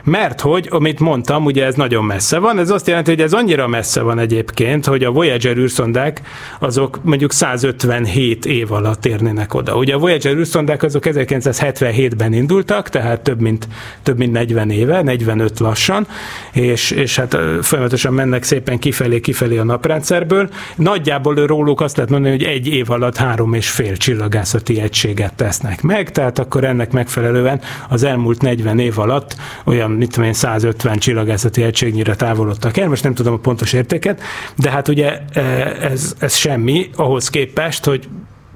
Mert 0.04 0.42
hogy, 0.42 0.68
amit 0.72 1.00
mondtam, 1.00 1.46
ugye 1.46 1.66
ez 1.66 1.76
nagyon 1.76 2.06
messze 2.06 2.38
van, 2.38 2.60
ez 2.60 2.70
azt 2.70 2.88
jelenti, 2.88 3.10
hogy 3.10 3.22
ez 3.22 3.34
annyira 3.34 3.68
messze 3.68 4.02
van 4.02 4.20
egyébként, 4.20 4.86
hogy 4.86 5.04
a 5.04 5.12
Voyager 5.12 5.58
űrszondák 5.58 6.22
azok 6.60 7.00
mondjuk 7.04 7.32
157 7.32 8.46
év 8.46 8.72
alatt 8.72 9.06
érnének 9.06 9.54
oda. 9.54 9.76
Ugye 9.76 9.94
a 9.94 9.98
Voyager 9.98 10.34
űrszondák 10.34 10.84
azok 10.84 11.04
1977-ben 11.06 12.34
indultak, 12.34 12.90
tehát 12.90 13.22
több 13.22 13.42
mint, 13.42 13.68
több 14.04 14.18
mint 14.18 14.32
40 14.32 14.70
éve, 14.70 15.02
45 15.02 15.60
lassan, 15.60 16.08
és, 16.52 16.92
és 16.92 17.16
hát 17.16 17.38
folyamatosan 17.62 18.14
mennek 18.14 18.44
szépen 18.44 18.80
kifelé, 18.80 19.20
kifelé 19.20 19.58
a 19.58 19.64
naprendszerből. 19.64 20.50
Nagyjából 20.76 21.36
róluk 21.36 21.82
azt 21.82 21.96
lehet 21.96 22.12
mondani, 22.12 22.36
hogy 22.36 22.44
egy 22.44 22.68
év 22.68 22.90
alatt 22.90 23.18
három 23.18 23.54
és 23.54 23.70
fél 23.70 23.98
csillagászati 23.98 24.82
egységet 24.82 25.34
tesznek 25.34 25.82
meg, 25.82 26.12
tehát 26.12 26.40
akkor 26.40 26.64
ennek 26.64 26.92
megfelelően 26.92 27.62
az 27.90 28.04
elmúlt 28.04 28.42
40 28.42 28.80
év 28.80 29.00
alatt 29.00 29.36
olyan, 29.64 29.92
mit 29.92 30.10
tudom 30.10 30.26
én, 30.26 30.34
150 30.34 30.98
csillagászati 30.98 31.64
egységnyire 31.64 32.16
távolodtak 32.16 32.78
el, 32.78 32.88
most 32.88 33.04
nem 33.04 33.14
tudom 33.14 33.34
a 33.34 33.38
pontos 33.38 33.74
értéket, 33.74 34.22
de 34.58 34.70
hát 34.70 34.88
ugye 34.88 35.20
e, 35.34 35.42
ez, 35.82 36.16
ez 36.20 36.36
semmi 36.36 36.90
ahhoz 36.96 37.30
képest, 37.30 37.86
hogy 37.86 38.08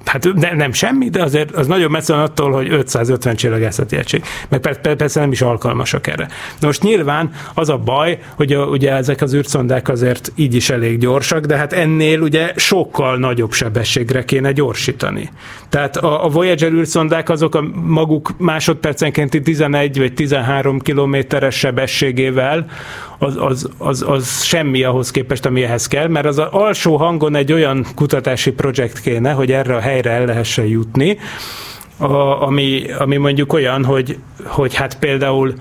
hát 0.08 0.28
ne, 0.34 0.52
nem 0.54 0.72
semmi, 0.72 1.08
de 1.08 1.22
azért 1.22 1.50
az 1.50 1.66
nagyon 1.66 1.90
messze 1.90 2.12
van 2.12 2.22
attól, 2.22 2.52
hogy 2.52 2.72
550 2.72 3.36
csillagászati 3.36 3.96
egység. 3.96 4.22
Meg 4.48 4.60
persze, 4.60 4.94
persze 4.94 5.20
nem 5.20 5.32
is 5.32 5.42
alkalmasak 5.42 6.06
erre. 6.06 6.28
De 6.60 6.66
most 6.66 6.82
nyilván 6.82 7.30
az 7.54 7.68
a 7.68 7.76
baj, 7.76 8.18
hogy 8.34 8.52
a, 8.52 8.64
ugye 8.64 8.92
ezek 8.92 9.22
az 9.22 9.34
űrszondák 9.34 9.88
azért 9.88 10.32
így 10.34 10.54
is 10.54 10.70
elég 10.70 10.98
gyorsak, 10.98 11.44
de 11.44 11.56
hát 11.56 11.72
ennél 11.72 12.20
ugye 12.20 12.52
sokkal 12.56 13.16
nagyobb 13.16 13.52
sebességre 13.52 14.24
kéne 14.24 14.52
gyorsítani. 14.52 15.30
Tehát 15.68 15.96
a, 15.96 16.24
a 16.24 16.28
Voyager 16.28 16.72
űrszondák 16.72 17.28
azok 17.28 17.54
a 17.54 17.62
maguk 17.84 18.34
másodpercenkénti 18.38 19.40
11 19.40 19.98
vagy 19.98 20.14
13 20.14 20.78
kilométeres 20.78 21.54
sebességével 21.54 22.66
az, 23.18 23.36
az, 23.38 23.68
az, 23.78 24.04
az 24.08 24.42
semmi 24.42 24.82
ahhoz 24.82 25.10
képest, 25.10 25.46
ami 25.46 25.62
ehhez 25.62 25.86
kell, 25.86 26.08
mert 26.08 26.26
az 26.26 26.38
alsó 26.38 26.96
hangon 26.96 27.34
egy 27.34 27.52
olyan 27.52 27.86
kutatási 27.94 28.52
projekt 28.52 29.00
kéne, 29.00 29.32
hogy 29.32 29.52
erre 29.52 29.76
a 29.76 29.80
helyre 29.80 30.10
el 30.10 30.24
lehessen 30.24 30.66
jutni, 30.66 31.18
a, 31.96 32.42
ami, 32.42 32.84
ami 32.98 33.16
mondjuk 33.16 33.52
olyan, 33.52 33.84
hogy, 33.84 34.18
hogy 34.44 34.74
hát 34.74 34.98
például 34.98 35.54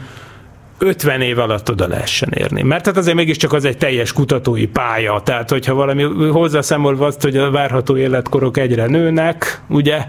50 0.79 1.21
év 1.21 1.39
alatt 1.39 1.69
oda 1.69 1.87
lehessen 1.87 2.29
érni. 2.33 2.61
Mert 2.61 2.85
hát 2.85 2.97
azért 2.97 3.15
mégiscsak 3.15 3.53
az 3.53 3.65
egy 3.65 3.77
teljes 3.77 4.13
kutatói 4.13 4.67
pálya, 4.67 5.21
tehát 5.23 5.49
hogyha 5.49 5.73
valami 5.73 6.03
hozzászámolva 6.31 7.05
azt, 7.05 7.21
hogy 7.21 7.37
a 7.37 7.51
várható 7.51 7.97
életkorok 7.97 8.57
egyre 8.57 8.85
nőnek, 8.85 9.61
ugye, 9.69 10.05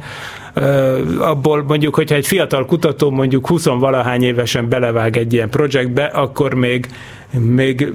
abból 1.18 1.62
mondjuk, 1.62 1.94
hogyha 1.94 2.14
egy 2.14 2.26
fiatal 2.26 2.66
kutató 2.66 3.10
mondjuk 3.10 3.46
20 3.46 3.64
valahány 3.64 4.22
évesen 4.22 4.68
belevág 4.68 5.16
egy 5.16 5.32
ilyen 5.32 5.50
projektbe, 5.50 6.04
akkor 6.04 6.54
még 6.54 6.88
még 7.30 7.92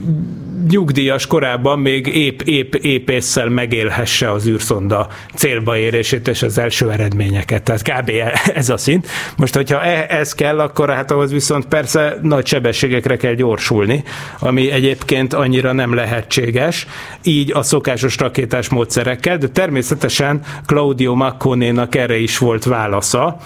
nyugdíjas 0.70 1.28
korában 1.28 1.80
még 1.80 2.08
épp, 2.08 2.42
épp, 2.42 2.74
épp 2.74 3.10
észszel 3.10 3.50
megélhesse 3.50 4.32
az 4.32 4.48
űrszonda 4.48 5.08
célba 5.36 5.78
érését 5.78 6.28
és 6.28 6.44
az 6.44 6.58
első 6.58 6.92
eredményeket. 6.92 7.64
Tehát 7.64 7.82
kb. 7.82 8.12
ez 8.54 8.70
a 8.70 8.78
szint. 8.78 9.08
Most, 9.38 9.56
hogyha 9.56 9.82
e, 9.82 10.06
ez 10.10 10.34
kell, 10.34 10.60
akkor 10.60 10.90
hát 10.90 11.12
ahhoz 11.12 11.32
viszont 11.32 11.66
persze 11.66 12.18
nagy 12.22 12.46
sebességekre 12.46 13.18
kell 13.18 13.34
gyorsulni, 13.34 14.04
ami 14.40 14.72
egyébként 14.72 15.34
annyira 15.34 15.72
nem 15.72 15.94
lehetséges, 15.94 16.88
így 17.24 17.52
a 17.54 17.62
szokásos 17.62 18.18
rakétás 18.18 18.70
módszerekkel, 18.70 19.38
de 19.38 19.48
természetesen 19.48 20.42
Claudio 20.66 21.16
Maccone-nak 21.16 21.96
erre 21.96 22.18
is 22.18 22.38
volt 22.38 22.64
válasza, 22.64 23.38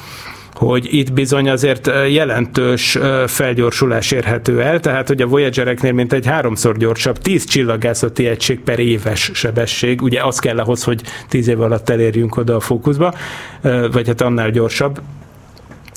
hogy 0.57 0.93
itt 0.93 1.13
bizony 1.13 1.49
azért 1.49 1.91
jelentős 2.09 2.97
felgyorsulás 3.27 4.11
érhető 4.11 4.61
el, 4.61 4.79
tehát 4.79 5.07
hogy 5.07 5.21
a 5.21 5.27
Voyagereknél 5.27 5.91
mint 5.91 6.13
egy 6.13 6.25
háromszor 6.25 6.77
gyorsabb, 6.77 7.17
10 7.17 7.45
csillagászati 7.45 8.27
egység 8.27 8.59
per 8.59 8.79
éves 8.79 9.31
sebesség, 9.33 10.01
ugye 10.01 10.23
az 10.23 10.39
kell 10.39 10.59
ahhoz, 10.59 10.83
hogy 10.83 11.01
10 11.27 11.47
év 11.47 11.61
alatt 11.61 11.89
elérjünk 11.89 12.37
oda 12.37 12.55
a 12.55 12.59
fókuszba, 12.59 13.13
vagy 13.91 14.07
hát 14.07 14.21
annál 14.21 14.51
gyorsabb, 14.51 14.99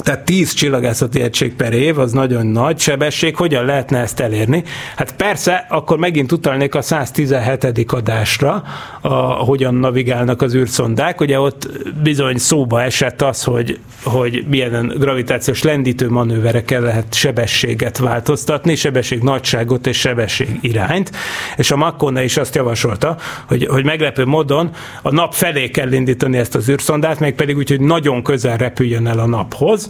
tehát 0.03 0.25
10 0.25 0.53
csillagászati 0.53 1.21
egység 1.21 1.55
per 1.55 1.73
év, 1.73 1.99
az 1.99 2.13
nagyon 2.13 2.47
nagy 2.47 2.79
sebesség. 2.79 3.37
Hogyan 3.37 3.65
lehetne 3.65 3.99
ezt 3.99 4.21
elérni? 4.21 4.63
Hát 4.97 5.17
persze, 5.17 5.67
akkor 5.69 5.99
megint 5.99 6.33
utalnék 6.33 6.75
a 6.75 6.83
117. 6.83 7.93
adásra, 7.93 8.63
a, 9.01 9.09
hogyan 9.19 9.75
navigálnak 9.75 10.43
az 10.43 10.55
űrszondák. 10.55 11.21
Ugye 11.21 11.41
ott 11.41 11.69
bizony 12.03 12.37
szóba 12.37 12.83
esett 12.83 13.23
az, 13.23 13.45
hogy, 13.45 13.79
hogy 14.03 14.45
milyen 14.49 14.95
gravitációs 14.99 15.63
lendítő 15.63 16.11
manőverekkel 16.11 16.81
lehet 16.81 17.15
sebességet 17.15 17.99
változtatni, 17.99 18.75
sebesség 18.75 19.23
nagyságot 19.23 19.87
és 19.87 19.99
sebesség 19.99 20.59
irányt. 20.61 21.11
És 21.57 21.71
a 21.71 21.77
Maccone 21.77 22.25
is 22.25 22.37
azt 22.37 22.55
javasolta, 22.55 23.17
hogy, 23.47 23.67
hogy 23.67 23.85
meglepő 23.85 24.25
módon 24.25 24.71
a 25.03 25.11
nap 25.11 25.35
felé 25.35 25.69
kell 25.69 25.93
indítani 25.93 26.39
ezt 26.39 26.55
az 26.55 26.69
űrszondát, 26.69 27.21
meg 27.21 27.35
pedig 27.35 27.57
úgy, 27.57 27.69
hogy 27.69 27.81
nagyon 27.81 28.23
közel 28.23 28.57
repüljön 28.57 29.07
el 29.07 29.19
a 29.19 29.27
naphoz, 29.27 29.90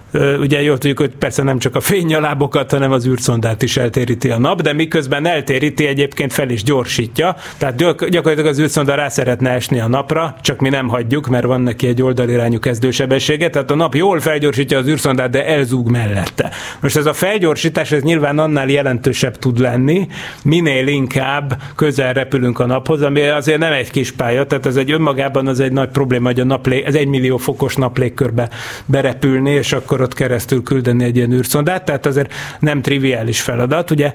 Ugye 0.13 0.61
jól 0.61 0.77
tudjuk, 0.77 0.99
hogy 0.99 1.15
persze 1.15 1.43
nem 1.43 1.59
csak 1.59 1.75
a 1.75 1.79
fénynyalábokat, 1.79 2.71
hanem 2.71 2.91
az 2.91 3.07
űrszondát 3.07 3.61
is 3.61 3.77
eltéríti 3.77 4.29
a 4.29 4.39
nap, 4.39 4.61
de 4.61 4.73
miközben 4.73 5.25
eltéríti, 5.25 5.87
egyébként 5.87 6.33
fel 6.33 6.49
is 6.49 6.63
gyorsítja. 6.63 7.35
Tehát 7.57 7.75
gyakorlatilag 8.09 8.45
az 8.45 8.59
űrszonda 8.59 8.95
rá 8.95 9.09
szeretne 9.09 9.49
esni 9.49 9.79
a 9.79 9.87
napra, 9.87 10.35
csak 10.41 10.59
mi 10.59 10.69
nem 10.69 10.87
hagyjuk, 10.87 11.27
mert 11.27 11.45
van 11.45 11.61
neki 11.61 11.87
egy 11.87 12.01
oldalirányú 12.01 12.59
kezdősebessége, 12.59 13.49
tehát 13.49 13.71
a 13.71 13.75
nap 13.75 13.95
jól 13.95 14.19
felgyorsítja 14.19 14.77
az 14.77 14.87
űrszondát, 14.87 15.29
de 15.29 15.45
elzúg 15.45 15.89
mellette. 15.89 16.51
Most 16.81 16.97
ez 16.97 17.05
a 17.05 17.13
felgyorsítás, 17.13 17.91
ez 17.91 18.01
nyilván 18.01 18.39
annál 18.39 18.69
jelentősebb 18.69 19.37
tud 19.37 19.59
lenni, 19.59 20.07
minél 20.43 20.87
inkább 20.87 21.61
közel 21.75 22.13
repülünk 22.13 22.59
a 22.59 22.65
naphoz, 22.65 23.01
ami 23.01 23.21
azért 23.21 23.59
nem 23.59 23.73
egy 23.73 23.91
kis 23.91 24.11
pálya, 24.11 24.45
tehát 24.45 24.65
ez 24.65 24.75
egy 24.75 24.91
önmagában 24.91 25.47
az 25.47 25.59
egy 25.59 25.71
nagy 25.71 25.89
probléma, 25.89 26.27
hogy 26.27 26.39
a 26.39 26.43
naplé, 26.45 26.83
ez 26.85 26.95
egy 26.95 27.07
millió 27.07 27.37
fokos 27.37 27.75
naplégkörbe 27.75 28.49
berepülni, 28.85 29.51
és 29.51 29.73
akkor 29.73 30.00
ott 30.01 30.13
keresztül 30.13 30.63
küldeni 30.63 31.03
egy 31.03 31.15
ilyen 31.15 31.31
űrszondát, 31.31 31.85
tehát 31.85 32.05
azért 32.05 32.33
nem 32.59 32.81
triviális 32.81 33.41
feladat. 33.41 33.91
Ugye 33.91 34.11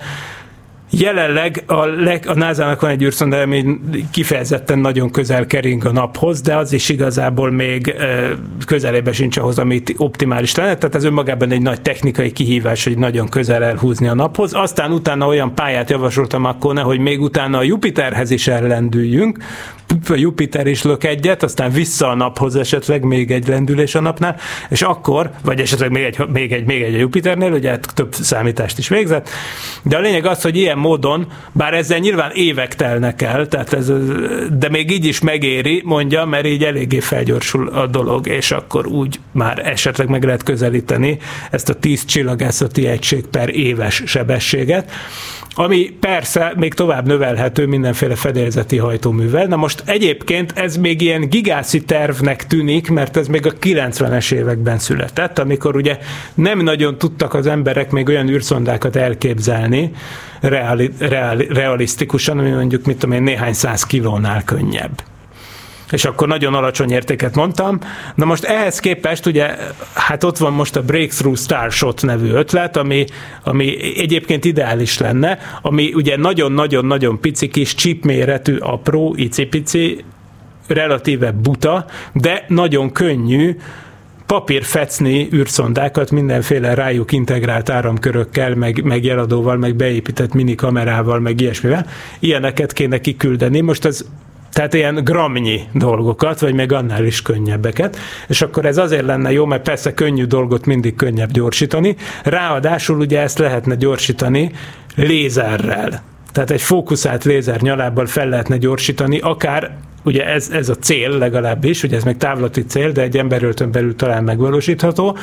Jelenleg 0.91 1.63
a, 1.67 1.85
leg, 1.85 2.25
a 2.27 2.35
NASA-nak 2.35 2.81
van 2.81 2.91
egy 2.91 3.03
űrszonda, 3.03 3.41
ami 3.41 3.79
kifejezetten 4.11 4.79
nagyon 4.79 5.11
közel 5.11 5.47
kering 5.47 5.85
a 5.85 5.93
naphoz, 5.93 6.41
de 6.41 6.57
az 6.57 6.73
is 6.73 6.89
igazából 6.89 7.51
még 7.51 7.95
közelébe 8.67 9.13
sincs 9.13 9.37
ahhoz, 9.37 9.59
amit 9.59 9.95
optimális 9.97 10.55
lenne. 10.55 10.75
Tehát 10.75 10.95
ez 10.95 11.05
önmagában 11.05 11.51
egy 11.51 11.63
nagy 11.63 11.81
technikai 11.81 12.33
kihívás, 12.33 12.85
hogy 12.85 12.99
nagyon 12.99 13.29
közel 13.29 13.65
elhúzni 13.65 14.09
a 14.09 14.15
naphoz. 14.15 14.53
Aztán 14.55 14.93
utána 14.93 15.27
olyan 15.27 15.55
pályát 15.55 15.91
javasoltam 15.91 16.45
akkor, 16.45 16.79
hogy 16.79 16.99
még 16.99 17.21
utána 17.21 17.59
a 17.59 17.63
Jupiterhez 17.63 18.31
is 18.31 18.49
ellendüljünk, 18.49 19.39
Jupiter 20.09 20.67
is 20.67 20.83
lök 20.83 21.05
egyet, 21.05 21.43
aztán 21.43 21.71
vissza 21.71 22.09
a 22.09 22.15
naphoz 22.15 22.57
esetleg 22.57 23.03
még 23.03 23.31
egy 23.31 23.49
lendülés 23.49 23.95
a 23.95 24.01
napnál, 24.01 24.37
és 24.69 24.83
akkor, 24.83 25.31
vagy 25.45 25.61
esetleg 25.61 25.91
még 25.91 26.03
egy, 26.03 26.29
még 26.33 26.53
egy, 26.53 26.65
még 26.65 26.83
egy 26.83 26.95
a 26.95 26.99
Jupiternél, 26.99 27.53
ugye 27.53 27.71
hát 27.71 27.95
több 27.95 28.15
számítást 28.15 28.79
is 28.79 28.89
végzett, 28.89 29.29
de 29.83 29.97
a 29.97 30.01
lényeg 30.01 30.27
az, 30.27 30.43
hogy 30.43 30.57
ilyen 30.57 30.79
módon, 30.79 31.27
bár 31.53 31.75
ezzel 31.75 31.99
nyilván 31.99 32.31
évek 32.35 32.75
telnek 32.75 33.23
el, 33.23 33.49
tehát 33.49 33.73
ez, 33.73 33.93
de 34.59 34.69
még 34.69 34.91
így 34.91 35.05
is 35.05 35.21
megéri, 35.21 35.83
mondja, 35.85 36.25
mert 36.25 36.47
így 36.47 36.65
eléggé 36.65 37.01
felgyorsul 37.01 37.69
a 37.69 37.87
dolog, 37.87 38.27
és 38.27 38.51
akkor 38.51 38.87
úgy 38.87 39.21
már 39.33 39.67
esetleg 39.67 40.09
meg 40.09 40.25
lehet 40.25 40.43
közelíteni 40.43 41.19
ezt 41.51 41.69
a 41.69 41.75
10 41.75 42.05
csillagászati 42.05 42.87
egység 42.87 43.27
per 43.27 43.49
éves 43.49 44.03
sebességet, 44.07 44.91
ami 45.59 45.97
persze 46.01 46.53
még 46.57 46.75
tovább 46.75 47.07
növelhető 47.07 47.67
mindenféle 47.67 48.15
fedélzeti 48.15 48.77
hajtóművel. 48.77 49.47
Na 49.47 49.57
most 49.57 49.83
egyébként 49.87 50.53
ez 50.55 50.77
még 50.77 51.01
ilyen 51.01 51.29
gigászi 51.29 51.85
tervnek 51.85 52.47
tűnik, 52.47 52.91
mert 52.91 53.17
ez 53.17 53.27
még 53.27 53.47
a 53.47 53.53
90-es 53.53 54.33
években 54.33 54.79
született, 54.79 55.39
amikor 55.39 55.77
ugye 55.77 55.99
nem 56.35 56.59
nagyon 56.59 56.99
tudtak 56.99 57.35
az 57.35 57.47
emberek 57.47 57.91
még 57.91 58.09
olyan 58.09 58.29
űrszondákat 58.29 58.97
elképzelni 58.97 59.91
reali, 60.41 60.91
reali, 60.99 61.47
realisztikusan, 61.51 62.39
ami 62.39 62.51
mondjuk, 62.51 62.85
mit 62.85 62.99
tudom 62.99 63.17
én, 63.17 63.23
néhány 63.23 63.53
száz 63.53 63.83
kilónál 63.83 64.45
könnyebb. 64.45 65.03
És 65.91 66.05
akkor 66.05 66.29
nagyon 66.29 66.55
alacsony 66.55 66.91
értéket 66.91 67.35
mondtam. 67.35 67.79
Na 68.15 68.25
most 68.25 68.45
ehhez 68.45 68.79
képest 68.79 69.27
ugye, 69.27 69.57
hát 69.95 70.25
ott 70.25 70.37
van 70.37 70.53
most 70.53 70.77
a 70.77 70.83
Breakthrough 70.83 71.39
Starshot 71.39 72.03
nevű 72.03 72.31
ötlet, 72.31 72.77
ami, 72.77 73.05
ami 73.45 73.77
egyébként 73.99 74.45
ideális 74.45 74.99
lenne, 74.99 75.39
ami 75.63 75.93
ugye 75.95 76.17
nagyon-nagyon-nagyon 76.17 77.21
pici 77.21 77.49
kis 77.49 77.75
chip 77.75 78.05
méretű, 78.05 78.57
apró, 78.57 79.15
icipici, 79.17 80.05
relatíve 80.67 81.33
buta, 81.33 81.87
de 82.13 82.45
nagyon 82.49 82.93
könnyű 82.93 83.57
papírfecni 84.27 85.29
űrszondákat 85.33 86.11
mindenféle 86.11 86.75
rájuk 86.75 87.13
integrált 87.13 87.71
áramkörökkel, 87.71 88.55
meg, 88.55 88.85
meg 88.85 89.05
jeladóval, 89.05 89.57
meg 89.57 89.75
beépített 89.75 90.35
mini 90.35 90.55
kamerával, 90.55 91.21
meg 91.21 91.41
ilyesmivel. 91.41 91.87
Ilyeneket 92.19 92.73
kéne 92.73 93.01
kiküldeni. 93.01 93.61
Most 93.61 93.85
az 93.85 94.07
tehát 94.57 94.75
ilyen 94.75 95.05
gramnyi 95.05 95.61
dolgokat, 95.73 96.41
vagy 96.41 96.55
meg 96.55 96.73
annál 96.73 97.05
is 97.05 97.23
könnyebbeket, 97.23 97.99
és 98.29 98.43
akkor 98.43 98.65
ez 98.65 98.79
azért 98.79 99.05
lenne 99.05 99.33
jó, 99.33 99.45
mert 99.45 99.63
persze 99.63 99.95
könnyű 99.95 100.25
dolgot 100.25 100.67
mindig 100.67 100.95
könnyebb 100.95 101.31
gyorsítani, 101.31 101.97
ráadásul 102.23 102.99
ugye 102.99 103.21
ezt 103.21 103.39
lehetne 103.39 103.75
gyorsítani 103.75 104.51
lézerrel. 104.95 106.03
Tehát 106.33 106.51
egy 106.51 106.63
fókuszált 106.63 107.25
lézer 107.25 107.61
nyalábbal 107.61 108.07
fel 108.07 108.29
lehetne 108.29 108.57
gyorsítani, 108.57 109.19
akár 109.19 109.77
ugye 110.07 110.27
ez, 110.27 110.51
ez 110.51 110.69
a 110.69 110.75
cél 110.75 111.11
legalábbis, 111.11 111.83
ugye 111.83 111.97
ez 111.97 112.05
még 112.05 112.17
távlati 112.17 112.65
cél, 112.65 112.93
de 112.93 113.03
egy 113.03 113.17
emberöltön 113.17 113.71
belül 113.71 113.97
talán 113.97 114.25
megvalósítható, 114.25 115.17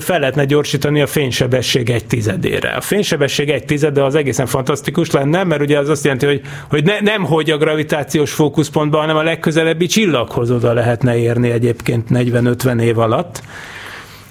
fel 0.00 0.18
lehetne 0.18 0.44
gyorsítani 0.44 1.00
a 1.00 1.06
fénysebesség 1.06 1.90
egy 1.90 2.06
tizedére. 2.06 2.68
A 2.68 2.80
fénysebesség 2.80 3.50
egy 3.50 3.64
tizede 3.64 4.04
az 4.04 4.14
egészen 4.14 4.46
fantasztikus 4.46 5.10
lenne, 5.10 5.44
mert 5.44 5.60
ugye 5.60 5.78
az 5.78 5.88
azt 5.88 6.04
jelenti, 6.04 6.26
hogy, 6.26 6.40
hogy 6.68 6.84
ne, 6.84 7.00
nem 7.00 7.24
hogy 7.24 7.50
a 7.50 7.56
gravitációs 7.56 8.32
fókuszpontban, 8.32 9.00
hanem 9.00 9.16
a 9.16 9.22
legközelebbi 9.22 9.86
csillaghoz 9.86 10.50
oda 10.50 10.72
lehetne 10.72 11.16
érni 11.16 11.50
egyébként 11.50 12.06
40-50 12.10 12.80
év 12.80 12.98
alatt. 12.98 13.42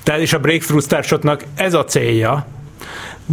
Tehát 0.04 0.22
és 0.22 0.34
a 0.34 0.40
Breakthrough 0.40 0.84
Starshotnak 0.84 1.44
ez 1.56 1.74
a 1.74 1.84
célja, 1.84 2.46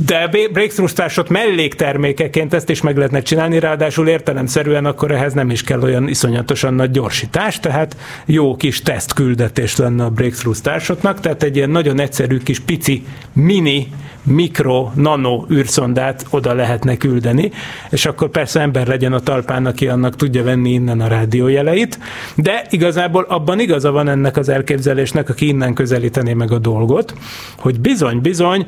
de 0.07 0.29
Breakthrough 0.53 0.91
Starshot 0.91 1.29
melléktermékeként 1.29 2.55
ezt 2.55 2.69
is 2.69 2.81
meg 2.81 2.97
lehetne 2.97 3.21
csinálni, 3.21 3.59
ráadásul 3.59 4.09
értelemszerűen 4.09 4.85
akkor 4.85 5.11
ehhez 5.11 5.33
nem 5.33 5.51
is 5.51 5.63
kell 5.63 5.83
olyan 5.83 6.09
iszonyatosan 6.09 6.75
nagy 6.75 6.91
gyorsítás, 6.91 7.61
tehát 7.61 7.97
jó 8.27 8.57
kis 8.57 8.83
tesztküldetés 8.83 9.77
lenne 9.77 10.05
a 10.05 10.11
Breakthrough 10.11 10.59
Starshotnak, 10.59 11.21
tehát 11.21 11.43
egy 11.43 11.57
ilyen 11.57 11.71
nagyon 11.71 12.01
egyszerű 12.01 12.39
kis 12.39 12.61
pici 12.61 13.05
mini 13.33 13.89
mikro, 14.29 14.91
nano 14.95 15.45
űrszondát 15.51 16.27
oda 16.31 16.53
lehetne 16.53 16.97
küldeni, 16.97 17.51
és 17.91 18.07
akkor 18.07 18.29
persze 18.29 18.61
ember 18.61 18.87
legyen 18.87 19.13
a 19.13 19.21
talpán, 19.21 19.67
aki 19.67 19.89
annak 19.89 20.17
tudja 20.17 20.43
venni 20.43 20.71
innen 20.71 21.01
a 21.01 21.07
rádiójeleit, 21.07 21.99
de 22.35 22.67
igazából 22.71 23.25
abban 23.29 23.61
igaza 23.61 23.91
van 23.91 24.09
ennek 24.09 24.37
az 24.37 24.49
elképzelésnek, 24.49 25.29
aki 25.29 25.47
innen 25.47 25.75
közelítené 25.75 26.33
meg 26.33 26.53
a 26.53 26.59
dolgot, 26.59 27.15
hogy 27.59 27.81
bizony, 27.81 28.21
bizony, 28.21 28.67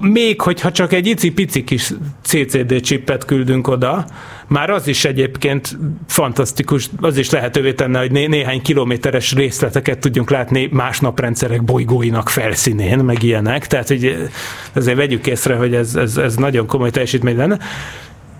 még 0.00 0.40
hogyha 0.40 0.70
csak 0.70 0.92
egy 0.92 1.06
icipici 1.06 1.64
kis 1.64 1.92
CCD 2.22 2.80
csippet 2.80 3.24
küldünk 3.24 3.68
oda, 3.68 4.04
már 4.46 4.70
az 4.70 4.86
is 4.86 5.04
egyébként 5.04 5.78
fantasztikus, 6.06 6.90
az 7.00 7.16
is 7.16 7.30
lehetővé 7.30 7.72
tenne, 7.72 7.98
hogy 7.98 8.10
né- 8.10 8.28
néhány 8.28 8.62
kilométeres 8.62 9.32
részleteket 9.32 9.98
tudjunk 9.98 10.30
látni 10.30 10.68
más 10.72 11.00
naprendszerek 11.00 11.62
bolygóinak 11.64 12.28
felszínén, 12.28 12.98
meg 12.98 13.22
ilyenek, 13.22 13.66
tehát 13.66 13.88
hogy 13.88 14.28
azért 14.72 14.96
vegyük 14.96 15.26
észre, 15.26 15.54
hogy 15.54 15.74
ez, 15.74 15.94
ez, 15.96 16.16
ez 16.16 16.36
nagyon 16.36 16.66
komoly 16.66 16.90
teljesítmény 16.90 17.36
lenne 17.36 17.58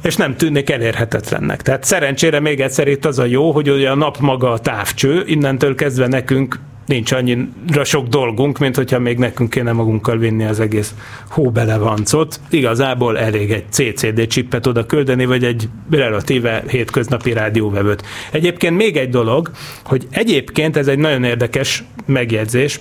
és 0.03 0.17
nem 0.17 0.37
tűnik 0.37 0.71
elérhetetlennek. 0.71 1.63
Tehát 1.63 1.85
szerencsére 1.85 2.41
még 2.41 2.61
egyszer 2.61 2.89
itt 2.89 3.05
az 3.05 3.19
a 3.19 3.25
jó, 3.25 3.53
hogy 3.53 3.71
ugye 3.71 3.91
a 3.91 3.95
nap 3.95 4.19
maga 4.19 4.53
a 4.53 4.59
távcső, 4.59 5.23
innentől 5.27 5.75
kezdve 5.75 6.07
nekünk 6.07 6.59
nincs 6.87 7.13
annyira 7.13 7.85
sok 7.85 8.07
dolgunk, 8.07 8.59
mint 8.59 8.77
hogyha 8.77 8.99
még 8.99 9.19
nekünk 9.19 9.51
kéne 9.51 9.73
magunkkal 9.73 10.19
vinni 10.19 10.45
az 10.45 10.61
egész 10.61 10.95
hóbelevancot. 11.29 12.41
Igazából 12.51 13.19
elég 13.19 13.51
egy 13.51 13.65
CCD 13.71 14.27
csippet 14.27 14.67
oda 14.67 14.87
küldeni, 14.87 15.25
vagy 15.25 15.45
egy 15.45 15.69
relatíve 15.91 16.63
hétköznapi 16.69 17.33
rádióvevőt. 17.33 18.03
Egyébként 18.33 18.77
még 18.77 18.97
egy 18.97 19.09
dolog, 19.09 19.51
hogy 19.85 20.07
egyébként 20.11 20.77
ez 20.77 20.89
egy 20.89 20.99
nagyon 20.99 21.25
érdekes 21.25 21.85
megjegyzés, 22.07 22.81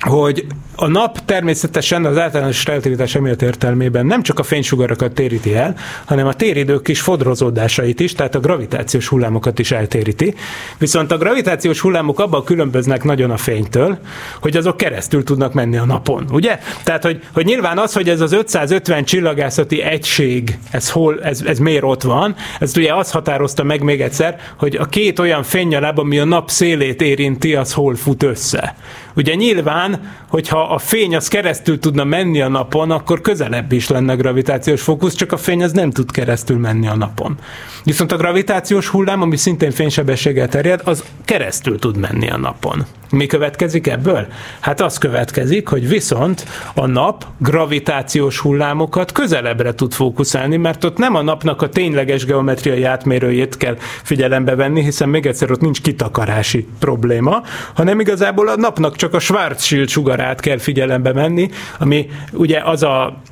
hogy 0.00 0.46
a 0.76 0.86
nap 0.86 1.18
természetesen 1.24 2.04
az 2.04 2.18
általános 2.18 2.64
relativitás 2.64 3.14
emiatt 3.14 3.42
értelmében 3.42 4.06
nem 4.06 4.22
csak 4.22 4.38
a 4.38 4.42
fénysugarakat 4.42 5.12
téríti 5.12 5.54
el, 5.54 5.76
hanem 6.04 6.26
a 6.26 6.32
téridők 6.34 6.82
kis 6.82 7.00
fodrozódásait 7.00 8.00
is, 8.00 8.12
tehát 8.12 8.34
a 8.34 8.40
gravitációs 8.40 9.08
hullámokat 9.08 9.58
is 9.58 9.70
eltéríti. 9.70 10.34
Viszont 10.78 11.12
a 11.12 11.16
gravitációs 11.16 11.80
hullámok 11.80 12.20
abban 12.20 12.44
különböznek 12.44 13.04
nagyon 13.04 13.30
a 13.30 13.36
fénytől, 13.36 13.98
hogy 14.40 14.56
azok 14.56 14.76
keresztül 14.76 15.24
tudnak 15.24 15.52
menni 15.52 15.76
a 15.76 15.84
napon, 15.84 16.26
ugye? 16.32 16.58
Tehát, 16.84 17.02
hogy, 17.04 17.20
hogy 17.32 17.44
nyilván 17.44 17.78
az, 17.78 17.92
hogy 17.92 18.08
ez 18.08 18.20
az 18.20 18.32
550 18.32 19.04
csillagászati 19.04 19.82
egység, 19.82 20.58
ez, 20.70 20.90
hol, 20.90 21.22
ez, 21.22 21.42
ez 21.46 21.58
miért 21.58 21.84
ott 21.84 22.02
van, 22.02 22.34
ez 22.60 22.76
ugye 22.76 22.94
azt 22.94 23.12
határozta 23.12 23.62
meg 23.62 23.82
még 23.82 24.00
egyszer, 24.00 24.40
hogy 24.56 24.76
a 24.76 24.84
két 24.84 25.18
olyan 25.18 25.42
fénynyaláb, 25.42 25.98
ami 25.98 26.18
a 26.18 26.24
nap 26.24 26.50
szélét 26.50 27.02
érinti, 27.02 27.54
az 27.54 27.72
hol 27.72 27.94
fut 27.94 28.22
össze. 28.22 28.74
Ugye 29.16 29.34
nyilván, 29.34 30.12
hogyha 30.28 30.60
a 30.62 30.78
fény 30.78 31.16
az 31.16 31.28
keresztül 31.28 31.78
tudna 31.78 32.04
menni 32.04 32.40
a 32.40 32.48
napon, 32.48 32.90
akkor 32.90 33.20
közelebb 33.20 33.72
is 33.72 33.88
lenne 33.88 34.12
a 34.12 34.16
gravitációs 34.16 34.82
fókusz, 34.82 35.14
csak 35.14 35.32
a 35.32 35.36
fény 35.36 35.62
az 35.62 35.72
nem 35.72 35.90
tud 35.90 36.10
keresztül 36.10 36.58
menni 36.58 36.86
a 36.88 36.96
napon. 36.96 37.38
Viszont 37.84 38.12
a 38.12 38.16
gravitációs 38.16 38.88
hullám, 38.88 39.22
ami 39.22 39.36
szintén 39.36 39.70
fénysebességgel 39.70 40.48
terjed, 40.48 40.80
az 40.84 41.04
keresztül 41.24 41.78
tud 41.78 41.96
menni 41.96 42.30
a 42.30 42.36
napon. 42.36 42.86
Mi 43.10 43.26
következik 43.26 43.86
ebből? 43.86 44.26
Hát 44.60 44.80
az 44.80 44.98
következik, 44.98 45.68
hogy 45.68 45.88
viszont 45.88 46.46
a 46.74 46.86
nap 46.86 47.26
gravitációs 47.38 48.38
hullámokat 48.38 49.12
közelebbre 49.12 49.74
tud 49.74 49.92
fókuszálni, 49.92 50.56
mert 50.56 50.84
ott 50.84 50.96
nem 50.96 51.14
a 51.14 51.22
napnak 51.22 51.62
a 51.62 51.68
tényleges 51.68 52.24
geometriai 52.24 52.84
átmérőjét 52.84 53.56
kell 53.56 53.76
figyelembe 54.02 54.54
venni, 54.54 54.82
hiszen 54.82 55.08
még 55.08 55.26
egyszer 55.26 55.50
ott 55.50 55.60
nincs 55.60 55.80
kitakarási 55.80 56.66
probléma, 56.78 57.42
hanem 57.74 58.00
igazából 58.00 58.48
a 58.48 58.56
napnak 58.56 58.96
csak 58.96 59.14
a 59.14 59.18
Schwarzschild 59.18 59.88
sugarát 59.88 60.40
kell 60.40 60.58
figyelembe 60.58 61.12
venni, 61.12 61.50
ami 61.78 62.08
ugye 62.32 62.60
az 62.64 62.82
a 62.82 63.22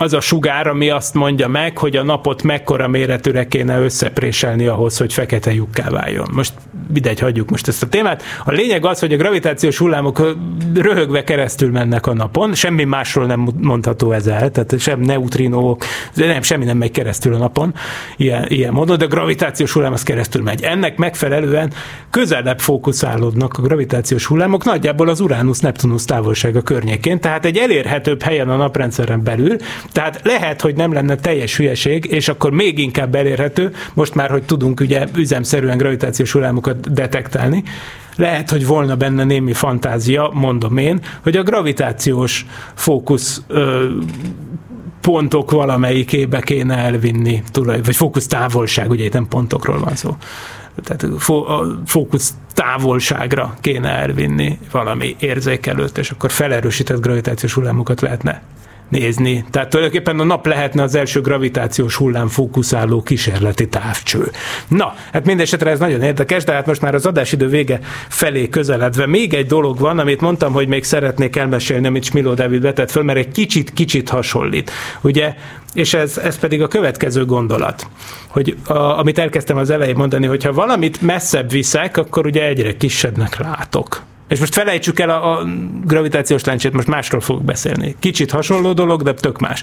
az 0.00 0.12
a 0.12 0.20
sugár, 0.20 0.66
ami 0.66 0.90
azt 0.90 1.14
mondja 1.14 1.48
meg, 1.48 1.78
hogy 1.78 1.96
a 1.96 2.02
napot 2.02 2.42
mekkora 2.42 2.88
méretűre 2.88 3.46
kéne 3.46 3.80
összepréselni 3.80 4.66
ahhoz, 4.66 4.96
hogy 4.98 5.12
fekete 5.12 5.52
lyukká 5.52 5.90
váljon. 5.90 6.28
Most 6.32 6.52
mindegy, 6.92 7.18
hagyjuk 7.18 7.50
most 7.50 7.68
ezt 7.68 7.82
a 7.82 7.88
témát. 7.88 8.22
A 8.44 8.52
lényeg 8.52 8.84
az, 8.84 8.98
hogy 8.98 9.12
a 9.12 9.16
gravitációs 9.16 9.78
hullámok 9.78 10.36
röhögve 10.74 11.24
keresztül 11.24 11.70
mennek 11.70 12.06
a 12.06 12.14
napon, 12.14 12.54
semmi 12.54 12.84
másról 12.84 13.26
nem 13.26 13.48
mondható 13.60 14.12
ez 14.12 14.26
el, 14.26 14.50
tehát 14.50 14.78
sem 14.78 15.00
neutrinók, 15.00 15.84
nem, 16.14 16.42
semmi 16.42 16.64
nem 16.64 16.76
megy 16.76 16.90
keresztül 16.90 17.34
a 17.34 17.38
napon, 17.38 17.74
ilyen, 18.16 18.46
ilyen 18.48 18.72
módon, 18.72 18.98
de 18.98 19.04
a 19.04 19.08
gravitációs 19.08 19.72
hullám 19.72 19.92
az 19.92 20.02
keresztül 20.02 20.42
megy. 20.42 20.62
Ennek 20.62 20.96
megfelelően 20.96 21.72
közelebb 22.10 22.60
fókuszálódnak 22.60 23.58
a 23.58 23.62
gravitációs 23.62 24.26
hullámok, 24.26 24.64
nagyjából 24.64 25.08
az 25.08 25.20
Uránusz-Neptunusz 25.20 26.04
távolsága 26.04 26.60
környékén, 26.60 27.20
tehát 27.20 27.44
egy 27.44 27.56
elérhetőbb 27.56 28.22
helyen 28.22 28.48
a 28.48 28.56
naprendszeren 28.56 29.22
belül, 29.22 29.56
tehát 29.92 30.20
lehet, 30.24 30.60
hogy 30.60 30.74
nem 30.74 30.92
lenne 30.92 31.14
teljes 31.14 31.56
hülyeség, 31.56 32.04
és 32.04 32.28
akkor 32.28 32.50
még 32.50 32.78
inkább 32.78 33.14
elérhető, 33.14 33.72
most 33.94 34.14
már, 34.14 34.30
hogy 34.30 34.42
tudunk 34.42 34.80
ugye 34.80 35.06
üzemszerűen 35.16 35.76
gravitációs 35.76 36.32
hullámokat 36.32 36.92
detektálni, 36.92 37.62
lehet, 38.16 38.50
hogy 38.50 38.66
volna 38.66 38.96
benne 38.96 39.24
némi 39.24 39.52
fantázia, 39.52 40.30
mondom 40.34 40.76
én, 40.76 41.00
hogy 41.22 41.36
a 41.36 41.42
gravitációs 41.42 42.46
fókusz 42.74 43.42
ö, 43.46 43.86
pontok 45.00 45.50
valamelyikébe 45.50 46.40
kéne 46.40 46.76
elvinni, 46.76 47.42
vagy 47.54 47.96
fókusz 47.96 48.26
távolság, 48.26 48.90
ugye 48.90 49.04
itt 49.04 49.12
nem 49.12 49.28
pontokról 49.28 49.78
van 49.78 49.96
szó. 49.96 50.16
Tehát 50.84 51.02
a 51.02 51.78
fókusz 51.86 52.34
távolságra 52.54 53.56
kéne 53.60 53.88
elvinni 53.88 54.58
valami 54.70 55.16
érzékelőt, 55.18 55.98
és 55.98 56.10
akkor 56.10 56.30
felerősített 56.30 57.00
gravitációs 57.00 57.52
hullámokat 57.52 58.00
lehetne 58.00 58.42
nézni. 58.88 59.44
Tehát 59.50 59.70
tulajdonképpen 59.70 60.20
a 60.20 60.24
nap 60.24 60.46
lehetne 60.46 60.82
az 60.82 60.94
első 60.94 61.20
gravitációs 61.20 61.96
hullám 61.96 62.28
fókuszáló 62.28 63.02
kísérleti 63.02 63.68
távcső. 63.68 64.30
Na, 64.68 64.94
hát 65.12 65.24
mindesetre 65.24 65.70
ez 65.70 65.78
nagyon 65.78 66.02
érdekes, 66.02 66.44
de 66.44 66.52
hát 66.52 66.66
most 66.66 66.80
már 66.80 66.94
az 66.94 67.06
adásidő 67.06 67.48
vége 67.48 67.80
felé 68.08 68.48
közeledve 68.48 69.06
még 69.06 69.34
egy 69.34 69.46
dolog 69.46 69.78
van, 69.78 69.98
amit 69.98 70.20
mondtam, 70.20 70.52
hogy 70.52 70.68
még 70.68 70.84
szeretnék 70.84 71.36
elmesélni, 71.36 71.86
amit 71.86 72.04
Smiló 72.04 72.34
David 72.34 72.62
vetett 72.62 72.90
föl, 72.90 73.02
mert 73.02 73.18
egy 73.18 73.32
kicsit-kicsit 73.32 74.08
hasonlít. 74.08 74.70
Ugye, 75.00 75.34
és 75.74 75.94
ez, 75.94 76.18
ez 76.18 76.38
pedig 76.38 76.62
a 76.62 76.68
következő 76.68 77.24
gondolat, 77.24 77.86
hogy 78.28 78.56
a, 78.66 78.72
amit 78.72 79.18
elkezdtem 79.18 79.56
az 79.56 79.70
elején 79.70 79.96
mondani, 79.96 80.26
hogy 80.26 80.44
ha 80.44 80.52
valamit 80.52 81.00
messzebb 81.00 81.50
viszek, 81.50 81.96
akkor 81.96 82.26
ugye 82.26 82.46
egyre 82.46 82.76
kisebbnek 82.76 83.38
látok. 83.38 84.02
És 84.28 84.38
most 84.38 84.54
felejtsük 84.54 85.00
el 85.00 85.10
a, 85.10 85.38
a 85.38 85.44
gravitációs 85.84 86.44
lencsét, 86.44 86.72
most 86.72 86.88
másról 86.88 87.20
fogok 87.20 87.44
beszélni. 87.44 87.96
Kicsit 87.98 88.30
hasonló 88.30 88.72
dolog, 88.72 89.02
de 89.02 89.14
tök 89.14 89.38
más. 89.38 89.62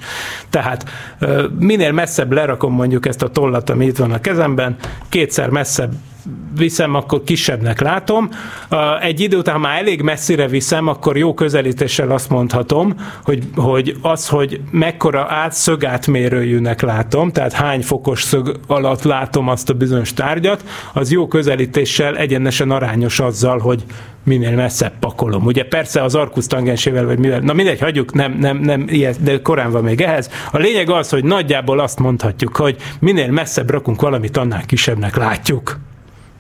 Tehát 0.49 0.89
minél 1.59 1.91
messzebb 1.91 2.32
lerakom 2.32 2.74
mondjuk 2.74 3.05
ezt 3.05 3.22
a 3.22 3.30
tollat, 3.30 3.70
ami 3.70 3.86
itt 3.86 3.97
van 3.97 4.11
a 4.11 4.22
kezemben, 4.22 4.76
kétszer 5.09 5.49
messzebb 5.49 5.93
viszem, 6.58 6.95
akkor 6.95 7.24
kisebbnek 7.24 7.82
látom. 7.82 8.30
Egy 9.01 9.20
idő 9.20 9.38
után, 9.38 9.53
ha 9.53 9.60
már 9.60 9.80
elég 9.80 10.01
messzire 10.01 10.47
viszem, 10.47 10.88
akkor 10.88 11.18
jó 11.18 11.34
közelítéssel 11.34 12.12
azt 12.12 12.30
mondhatom, 12.30 12.95
hogy, 13.24 13.43
hogy 13.56 13.97
az, 14.01 14.28
hogy 14.28 14.62
mekkora 14.72 15.26
át 15.30 15.53
szögátmérőjűnek 15.53 16.82
látom, 16.82 17.32
tehát 17.32 17.53
hány 17.53 17.82
fokos 17.82 18.22
szög 18.22 18.60
alatt 18.68 19.03
látom 19.03 19.47
azt 19.47 19.70
a 19.70 19.74
bizonyos 19.74 20.14
tárgyat, 20.14 20.64
az 20.93 21.12
jó 21.12 21.28
közelítéssel 21.28 22.18
egyenesen 22.18 22.72
arányos 22.72 23.20
azzal, 23.20 23.60
hogy 23.60 23.84
minél 24.26 24.56
messzebb 24.56 24.99
pakolom. 24.99 25.45
Ugye 25.45 25.66
persze 25.66 26.03
az 26.03 26.16
arkusz 26.16 26.47
tangensével, 26.47 27.06
vagy 27.06 27.20
mivel, 27.20 27.39
na 27.39 27.53
mindegy, 27.53 27.80
hagyjuk, 27.80 28.14
nem, 28.14 28.38
nem, 28.39 28.58
nem 28.58 28.86
ilyet, 28.88 29.24
de 29.24 29.41
korán 29.41 29.72
van 29.72 29.84
még 29.84 30.01
ehhez. 30.01 30.30
A 30.51 30.58
lényeg 30.58 30.89
az, 30.89 31.10
hogy 31.10 31.24
nagyjából 31.24 31.80
azt 31.80 31.99
mondhatjuk, 31.99 32.56
hogy 32.56 32.76
minél 32.99 33.32
messzebb 33.32 33.70
rakunk 33.70 34.01
valamit, 34.01 34.38
annál 34.38 34.66
kisebbnek 34.66 35.16
látjuk. 35.16 35.80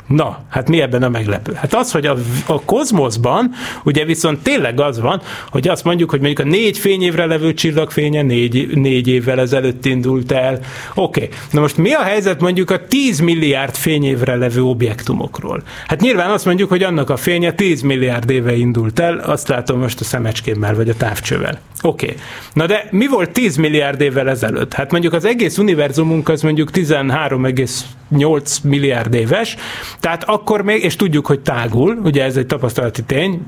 Na, 0.07 0.39
hát 0.49 0.69
mi 0.69 0.81
ebben 0.81 1.03
a 1.03 1.09
meglepő? 1.09 1.53
Hát 1.53 1.73
az, 1.73 1.91
hogy 1.91 2.05
a, 2.05 2.17
a 2.45 2.61
kozmoszban 2.61 3.51
ugye 3.83 4.05
viszont 4.05 4.43
tényleg 4.43 4.79
az 4.79 4.99
van, 4.99 5.21
hogy 5.49 5.67
azt 5.67 5.83
mondjuk, 5.83 6.09
hogy 6.09 6.19
mondjuk 6.19 6.47
a 6.47 6.49
négy 6.49 6.77
fényévre 6.77 7.25
levő 7.25 7.53
csillagfénye 7.53 8.21
négy, 8.21 8.67
négy 8.73 9.07
évvel 9.07 9.39
ezelőtt 9.39 9.85
indult 9.85 10.31
el. 10.31 10.59
Oké, 10.93 11.23
okay. 11.23 11.37
na 11.51 11.61
most 11.61 11.77
mi 11.77 11.91
a 11.93 12.01
helyzet 12.01 12.41
mondjuk 12.41 12.69
a 12.69 12.87
10 12.87 13.19
milliárd 13.19 13.75
fényévre 13.75 14.35
levő 14.35 14.63
objektumokról? 14.63 15.63
Hát 15.87 16.01
nyilván 16.01 16.29
azt 16.29 16.45
mondjuk, 16.45 16.69
hogy 16.69 16.83
annak 16.83 17.09
a 17.09 17.17
fénye 17.17 17.51
10 17.51 17.81
milliárd 17.81 18.29
éve 18.29 18.55
indult 18.55 18.99
el, 18.99 19.17
azt 19.17 19.47
látom 19.47 19.79
most 19.79 19.99
a 19.99 20.03
szemecskémmel 20.03 20.75
vagy 20.75 20.89
a 20.89 20.95
távcsővel. 20.95 21.59
Oké, 21.85 22.05
okay. 22.05 22.17
na 22.53 22.65
de 22.65 22.87
mi 22.91 23.07
volt 23.07 23.31
10 23.31 23.55
milliárd 23.55 24.01
évvel 24.01 24.29
ezelőtt? 24.29 24.73
Hát 24.73 24.91
mondjuk 24.91 25.13
az 25.13 25.25
egész 25.25 25.57
univerzumunk 25.57 26.29
az 26.29 26.41
mondjuk 26.41 26.69
13,8 26.73 28.61
milliárd 28.63 29.13
éves, 29.13 29.55
tehát 29.99 30.23
akkor 30.23 30.61
még, 30.61 30.83
és 30.83 30.95
tudjuk, 30.95 31.25
hogy 31.25 31.39
tágul, 31.39 31.99
ugye 32.03 32.23
ez 32.23 32.37
egy 32.37 32.45
tapasztalati 32.45 33.03
tény, 33.03 33.41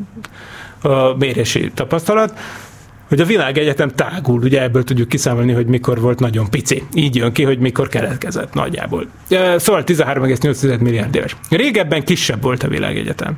a 0.82 1.14
mérési 1.18 1.72
tapasztalat, 1.74 2.40
hogy 3.08 3.22
a 3.22 3.26
világegyetem 3.26 3.90
tágul, 3.90 4.42
ugye 4.42 4.62
ebből 4.62 4.84
tudjuk 4.84 5.10
kiszámolni, 5.10 5.52
hogy 5.52 5.66
mikor 5.66 6.02
volt 6.02 6.20
nagyon 6.20 6.50
pici. 6.50 6.84
Így 6.94 7.16
jön 7.16 7.32
ki, 7.32 7.44
hogy 7.44 7.60
mikor 7.60 7.88
keletkezett 7.88 8.54
nagyjából. 8.54 9.06
Szóval 9.56 9.84
13,8 9.86 10.80
milliárd 10.80 11.16
éves. 11.16 11.36
Régebben 11.50 12.04
kisebb 12.04 12.42
volt 12.42 12.64
a 12.64 12.68
világegyetem. 12.68 13.38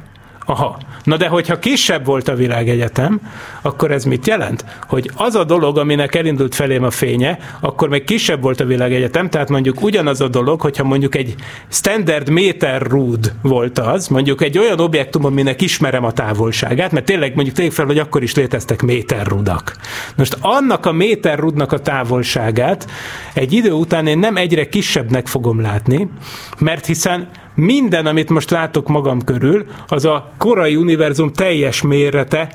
Aha. 0.50 0.78
Na 1.04 1.18
de 1.18 1.28
hogyha 1.28 1.60
kisebb 1.60 2.06
volt 2.06 2.28
a 2.28 2.36
világegyetem, 2.36 3.22
akkor 3.62 3.92
ez 3.92 4.04
mit 4.04 4.28
jelent? 4.28 4.66
Hogy 4.88 5.12
az 5.16 5.36
a 5.36 5.44
dolog, 5.44 5.78
aminek 5.78 6.16
elindult 6.16 6.56
felém 6.56 6.84
a 6.84 6.90
fénye, 6.90 7.40
akkor 7.60 7.90
még 7.90 8.04
kisebb 8.04 8.42
volt 8.42 8.60
a 8.60 8.66
világegyetem, 8.66 9.30
tehát 9.30 9.50
mondjuk 9.50 9.82
ugyanaz 9.82 10.22
a 10.22 10.28
dolog, 10.28 10.62
hogyha 10.62 10.84
mondjuk 10.84 11.16
egy 11.16 11.36
standard 11.68 12.30
méter 12.30 12.82
rúd 12.82 13.34
volt 13.42 13.80
az, 13.80 14.08
mondjuk 14.08 14.42
egy 14.42 14.58
olyan 14.58 14.80
objektum, 14.80 15.26
aminek 15.26 15.62
ismerem 15.62 16.04
a 16.04 16.12
távolságát, 16.12 16.92
mert 16.92 17.06
tényleg 17.06 17.36
mondjuk 17.36 17.56
tényleg 17.56 17.74
fel, 17.74 17.86
hogy 17.86 18.00
akkor 18.00 18.24
is 18.24 18.36
léteztek 18.36 18.82
méterrudak. 18.82 19.76
Most 20.16 20.38
annak 20.42 20.86
a 20.86 20.92
méterrudnak 20.92 21.72
a 21.72 21.80
távolságát 21.80 22.88
egy 23.34 23.54
idő 23.54 23.72
után 23.72 24.08
én 24.08 24.20
nem 24.20 24.38
egyre 24.38 24.70
kisebbnek 24.70 25.28
fogom 25.28 25.62
látni, 25.62 26.10
mert 26.60 26.86
hiszen 26.86 27.30
minden, 27.60 28.06
amit 28.06 28.30
most 28.30 28.50
látok 28.50 28.88
magam 28.88 29.22
körül, 29.22 29.66
az 29.88 30.06
a 30.06 30.32
korai 30.38 30.76
univerzum 30.76 31.34
teljes 31.34 31.82
mérete 31.82 32.50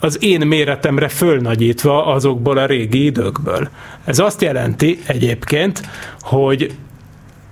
az 0.00 0.22
én 0.22 0.46
méretemre 0.46 1.08
fölnagyítva 1.08 2.06
azokból 2.06 2.58
a 2.58 2.66
régi 2.66 3.04
időkből. 3.04 3.68
Ez 4.04 4.18
azt 4.18 4.42
jelenti 4.42 4.98
egyébként, 5.06 5.88
hogy 6.20 6.74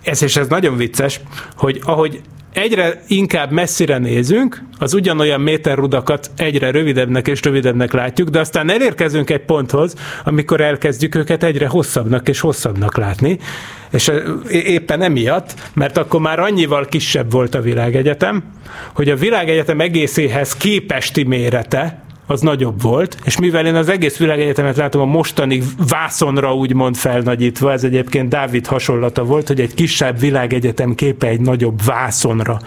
ez 0.02 0.22
és 0.22 0.36
ez 0.36 0.48
nagyon 0.48 0.76
vicces, 0.76 1.20
hogy 1.56 1.80
ahogy 1.84 2.20
egyre 2.52 3.02
inkább 3.06 3.50
messzire 3.50 3.98
nézünk, 3.98 4.62
az 4.78 4.94
ugyanolyan 4.94 5.40
méterrudakat 5.40 6.30
egyre 6.36 6.70
rövidebbnek 6.70 7.28
és 7.28 7.42
rövidebbnek 7.42 7.92
látjuk, 7.92 8.28
de 8.28 8.40
aztán 8.40 8.70
elérkezünk 8.70 9.30
egy 9.30 9.44
ponthoz, 9.44 9.94
amikor 10.24 10.60
elkezdjük 10.60 11.14
őket 11.14 11.42
egyre 11.42 11.66
hosszabbnak 11.66 12.28
és 12.28 12.40
hosszabbnak 12.40 12.96
látni, 12.96 13.38
és 13.90 14.10
éppen 14.50 15.02
emiatt, 15.02 15.54
mert 15.74 15.96
akkor 15.96 16.20
már 16.20 16.38
annyival 16.38 16.86
kisebb 16.86 17.30
volt 17.30 17.54
a 17.54 17.60
világegyetem, 17.60 18.44
hogy 18.94 19.08
a 19.08 19.16
világegyetem 19.16 19.80
egészéhez 19.80 20.56
képesti 20.56 21.22
mérete, 21.22 22.02
az 22.32 22.40
nagyobb 22.40 22.82
volt, 22.82 23.16
és 23.24 23.38
mivel 23.38 23.66
én 23.66 23.74
az 23.74 23.88
egész 23.88 24.16
világegyetemet 24.16 24.76
látom 24.76 25.00
a 25.00 25.04
mostani 25.04 25.62
vászonra 25.88 26.54
úgymond 26.54 26.96
felnagyítva, 26.96 27.72
ez 27.72 27.84
egyébként 27.84 28.28
Dávid 28.28 28.66
hasonlata 28.66 29.24
volt, 29.24 29.48
hogy 29.48 29.60
egy 29.60 29.74
kisebb 29.74 30.20
világegyetem 30.20 30.94
képe 30.94 31.26
egy 31.26 31.40
nagyobb 31.40 31.84
vászonra 31.84 32.58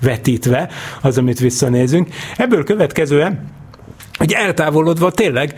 vetítve, 0.00 0.68
az, 1.00 1.18
amit 1.18 1.38
visszanézünk. 1.38 2.08
Ebből 2.36 2.64
következően 2.64 3.60
hogy 4.22 4.32
eltávolodva 4.32 5.10
tényleg 5.10 5.54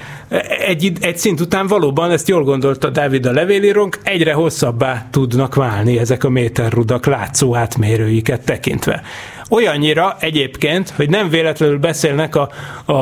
egy, 0.67 0.93
egy 1.01 1.19
szint 1.19 1.41
után 1.41 1.67
valóban, 1.67 2.11
ezt 2.11 2.29
jól 2.29 2.45
gondolta 2.45 2.91
Dávid 2.91 3.27
a 3.27 3.33
levélírónk, 3.33 3.99
egyre 4.03 4.33
hosszabbá 4.33 5.07
tudnak 5.11 5.55
válni 5.55 5.99
ezek 5.99 6.25
a 6.25 6.29
méterrudak 6.29 7.07
látszó 7.07 7.57
átmérőiket 7.57 8.45
tekintve. 8.45 9.03
Olyannyira 9.51 10.17
egyébként, 10.21 10.91
hogy 10.97 11.09
nem 11.09 11.29
véletlenül 11.29 11.79
beszélnek 11.79 12.37
a, 12.37 12.49
a, 12.85 12.93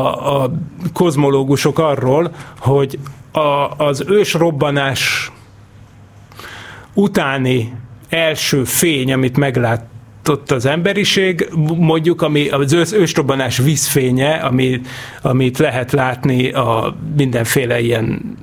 a 0.43 0.53
kozmológusok 0.93 1.79
arról, 1.79 2.31
hogy 2.59 2.99
a, 3.33 3.69
az 3.77 4.05
ősrobbanás 4.09 5.33
utáni 6.95 7.73
első 8.09 8.65
fény, 8.65 9.13
amit 9.13 9.37
meglát 9.37 9.85
ott 10.29 10.51
az 10.51 10.67
emberiség, 10.67 11.49
mondjuk, 11.77 12.23
ami 12.23 12.49
az 12.49 12.73
ős, 12.73 12.93
ősrobbanás 12.93 13.59
vízfénye, 13.59 14.35
ami, 14.35 14.81
amit 15.23 15.59
lehet 15.59 15.93
látni 15.93 16.51
a 16.51 16.97
mindenféle 17.17 17.81
ilyen 17.81 18.37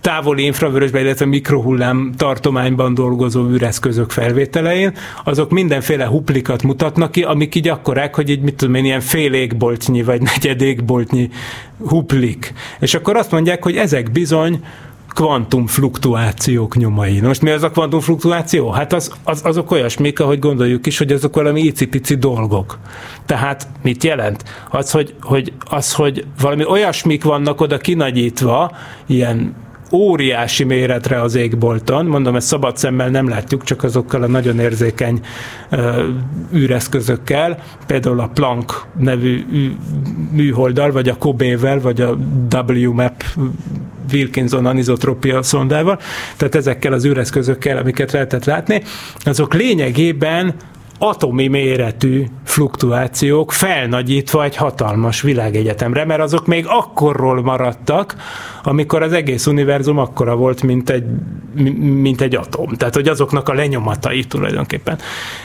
távoli 0.00 0.44
infravörösben, 0.44 1.02
illetve 1.02 1.26
mikrohullám 1.26 2.12
tartományban 2.16 2.94
dolgozó 2.94 3.48
űreszközök 3.50 4.10
felvételein, 4.10 4.92
azok 5.24 5.50
mindenféle 5.50 6.06
huplikat 6.06 6.62
mutatnak 6.62 7.12
ki, 7.12 7.22
amik 7.22 7.54
így 7.54 7.68
akkorák, 7.68 8.14
hogy 8.14 8.30
így 8.30 8.40
mit 8.40 8.54
tudom 8.54 8.74
én, 8.74 8.84
ilyen 8.84 9.00
fél 9.00 9.32
égboltnyi 9.32 10.02
vagy 10.02 10.22
negyed 10.22 10.60
égboltnyi 10.60 11.30
huplik. 11.78 12.52
És 12.80 12.94
akkor 12.94 13.16
azt 13.16 13.30
mondják, 13.30 13.62
hogy 13.62 13.76
ezek 13.76 14.10
bizony 14.10 14.64
kvantumfluktuációk 15.14 16.76
nyomai. 16.76 17.20
most 17.20 17.42
mi 17.42 17.50
az 17.50 17.62
a 17.62 17.70
kvantumfluktuáció? 17.70 18.70
Hát 18.70 18.92
az, 18.92 19.12
az, 19.24 19.40
azok 19.44 19.70
olyasmik, 19.70 20.20
ahogy 20.20 20.38
gondoljuk 20.38 20.86
is, 20.86 20.98
hogy 20.98 21.12
azok 21.12 21.34
valami 21.34 21.60
icipici 21.60 22.14
dolgok. 22.14 22.78
Tehát 23.26 23.68
mit 23.82 24.04
jelent? 24.04 24.44
Az, 24.70 24.90
hogy, 24.90 25.14
hogy, 25.20 25.52
az, 25.70 25.94
hogy 25.94 26.24
valami 26.40 26.64
olyasmik 26.64 27.24
vannak 27.24 27.60
oda 27.60 27.78
kinagyítva, 27.78 28.76
ilyen 29.06 29.54
óriási 29.92 30.64
méretre 30.64 31.20
az 31.20 31.34
égbolton. 31.34 32.06
Mondom, 32.06 32.36
ezt 32.36 32.46
szabad 32.46 32.76
szemmel 32.76 33.08
nem 33.08 33.28
látjuk, 33.28 33.64
csak 33.64 33.82
azokkal 33.82 34.22
a 34.22 34.26
nagyon 34.26 34.58
érzékeny 34.58 35.20
uh, 35.70 35.96
űreszközökkel, 36.54 37.62
például 37.86 38.20
a 38.20 38.30
Planck 38.34 38.86
nevű 38.98 39.44
műholddal, 40.32 40.92
vagy 40.92 41.08
a 41.08 41.16
Kobe-vel, 41.16 41.80
vagy 41.80 42.00
a 42.00 42.18
WMAP 42.68 43.24
Wilkinson 44.12 44.66
anizotropia 44.66 45.42
szondával, 45.42 45.98
tehát 46.36 46.54
ezekkel 46.54 46.92
az 46.92 47.06
űreszközökkel, 47.06 47.76
amiket 47.76 48.12
lehetett 48.12 48.44
látni, 48.44 48.82
azok 49.24 49.54
lényegében 49.54 50.54
atomi 51.02 51.46
méretű 51.46 52.24
fluktuációk 52.44 53.52
felnagyítva 53.52 54.44
egy 54.44 54.56
hatalmas 54.56 55.22
világegyetemre, 55.22 56.04
mert 56.04 56.20
azok 56.20 56.46
még 56.46 56.64
akkorról 56.68 57.42
maradtak, 57.42 58.16
amikor 58.62 59.02
az 59.02 59.12
egész 59.12 59.46
univerzum 59.46 59.98
akkora 59.98 60.36
volt, 60.36 60.62
mint 60.62 60.90
egy, 60.90 61.04
mint 61.78 62.20
egy 62.20 62.34
atom. 62.34 62.74
Tehát, 62.74 62.94
hogy 62.94 63.08
azoknak 63.08 63.48
a 63.48 63.54
lenyomatai 63.54 64.24
tulajdonképpen. 64.24 64.98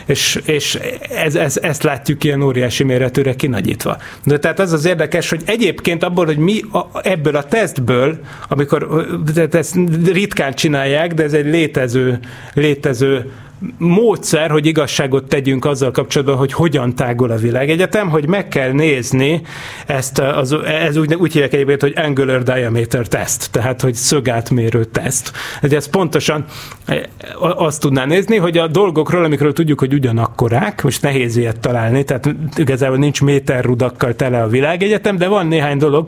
És, 0.06 0.42
és 0.46 0.80
ez, 1.16 1.36
ez, 1.36 1.58
ezt 1.58 1.84
látjuk 1.84 2.24
ilyen 2.24 2.42
óriási 2.42 2.84
méretűre 2.84 3.36
kinagyítva. 3.36 3.98
De 4.24 4.40
tehát 4.40 4.60
az 4.60 4.74
az 4.74 4.86
érdekes, 4.86 5.30
hogy 5.30 5.42
egyébként 5.46 6.04
abból, 6.04 6.26
hogy 6.26 6.38
mi 6.38 6.62
a, 6.72 7.00
ebből 7.02 7.36
a 7.36 7.44
tesztből, 7.44 8.20
amikor 8.48 9.06
ezt 9.52 9.76
ritkán 10.06 10.54
csinálják, 10.54 11.14
de 11.14 11.24
ez 11.24 11.34
egy 11.34 11.46
létező, 11.46 12.20
létező 12.54 13.32
módszer, 13.78 14.52
hogy 14.52 14.66
igazságot 14.66 15.28
tegyünk 15.28 15.66
azzal 15.66 15.92
kapcsolatban, 15.92 16.38
hogy 16.38 16.54
hogyan 16.54 16.96
tágul 16.96 17.32
a 17.32 17.36
világegyetem, 17.36 18.10
hogy 18.10 18.28
meg 18.28 18.48
kell 18.48 18.72
nézni 18.72 19.42
ezt, 19.86 20.20
az, 20.20 20.56
ez 20.66 20.98
úgy, 20.98 21.14
úgy 21.14 21.34
hívják 21.34 21.54
egyébként, 21.54 21.82
hogy 21.82 21.94
angular 21.96 22.44
diameter 22.44 23.08
test, 23.08 23.52
tehát 23.52 23.82
hogy 23.82 23.94
szögátmérő 23.94 24.84
teszt. 24.84 25.32
Ez 25.62 25.90
pontosan 25.90 26.46
e, 26.86 27.10
azt 27.40 27.82
tudná 27.82 28.06
nézni, 28.06 28.38
hogy 28.38 28.58
a 28.58 28.68
dolgokról, 28.68 29.24
amikről 29.24 29.54
tudjuk, 29.54 29.80
hogy 29.80 29.94
ugyanakkorák, 29.94 30.84
most 30.84 31.02
nehéz 31.02 31.38
ilyet 31.38 31.60
találni, 31.60 32.04
tehát 32.04 32.36
igazából 32.56 32.98
nincs 32.98 33.22
méterrudakkal 33.22 34.16
tele 34.16 34.42
a 34.42 34.48
világegyetem, 34.48 35.18
de 35.18 35.28
van 35.28 35.48
néhány 35.48 35.78
dolog, 35.78 36.08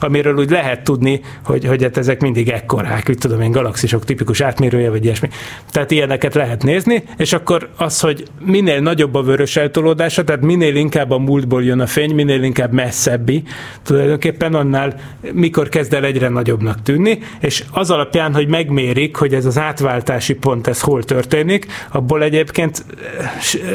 amiről 0.00 0.36
úgy 0.36 0.50
lehet 0.50 0.84
tudni, 0.84 1.20
hogy, 1.44 1.64
hogy 1.64 1.82
hát 1.82 1.96
ezek 1.96 2.20
mindig 2.20 2.48
ekkorák, 2.48 3.06
úgy 3.08 3.18
tudom 3.18 3.40
én, 3.40 3.50
galaxisok 3.50 4.04
tipikus 4.04 4.40
átmérője, 4.40 4.90
vagy 4.90 5.04
ilyesmi. 5.04 5.28
Tehát 5.70 5.90
ilyeneket 5.90 6.34
lehet 6.34 6.62
nézni, 6.62 6.87
lépni, 6.88 7.14
és 7.16 7.32
akkor 7.32 7.68
az, 7.76 8.00
hogy 8.00 8.24
minél 8.40 8.80
nagyobb 8.80 9.14
a 9.14 9.22
vörös 9.22 9.56
eltolódása, 9.56 10.24
tehát 10.24 10.42
minél 10.42 10.76
inkább 10.76 11.10
a 11.10 11.18
múltból 11.18 11.64
jön 11.64 11.80
a 11.80 11.86
fény, 11.86 12.14
minél 12.14 12.42
inkább 12.42 12.72
messzebbi, 12.72 13.42
tulajdonképpen 13.82 14.54
annál 14.54 14.94
mikor 15.32 15.68
kezd 15.68 15.94
el 15.94 16.04
egyre 16.04 16.28
nagyobbnak 16.28 16.82
tűnni, 16.82 17.18
és 17.40 17.64
az 17.72 17.90
alapján, 17.90 18.34
hogy 18.34 18.48
megmérik, 18.48 19.16
hogy 19.16 19.34
ez 19.34 19.44
az 19.44 19.58
átváltási 19.58 20.34
pont, 20.34 20.66
ez 20.66 20.80
hol 20.80 21.02
történik, 21.02 21.66
abból 21.92 22.22
egyébként 22.22 22.84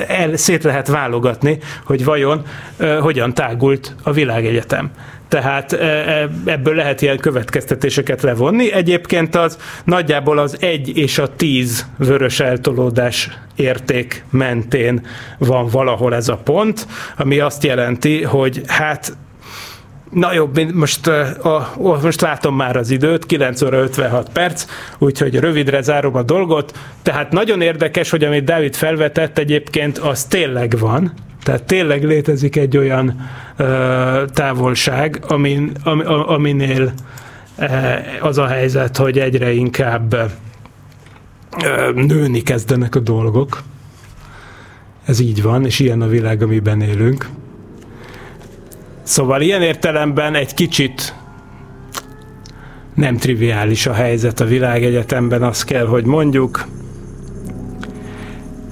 el, 0.07 0.35
szét 0.37 0.63
lehet 0.63 0.87
válogatni, 0.87 1.57
hogy 1.83 2.03
vajon 2.03 2.41
uh, 2.79 2.97
hogyan 2.97 3.33
tágult 3.33 3.95
a 4.03 4.11
világegyetem. 4.11 4.91
Tehát 5.33 5.73
ebből 6.45 6.75
lehet 6.75 7.01
ilyen 7.01 7.17
következtetéseket 7.17 8.21
levonni. 8.21 8.71
Egyébként 8.71 9.35
az 9.35 9.57
nagyjából 9.83 10.37
az 10.37 10.57
egy 10.59 10.97
és 10.97 11.17
a 11.17 11.35
tíz 11.35 11.85
vörös 11.97 12.39
eltolódás 12.39 13.29
érték 13.55 14.25
mentén 14.29 15.05
van 15.37 15.67
valahol 15.67 16.15
ez 16.15 16.27
a 16.27 16.35
pont, 16.35 16.87
ami 17.17 17.39
azt 17.39 17.63
jelenti, 17.63 18.23
hogy 18.23 18.61
hát 18.67 19.17
Na 20.13 20.33
jobb, 20.33 20.73
most, 20.73 21.09
most 22.01 22.21
látom 22.21 22.55
már 22.55 22.75
az 22.75 22.89
időt, 22.89 23.25
9 23.25 23.61
óra 23.61 23.77
56 23.77 24.29
perc, 24.29 24.65
úgyhogy 24.97 25.35
rövidre 25.35 25.81
zárom 25.81 26.15
a 26.15 26.23
dolgot. 26.23 26.77
Tehát 27.01 27.31
nagyon 27.31 27.61
érdekes, 27.61 28.09
hogy 28.09 28.23
amit 28.23 28.43
Dávid 28.43 28.75
felvetett 28.75 29.37
egyébként, 29.37 29.97
az 29.97 30.23
tényleg 30.23 30.77
van, 30.79 31.13
tehát 31.43 31.63
tényleg 31.63 32.03
létezik 32.03 32.55
egy 32.55 32.77
olyan 32.77 33.29
ö, 33.57 34.23
távolság, 34.33 35.23
amin, 35.27 35.71
am, 35.83 36.01
aminél 36.27 36.93
az 38.21 38.37
a 38.37 38.47
helyzet, 38.47 38.97
hogy 38.97 39.19
egyre 39.19 39.51
inkább 39.51 40.31
nőni 41.95 42.41
kezdenek 42.41 42.95
a 42.95 42.99
dolgok. 42.99 43.61
Ez 45.05 45.19
így 45.19 45.41
van, 45.41 45.65
és 45.65 45.79
ilyen 45.79 46.01
a 46.01 46.07
világ, 46.07 46.41
amiben 46.41 46.81
élünk. 46.81 47.29
Szóval 49.03 49.41
ilyen 49.41 49.61
értelemben 49.61 50.35
egy 50.35 50.53
kicsit 50.53 51.15
nem 52.95 53.17
triviális 53.17 53.85
a 53.85 53.93
helyzet 53.93 54.39
a 54.39 54.45
világegyetemben, 54.45 55.43
azt 55.43 55.65
kell, 55.65 55.85
hogy 55.85 56.05
mondjuk 56.05 56.65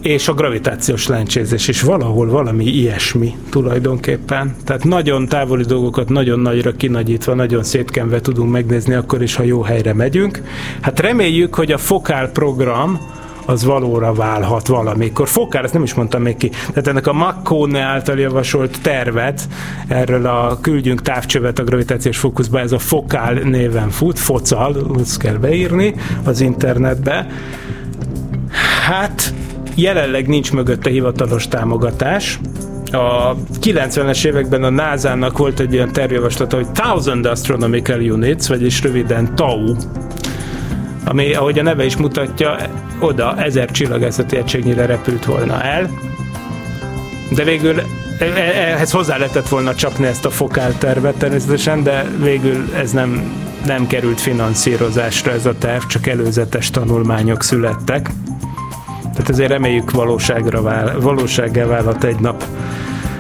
és 0.02 0.28
a 0.28 0.34
gravitációs 0.34 1.08
lencsézés 1.08 1.68
is 1.68 1.82
valahol 1.82 2.30
valami 2.30 2.66
ilyesmi 2.66 3.36
tulajdonképpen. 3.50 4.56
Tehát 4.66 4.84
nagyon 4.84 5.28
távoli 5.28 5.64
dolgokat 5.64 6.10
nagyon 6.10 6.40
nagyra 6.40 6.72
kinagyítva, 6.72 7.34
nagyon 7.34 7.64
szétkenve 7.64 8.22
tudunk 8.22 8.52
megnézni 8.52 8.94
akkor 8.94 9.22
is, 9.22 9.36
ha 9.36 9.44
jó 9.44 9.62
helyre 9.62 9.94
megyünk. 9.94 10.42
Hát 10.82 11.00
reméljük, 11.00 11.56
hogy 11.56 11.72
a 11.72 11.78
fokál 11.78 12.30
program 12.30 13.00
az 13.46 13.64
valóra 13.64 14.14
válhat 14.14 14.68
valamikor. 14.68 15.28
Fokál, 15.28 15.64
ezt 15.64 15.74
nem 15.74 15.84
is 15.84 15.94
mondtam 15.94 16.22
még 16.22 16.38
ki. 16.38 16.50
Tehát 16.50 16.88
ennek 16.88 17.08
a 17.08 17.14
Maccone 17.14 17.80
által 17.80 18.20
javasolt 18.20 18.82
tervet, 18.82 19.48
erről 19.88 20.26
a 20.26 20.58
küldjünk 20.62 21.02
távcsövet 21.02 21.60
a 21.60 21.64
gravitációs 21.64 22.18
fókuszba, 22.18 22.60
ez 22.60 22.72
a 22.72 22.80
Fokál 22.80 23.34
néven 23.34 23.90
fut, 23.90 24.20
focal, 24.20 24.76
azt 25.00 25.18
kell 25.18 25.36
beírni 25.36 25.96
az 26.24 26.42
internetbe. 26.42 27.28
Hát 28.88 29.34
Jelenleg 29.76 30.28
nincs 30.28 30.52
mögötte 30.52 30.90
hivatalos 30.90 31.48
támogatás. 31.48 32.40
A 32.92 33.36
90-es 33.62 34.26
években 34.26 34.64
a 34.64 34.70
NASA-nak 34.70 35.38
volt 35.38 35.60
egy 35.60 35.74
ilyen 35.74 35.92
tervjavaslata, 35.92 36.56
hogy 36.56 36.72
Thousand 36.72 37.26
Astronomical 37.26 38.00
Units, 38.00 38.48
vagyis 38.48 38.82
röviden 38.82 39.36
TAU, 39.36 39.76
ami, 41.06 41.34
ahogy 41.34 41.60
a 41.60 41.64
neve 41.64 41.86
is 41.86 41.98
mutatja, 41.98 42.58
oda 43.02 43.36
ezer 43.38 43.72
csillagászati 43.72 44.38
egységnyire 44.38 44.86
repült 44.86 45.26
volna 45.26 45.64
el. 45.64 45.90
De 47.30 47.44
végül 47.44 47.80
e, 47.80 47.86
e, 48.26 48.72
ehhez 48.74 48.92
hozzá 48.92 49.18
lehetett 49.18 49.48
volna 49.48 49.76
csapni 49.76 50.06
ezt 50.06 50.26
a 50.26 50.30
fokáltervet 50.30 51.16
természetesen, 51.16 51.84
de 51.84 52.06
végül 52.20 52.74
ez 52.76 52.92
nem, 52.92 53.34
nem 53.66 53.88
került 53.88 54.22
finanszírozásra 54.22 55.32
ez 55.32 55.46
a 55.46 55.58
terv, 55.58 55.84
csak 55.84 56.08
előzetes 56.08 56.70
tanulmányok 56.70 57.44
születtek. 57.44 58.10
Tehát 59.02 59.30
ezért 59.30 59.50
reméljük 59.50 59.92
valóságra 59.92 60.62
vál, 60.62 61.00
valósággá 61.00 61.66
válhat 61.66 62.04
egy 62.04 62.20
nap 62.20 62.44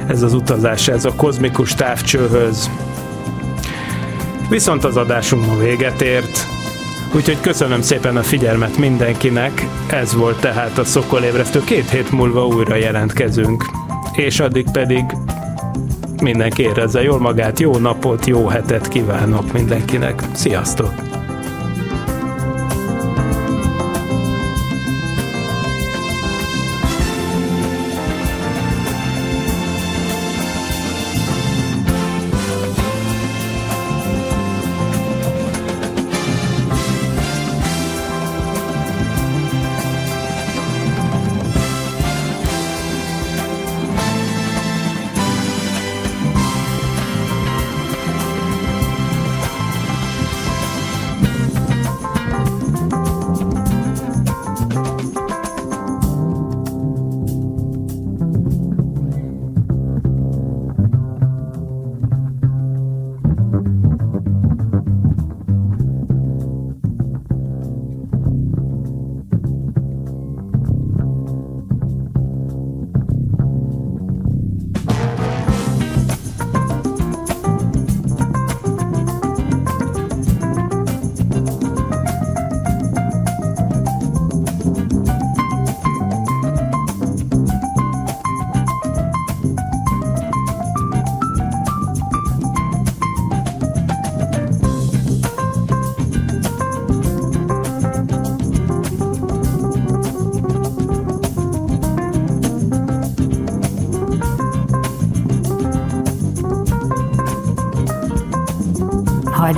ez 0.08 0.22
az 0.22 0.34
utazás, 0.34 0.88
ez 0.88 1.06
a 1.06 1.14
kozmikus 1.16 1.74
távcsőhöz. 1.74 2.70
Viszont 4.50 4.84
az 4.84 4.98
adásunk 4.98 5.46
ma 5.46 5.58
véget 5.58 6.02
ért, 6.02 6.48
úgyhogy 7.16 7.40
köszönöm 7.42 7.82
szépen 7.82 8.18
a 8.18 8.24
figyelmet 8.24 8.78
mindenkinek, 8.78 9.66
ez 9.90 10.16
volt 10.16 10.40
tehát 10.40 10.78
a 10.78 10.84
Szokolébresztő, 10.84 11.64
két 11.64 11.90
hét 11.90 12.12
múlva 12.12 12.48
újra 12.48 12.76
jelentkezünk, 12.76 13.66
és 14.14 14.40
addig 14.40 14.72
pedig 14.72 15.06
mindenki 16.22 16.62
érezze 16.62 17.02
jól 17.02 17.20
magát, 17.20 17.60
jó 17.60 17.78
napot, 17.78 18.26
jó 18.26 18.48
hetet 18.48 18.88
kívánok 18.88 19.54
mindenkinek. 19.54 20.24
Sziasztok! 20.34 21.11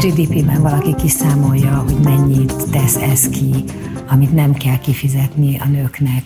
GDP-ben 0.03 0.61
valaki 0.61 0.95
kiszámolja, 0.95 1.77
hogy 1.77 1.97
mennyit 2.03 2.69
tesz 2.69 2.95
ez 2.95 3.29
ki, 3.29 3.63
amit 4.07 4.33
nem 4.33 4.53
kell 4.53 4.77
kifizetni 4.77 5.59
a 5.59 5.67
nőknek. 5.67 6.23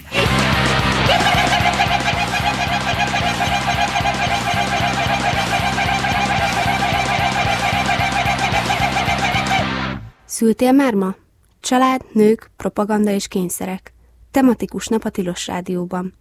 Szültél 10.26 10.72
már 10.72 10.94
ma? 10.94 11.16
Család, 11.60 12.02
nők, 12.12 12.52
propaganda 12.56 13.12
és 13.12 13.28
kényszerek. 13.28 13.94
Tematikus 14.32 14.88
nap 14.88 15.04
a 15.04 15.10
Tilos 15.10 15.48
Rádióban. 15.48 16.14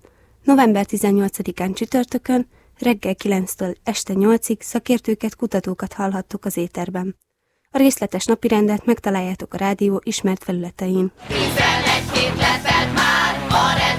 November 0.44 0.86
18-án 0.88 1.74
csütörtökön, 1.74 2.46
reggel 2.78 3.14
9-től 3.24 3.76
este 3.84 4.14
8-ig 4.16 4.61
szakértőket, 4.61 5.36
kutatókat 5.36 5.92
hallhattuk 5.92 6.44
az 6.44 6.57
éterben. 6.57 7.16
A 7.77 7.79
részletes 7.79 8.24
napirendet 8.24 8.85
megtaláljátok 8.85 9.55
a 9.55 9.57
rádió 9.57 10.01
ismert 10.05 10.45
felületein. 10.45 11.12
11 11.27 11.47
hét 12.12 12.37
már, 12.95 13.47
a 13.49 13.79
rendőr 13.79 13.95